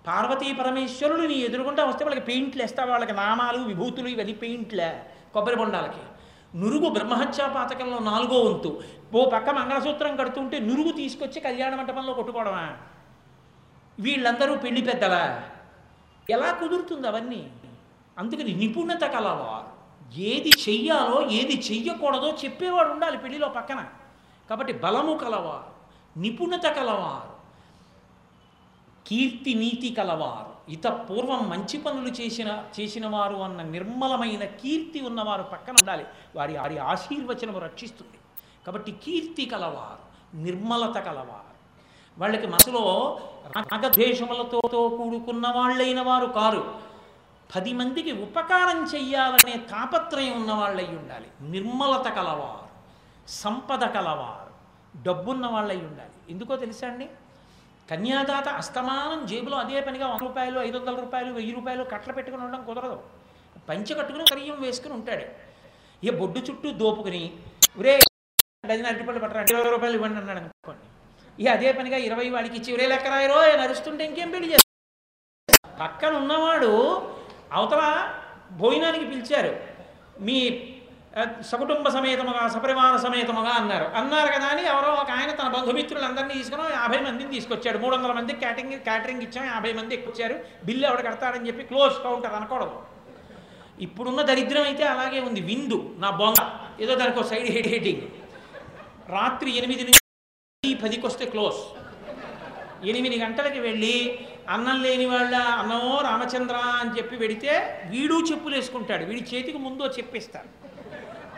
పార్వతీ 0.06 0.52
పరమేశ్వరుడు 0.52 1.22
నీ 1.22 1.34
ఎదురుగుండా 1.34 1.84
వస్తే 1.84 2.04
వాళ్ళకి 2.04 2.26
పెయింట్లు 2.26 2.62
వేస్తా 2.62 2.84
వాళ్ళకి 2.84 3.12
నామాలు 3.12 3.58
విభూతులు 3.58 4.08
ఇవన్నీ 4.08 4.32
పెయింట్లే 4.32 5.06
కొబ్బరి 5.32 5.56
బొండాలకి. 5.56 6.00
నురుగు 6.58 6.88
బ్రహ్మహత్యా 6.88 7.46
పాతకంలో 7.46 7.98
నాలుగో 7.98 8.40
వంతు. 8.40 8.82
ఓ 9.14 9.30
పక్క 9.30 9.50
మంగళసూత్రం 9.50 10.16
కడుతుంటే 10.16 10.58
నురుగు 10.58 10.92
తీసుకొచ్చి 10.92 11.40
కళ్యాణ 11.40 11.74
మంటపంలో 11.74 12.14
కొట్టుకోవడమా? 12.14 12.76
వీళ్ళందరూ 14.00 14.56
పెళ్ళి 14.56 14.82
పెద్దలా? 14.82 15.50
ఎలా 16.30 16.52
కుదురుతుంది 16.52 17.08
అవన్నీ? 17.08 17.50
అందుకని 18.18 18.54
నిపుణత 18.54 19.04
కలవారు. 19.04 19.72
ఏది 20.20 20.48
చెయ్యాలో 20.48 21.30
ఏది 21.30 21.54
చెయ్యకూడదో 21.70 22.30
చెప్పేవాడు 22.44 22.88
ఉండాలి 22.88 23.18
పెళ్ళిలో 23.18 23.48
పక్కన. 23.48 23.84
కాబట్టి 24.50 24.72
బలము 24.72 25.16
కలవారు. 25.16 25.72
నిపుణత 26.18 26.62
కలవారు. 26.62 27.31
కీర్తి 29.06 29.54
నీతి 29.54 29.90
కలవారు. 29.90 30.70
ఇత 30.72 30.86
పూర్వం 30.86 31.48
మంచి 31.48 31.78
పనులు 31.78 32.08
చేసిన 32.08 32.64
చేసిన 32.80 33.06
వారు 33.06 33.34
అన్న 33.36 33.62
నిర్మలమైన 33.62 34.44
కీర్తి 34.44 35.00
ఉన్నవారు 35.00 35.42
పక్కన 35.42 35.72
ఉండాలి. 35.72 36.04
వారి 36.36 36.58
వారి 36.58 36.78
ఆశీర్వచనము 36.78 37.58
రక్షిస్తుంది. 37.58 38.18
కాబట్టి 38.66 38.92
కీర్తి 38.92 39.44
కలవారు 39.46 40.12
నిర్మలత 40.36 40.94
కలవారు. 40.94 41.52
వాళ్ళకి 42.18 42.46
మనసులో 42.46 43.20
రాగద్వేషములతో 43.56 44.60
కూడుకున్న 44.70 45.48
వాళ్ళైన 45.48 46.00
వారు 46.00 46.26
కారు. 46.26 46.80
పది 47.56 47.72
మందికి 47.72 48.12
ఉపకారం 48.12 48.84
చెయ్యాలనే 48.84 49.56
తాపత్రయం 49.56 50.40
ఉన్న 50.40 50.52
వాళ్ళై 50.54 50.86
ఉండాలి. 50.86 51.26
నిర్మలత 51.40 52.08
కలవారు 52.08 52.68
సంపద 53.28 53.84
కలవారు 53.84 54.52
డబ్బున్న 55.02 55.46
వాళ్ళై 55.46 55.76
ఉండాలి. 55.76 56.10
ఎందుకో 56.30 56.56
తెలుసా 56.56 56.86
అండి? 56.88 57.08
కన్యాదాత 57.90 58.48
అస్తమానం 58.60 59.20
జేబులో 59.30 59.56
అదే 59.62 59.80
పనిగా 59.86 60.06
వంద 60.12 60.22
రూపాయలు 60.26 60.58
ఐదు 60.68 60.76
వందల 60.78 60.94
రూపాయలు 61.04 61.30
వెయ్యి 61.38 61.52
రూపాయలు 61.56 61.82
కట్టలు 61.92 62.12
పెట్టుకుని 62.18 62.42
ఉండడం 62.44 62.62
కుదరదు. 62.66 62.98
పంచె 63.68 63.92
కట్టుకుని 63.98 64.24
కరియం 64.32 64.58
వేసుకుని 64.64 64.94
ఉంటాడు. 64.98 65.26
ఇక 66.04 66.12
బొడ్డు 66.20 66.40
చుట్టూ 66.48 66.68
దోపుకుని 66.82 67.22
ఒరే 67.80 67.94
డజన్ 68.70 68.88
అరటిపళ్ళు 68.90 69.20
పట్టరా 69.20 69.42
ఇరవై 69.52 69.70
రూపాయలు 69.74 69.96
ఇవ్వండి 69.98 70.18
అన్నాడు 70.20 70.40
అనుకోండి. 70.42 70.86
ఇక 71.42 71.48
అదే 71.56 71.72
పనిగా 71.78 71.98
ఇరవై 72.08 72.28
వాడికి 72.30 72.56
ఇచ్చి 72.60 72.74
ఒరే 72.74 72.86
లెక్కరాయరో 72.92 73.38
నడుస్తుంటే 73.62 74.02
ఇంకేం 74.04 74.30
పెళ్ళి 74.30 74.50
చేస్తారు 74.52 75.78
పక్కన 75.80 76.12
ఉన్నవాడు 76.22 76.72
అవతల 77.58 77.82
భోజనానికి 78.60 79.06
పిలిచారు. 79.12 79.52
మీ 80.26 80.38
సకుటుంబ 81.50 81.88
సమేతముగా 81.88 82.48
సపరివార 82.48 82.96
సమేతముగా 82.96 83.50
అన్నారు. 83.50 83.84
అన్నారు 83.84 84.30
కదా 84.32 84.46
అని 84.46 84.62
ఎవరో 84.66 84.90
ఒక 84.92 85.10
ఆయన 85.10 85.30
తన 85.30 85.48
బంధుమిత్రులందరినీ 85.48 86.34
తీసుకుని 86.34 86.62
యాభై 86.62 87.00
మందిని 87.00 87.30
తీసుకొచ్చాడు. 87.30 87.78
మూడు 87.78 87.96
వందల 87.96 88.12
మంది 88.12 88.32
క్యాటరింగ్ 88.32 88.72
క్యాటరింగ్ 88.72 89.22
ఇచ్చాం 89.22 89.44
యాభై 89.44 89.72
మంది 89.72 89.94
ఎక్కువచ్చారు 89.94 90.36
బిల్లు 90.64 90.86
ఎవడు 90.86 91.02
కడతాడని 91.02 91.46
చెప్పి 91.48 91.62
క్లోజ్ 91.62 92.02
కౌంటర్ 92.02 92.34
అనకూడదు. 92.34 92.78
ఇప్పుడున్న 93.80 94.22
దరిద్రం 94.22 94.62
అయితే 94.62 94.84
అలాగే 94.84 95.20
ఉంది. 95.20 95.40
విందు 95.40 95.94
నా 95.98 96.10
బొంగ. 96.10 96.40
ఏదో 96.80 96.94
దానికి 96.94 97.18
ఒక 97.18 97.26
సైడ్ 97.26 97.50
హెడ్ 97.50 97.66
హెడ్డింగ్. 97.66 98.02
రాత్రి 99.10 99.56
ఎనిమిది 99.56 99.84
నుంచి 99.84 100.74
పదికి 100.74 101.06
వస్తే 101.06 101.26
క్లోజ్. 101.26 101.60
ఎనిమిది 102.88 103.18
గంటలకి 103.24 103.60
వెళ్ళి 103.60 104.26
అన్నం 104.48 104.82
లేని 104.82 105.06
వాళ్ళ 105.06 105.34
అన్నమో 105.36 106.00
రామచంద్ర 106.00 106.54
అని 106.54 106.98
చెప్పి 106.98 107.16
పెడితే 107.16 107.52
వీడు 107.90 108.14
చెప్పులు 108.14 108.54
వేసుకుంటాడు 108.54 109.04
వీడి 109.04 109.22
చేతికి 109.34 109.58
ముందో 109.58 109.86
చెప్పిస్తాడు. 109.86 110.71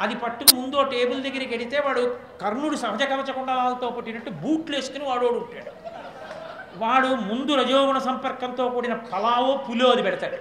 అది 0.03 0.14
పట్టుకు 0.14 0.53
ముందో 0.57 0.82
టేబుల్ 0.82 1.22
దగ్గరికి 1.22 1.53
వెడితే 1.55 1.78
వాడు 1.80 2.03
కర్ణుడు 2.42 2.76
సహజ 2.76 3.03
కవచకుండాలతో 3.03 3.88
పుట్టినట్టు 3.90 4.30
బూట్లు 4.30 4.76
వేసుకుని 4.76 5.05
వాడోడు 5.05 5.38
ఉంటాడు. 5.38 5.72
వాడు 6.76 7.07
ముందు 7.07 7.53
రజోగుణ 7.55 7.99
సంపర్కంతో 7.99 8.68
కూడిన 8.68 8.95
పలావో 8.95 9.53
పులో 9.66 9.88
అది 9.90 10.03
పెడతాడు. 10.03 10.38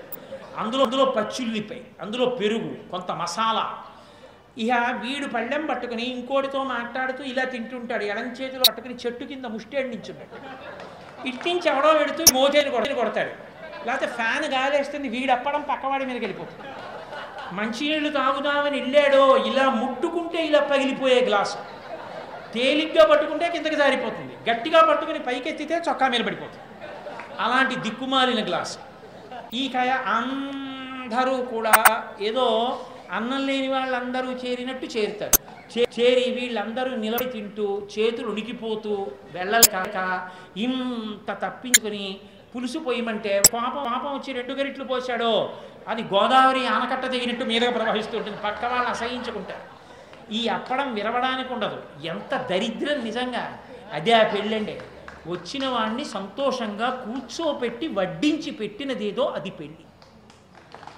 అందులో 0.61 0.83
అందులో 0.83 1.05
పచ్చుల్లిపై 1.05 1.81
అందులో 2.01 2.25
పెరుగు 2.39 2.71
కొంత 2.91 3.11
మసాలా. 3.11 3.65
ఇక 4.63 4.71
వీడు 5.03 5.27
పళ్ళెం 5.35 5.63
పట్టుకుని 5.65 6.03
ఇంకోటితో 6.15 6.63
మాట్లాడుతూ 6.63 7.23
ఇలా 7.23 7.43
తింటుంటాడు. 7.53 8.03
ఎడం 8.03 8.27
చేతిలో 8.39 8.63
పట్టుకుని 8.69 8.95
చెట్టు 9.05 9.23
కింద 9.23 9.45
ముష్టేడు 9.45 9.87
నించున్నాడు 9.87 10.35
ఇట్టించి 11.29 11.67
ఎవడో 11.71 11.91
పెడుతూ 11.99 12.23
మోచేని 12.37 12.71
కొడ 12.75 12.87
కొడతాడు. 13.01 13.33
లేకపోతే 13.85 14.07
ఫ్యాన్ 14.17 14.45
గాలేస్తుంది 14.55 15.07
వీడు 15.15 15.31
అప్పడం 15.31 15.61
పక్కవాడి 15.71 16.05
మీదకి 16.09 16.25
వెళ్ళిపోతుంది 16.25 16.69
మంచినీళ్ళు 17.53 18.09
తాగుదామని 18.09 18.81
వెళ్ళాడో 18.81 19.37
ఇలా 19.37 19.69
ముట్టుకుంటే 19.69 20.45
ఇలా 20.45 20.59
పగిలిపోయే 20.59 21.25
గ్లాసు. 21.25 21.57
తేలిగ్గా 22.53 23.07
పట్టుకుంటే 23.07 23.49
కిందకి 23.49 23.75
జారిపోతుంది. 23.75 24.51
గట్టిగా 24.51 24.81
పట్టుకుని 24.81 25.19
పైకెత్తితే 25.19 25.81
చొక్కా 25.89 26.07
మీద 26.07 26.19
పడిపోతుంది. 26.19 26.91
అలాంటి 27.39 27.75
దిక్కుమాలిన 27.75 28.47
గ్లాసు. 28.47 28.77
ఈ 29.53 29.67
కాయ 29.67 29.89
అందరూ 29.89 31.37
కూడా 31.37 32.03
ఏదో 32.21 32.79
అన్నం 33.11 33.47
లేని 33.47 33.67
వాళ్ళందరూ 33.67 34.31
చేరినట్టు 34.31 34.85
చేరుతారు. 34.85 35.53
చే- 35.79 35.99
చేరి 35.99 36.39
వీళ్ళందరూ 36.41 36.95
నిలబడి 36.95 37.25
తింటూ 37.25 37.87
చేతులు 37.99 38.27
ఉనికిపోతూ 38.27 39.07
వెళ్ళలు 39.33 39.71
కాక 39.71 40.29
ఇంత 40.57 41.31
తప్పించుకొని 41.31 42.17
పులుసు 42.55 42.79
పోయమంటే 42.79 43.41
పాపం 43.53 43.83
పాపం 43.83 44.13
వచ్చి 44.13 44.33
రెండు 44.33 44.53
గరిట్లు 44.53 44.83
పోశాడో 44.83 45.53
అది 45.87 46.01
గోదావరి 46.01 46.67
ఆనకట్ట 46.67 47.05
తెగినట్టు 47.05 47.45
మీదగా 47.45 47.71
ప్రవహిస్తూ 47.71 48.17
ఉంటుంది. 48.17 48.37
పక్క 48.37 48.65
వాళ్ళు 48.65 48.89
అసహించుకుంటారు. 48.89 49.73
ఈ 50.33 50.47
అప్పడం 50.47 50.93
విరవడానికి 50.93 51.53
ఉండదు. 51.53 51.83
ఎంత 52.03 52.37
దరిద్రం 52.37 53.03
నిజంగా. 53.03 53.59
అదే 53.93 54.11
ఆ 54.11 54.23
పెళ్ళండి. 54.23 54.81
వచ్చిన 55.27 55.67
వాడిని 55.67 56.05
సంతోషంగా 56.05 56.89
కూర్చోపెట్టి 56.89 57.87
వడ్డించి 57.87 58.51
పెట్టినదేదో 58.51 59.23
అది 59.23 59.49
పెళ్ళి. 59.49 59.77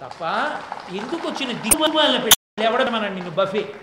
తప్ప 0.01 0.23
ఎందుకు 0.95 1.27
వచ్చిన 1.27 1.51
దిగుమల 1.51 2.17
పెళ్ళి 2.17 2.63
ఎవడమన్నాడు 2.63 3.13
నిన్ను? 3.13 3.31
బఫే. 3.31 3.75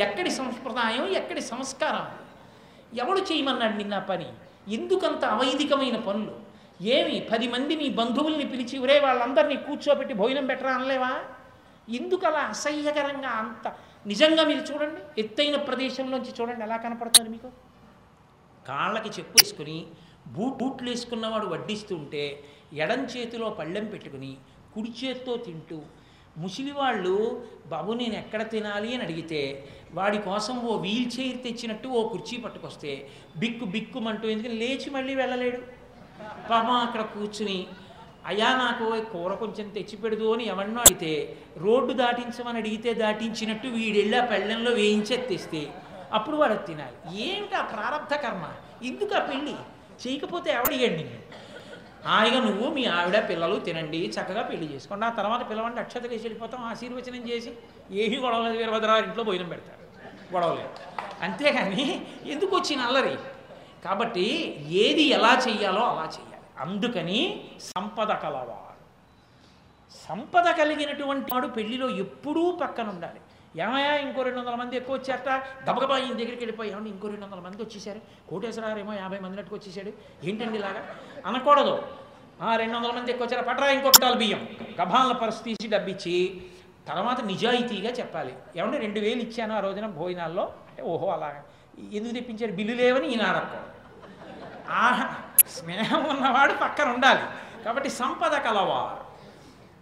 ఎక్కడి 0.00 0.30
సంప్రదాయం 0.30 1.06
ఎక్కడి 1.06 1.40
సంస్కారం? 1.40 2.06
ఎవడు 2.94 3.20
చేయమన్నాడు 3.20 3.76
నిన్న 3.76 3.98
పని? 3.98 4.26
ఎందుకంత 4.68 5.24
అవైదికమైన 5.24 5.96
పనులు? 5.96 6.47
ఏమి 6.80 7.16
పది 7.30 7.46
మంది 7.48 7.74
నీ 7.76 7.88
బంధువుల్ని 8.00 8.46
పిలిచి 8.52 8.76
ఉరే 8.78 8.96
వాళ్ళందరినీ 9.00 9.56
కూర్చోబెట్టి 9.66 10.14
భోజనం 10.14 10.46
పెట్టరా 10.46 10.72
అనలేవా? 10.74 11.12
ఎందుకు 11.88 12.24
అలా 12.26 12.42
అసహ్యకరంగా 12.52 13.30
అంత 13.42 13.66
నిజంగా 14.06 14.42
మీరు 14.44 14.62
చూడండి 14.70 15.00
ఎత్తైన 15.22 15.56
ప్రదేశంలోంచి 15.68 16.32
చూడండి 16.38 16.62
ఎలా 16.64 16.76
కనపడుతుంది 16.76 17.30
మీకు? 17.34 17.48
కాళ్ళకి 18.66 19.10
చెప్పు 19.18 19.36
వేసుకుని 19.38 19.78
బూట్ 20.26 20.56
బూట్లు 20.60 20.88
వేసుకున్నవాడు 20.90 21.46
వడ్డిస్తుంటే 21.46 22.24
ఎడం 22.82 23.02
చేతిలో 23.12 23.46
పళ్ళెం 23.50 23.86
పెట్టుకుని 23.86 24.32
కుడి 24.74 24.90
చేత్తో 25.00 25.34
తింటూ 25.46 25.78
ముసలివాళ్ళు 26.36 27.14
బాబు 27.66 27.92
నేను 27.92 28.14
ఎక్కడ 28.14 28.42
తినాలి 28.50 28.90
అని 28.94 29.04
అడిగితే 29.04 29.40
వాడి 29.94 30.18
కోసం 30.18 30.56
ఓ 30.68 30.74
వీల్ 30.76 31.10
చైర్ 31.16 31.38
తెచ్చినట్టు 31.44 31.88
ఓ 31.88 32.02
కుర్చీ 32.08 32.36
పట్టుకొస్తే 32.36 32.92
బిక్కు 33.36 33.66
బిక్కుమంటూ 33.66 34.26
ఎందుకని 34.28 34.58
లేచి 34.62 34.90
మళ్ళీ 34.90 35.14
వెళ్ళలేడు? 35.14 35.60
పాపం 36.50 36.76
అక్కడ 36.76 37.02
కూర్చుని 37.02 37.66
అయ్యా 38.26 38.48
నాకు 38.56 39.08
కూర 39.12 39.34
కొంచెం 39.34 39.68
తెచ్చిపెడదు 39.68 40.32
అని 40.32 40.44
ఎవరినో 40.44 40.80
అడిగితే 40.80 41.38
రోడ్డు 41.56 41.92
దాటించమని 41.92 42.58
అడిగితే 42.58 42.94
దాటించినట్టు 42.94 43.68
వీడెళ్ళి 43.68 44.16
ఆ 44.16 44.24
పళ్ళెంలో 44.24 44.70
వేయించెత్తేస్తే 44.70 45.68
అప్పుడు 46.12 46.36
వాడు 46.36 46.54
తినాలి. 46.54 47.18
ఏమిటి 47.20 47.54
ఆ 47.54 47.62
ప్రారంధ 47.62 48.14
కర్మ? 48.14 48.44
ఎందుకు 48.84 49.14
ఆ 49.14 49.18
పెళ్ళి? 49.18 49.54
చేయకపోతే 50.02 50.50
ఎవడిగండి 50.50 51.04
ఆయన 51.04 51.18
హాయిగా 52.06 52.40
నువ్వు 52.40 52.70
మీ 52.70 52.84
ఆవిడ 52.84 53.28
పిల్లలు 53.28 53.56
తినండి 53.58 54.06
చక్కగా 54.06 54.42
పెళ్ళి 54.42 54.74
చేసుకోండి. 54.74 55.06
ఆ 55.06 55.08
తర్వాత 55.08 55.48
పిల్లవాడిని 55.48 55.80
అక్షతలు 55.80 56.08
వేసి 56.08 56.24
వెళ్ళిపోతాం 56.24 56.64
ఆశీర్వచనం 56.64 57.28
చేసి 57.28 57.50
ఏమి 57.92 58.16
గొడవలేదు 58.16 58.58
వీరభద్రరావు 58.58 59.04
ఇంట్లో 59.04 59.24
భోజనం 59.24 59.48
పెడతారు. 59.48 59.84
గొడవలేదు. 60.34 60.70
అంతేగాని 61.22 61.84
ఎందుకు 62.26 62.56
వచ్చిన 62.56 62.80
అల్లరి 62.80 63.16
కాబట్టి 63.84 64.24
ఏది 64.68 65.02
ఎలా 65.02 65.42
చెయ్యాలో 65.48 65.80
అలా 65.80 66.04
చేయాలి 66.04 66.46
అందుకని 66.58 67.48
సంపద 67.60 68.08
కలవారు. 68.08 68.54
సంపద 70.08 70.50
కలిగినటువంటి 70.50 71.34
వాడు 71.34 71.46
పెళ్ళిలో 71.46 71.90
ఎప్పుడూ 71.90 72.52
పక్కన 72.52 72.88
ఉండాలి. 72.88 73.20
ఏమయ్యా 73.60 73.96
ఇంకో 73.96 74.22
రెండు 74.22 74.40
వందల 74.40 74.54
మంది 74.54 74.76
ఎక్కువ 74.76 74.96
వచ్చారట 74.96 75.28
గబగబా 75.70 75.98
ఈయన 75.98 76.12
దగ్గరికి 76.12 76.38
వెళ్ళిపోయి 76.38 76.70
ఏమండి 76.70 76.90
ఇంకో 76.90 77.08
రెండు 77.08 77.24
వందల 77.24 77.40
మంది 77.40 77.62
వచ్చేసారు 77.62 78.00
కోటేశ్వరారేమో 78.30 78.92
యాభై 78.94 79.18
మంది 79.18 79.36
నట్టుకు 79.36 79.56
వచ్చేసాడు 79.56 79.92
ఏంటండి 80.24 80.58
ఇలాగా? 80.58 80.82
అనకూడదు. 81.26 81.82
ఆ 82.42 82.56
రెండు 82.56 82.76
వందల 82.76 82.92
మంది 82.92 83.10
ఎక్కువ 83.10 83.26
వచ్చారు? 83.26 83.46
పట్రా 83.46 83.70
ఇంకో 83.70 83.90
కిటాలు 83.90 84.14
బియ్యం. 84.14 84.48
గభాల 84.80 85.12
పరిస్థితి 85.12 85.54
తీసి 85.54 85.68
డబ్బిచ్చి 85.68 86.40
తర్వాత 86.88 87.20
నిజాయితీగా 87.20 87.90
చెప్పాలి. 87.90 88.34
ఏమంటే 88.56 88.78
రెండు 88.78 89.00
వేలు 89.00 89.20
ఇచ్చాను 89.20 89.54
ఆ 89.54 89.60
రోజున 89.60 89.86
భోజనాల్లో? 89.86 90.42
అంటే 90.42 90.82
ఓహో 90.82 91.08
అలాగా. 91.08 91.42
ఎందుకు 91.92 92.14
తెప్పించారు? 92.14 92.52
బిల్లు 92.52 92.74
లేవని 92.74 93.08
ఈయన 93.08 93.22
అడగకూడదు 93.22 93.68
ఆ 94.70 95.14
స్నేహం 95.48 96.04
ఉన్నవాడు 96.04 96.52
పక్కన 96.52 96.88
ఉండాలి. 96.88 97.20
కాబట్టి 97.64 97.90
సంపద 97.90 98.30
కలవారు. 98.30 99.08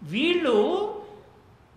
వీళ్ళు 0.03 0.57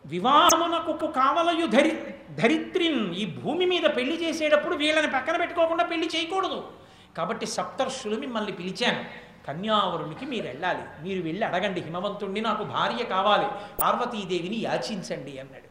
వివాహమునకు 0.06 1.08
కావలయు 1.08 1.66
ధరి 1.66 2.16
ధరిత్రిన్ 2.36 3.16
ఈ 3.16 3.26
భూమి 3.26 3.66
మీద 3.66 3.84
పెళ్ళి 3.96 4.24
చేసేటప్పుడు 4.24 4.76
వీళ్ళని 4.76 5.08
పక్కన 5.08 5.38
పెట్టుకోకుండా 5.38 5.84
పెళ్ళి 5.84 6.10
చేయకూడదు. 6.16 6.72
కాబట్టి 7.18 7.46
సప్తర్షులు 7.46 8.16
మిమ్మల్ని 8.16 8.52
పిలిచాను. 8.52 9.06
కన్యావరునికి 9.48 10.26
మీరు 10.26 10.48
వెళ్ళాలి. 10.48 10.80
మీరు 11.04 11.22
వెళ్ళి 11.22 11.46
అడగండి. 11.46 11.82
హిమవంతుణ్ణి 11.82 12.42
నాకు 12.42 12.64
భార్య 12.64 13.06
కావాలి. 13.06 13.48
పార్వతీదేవిని 13.82 14.56
యాచించండి 14.56 15.40
అన్నాడు. 15.40 15.70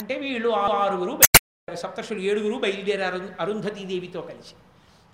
అంటే 0.00 0.14
వీళ్ళు 0.14 0.48
ఆరుగురు 0.48 1.20
సప్తర్షులు 1.74 2.18
ఏడుగురు 2.18 2.58
బయలుదేరారు 2.58 3.28
అరుంధతీదేవితో 3.40 4.20
కలిసి. 4.20 4.54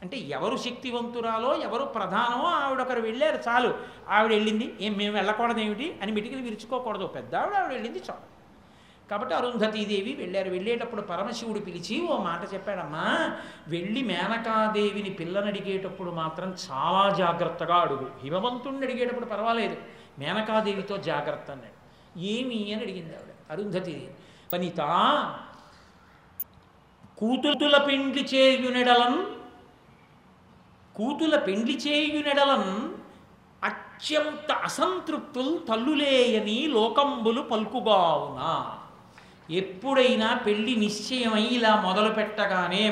అంటే 0.02 0.16
ఎవరు 0.16 0.56
శక్తివంతురాలో 0.56 1.56
ఎవరు 1.56 1.84
ప్రధానమో 1.84 2.44
ఆవిడొకరు 2.44 3.00
వెళ్ళారు 3.00 3.36
చాలు. 3.48 3.78
ఆవిడ 4.08 4.30
వెళ్ళింది 4.32 4.74
ఏం 4.80 4.92
మేము 4.92 5.14
వెళ్ళకూడదు 5.14 5.60
ఏమిటి 5.60 5.98
అని 6.02 6.12
మిటికలు 6.12 6.42
విరుచుకోకూడదు. 6.42 7.06
పెద్ద 7.06 7.34
ఆవిడ 7.34 7.54
ఆవిడ 7.54 7.72
వెళ్ళింది 7.72 7.98
చాలు. 7.98 8.20
కాబట్టి 9.10 9.34
అరుంధతీదేవి 9.34 10.14
వెళ్ళారు. 10.14 10.50
వెళ్ళేటప్పుడు 10.50 11.00
పరమశివుడు 11.00 11.58
పిలిచి 11.58 12.06
ఓ 12.06 12.22
మాట 12.22 12.54
చెప్పాడమ్మా 12.54 13.36
వెళ్ళి 13.68 14.02
మేనకాదేవిని 14.02 15.10
పిల్లని 15.10 15.46
అడిగేటప్పుడు 15.46 16.10
మాత్రం 16.10 16.48
చాలా 16.48 17.14
జాగ్రత్తగా 17.14 17.74
అడుగు. 17.74 18.10
హిమవంతుణ్ణి 18.22 18.86
అడిగేటప్పుడు 18.86 19.24
పర్వాలేదు. 19.24 19.76
మేనకాదేవితో 20.18 20.96
జాగ్రత్త 20.96 21.50
అన్నాడు. 21.50 21.82
ఏమి? 22.20 22.74
అని 22.74 22.82
అడిగింది 22.82 23.14
ఆవిడ. 23.14 23.52
అరుంధతీదేవి 23.52 24.14
వనితా 24.54 25.38
కూతుల 27.22 27.76
పెండ్లి 27.78 28.22
చేయునెడలం 28.34 29.14
కూతుల 30.96 31.36
పెండ్లి 31.36 31.74
చేయునెడలం 31.76 32.64
అత్యంత 33.62 34.52
అసంతృప్తులు 34.52 35.58
తల్లులేయని 35.68 36.66
లోకంబులు 36.66 37.42
పలుకుగావునా. 37.42 38.78
ఎప్పుడైనా 39.50 40.34
పెళ్ళి 40.34 40.76
నిశ్చయమై 40.76 41.42
ఇలా 41.42 41.76
మొదలు 41.76 42.10
పెట్టగానే 42.10 42.90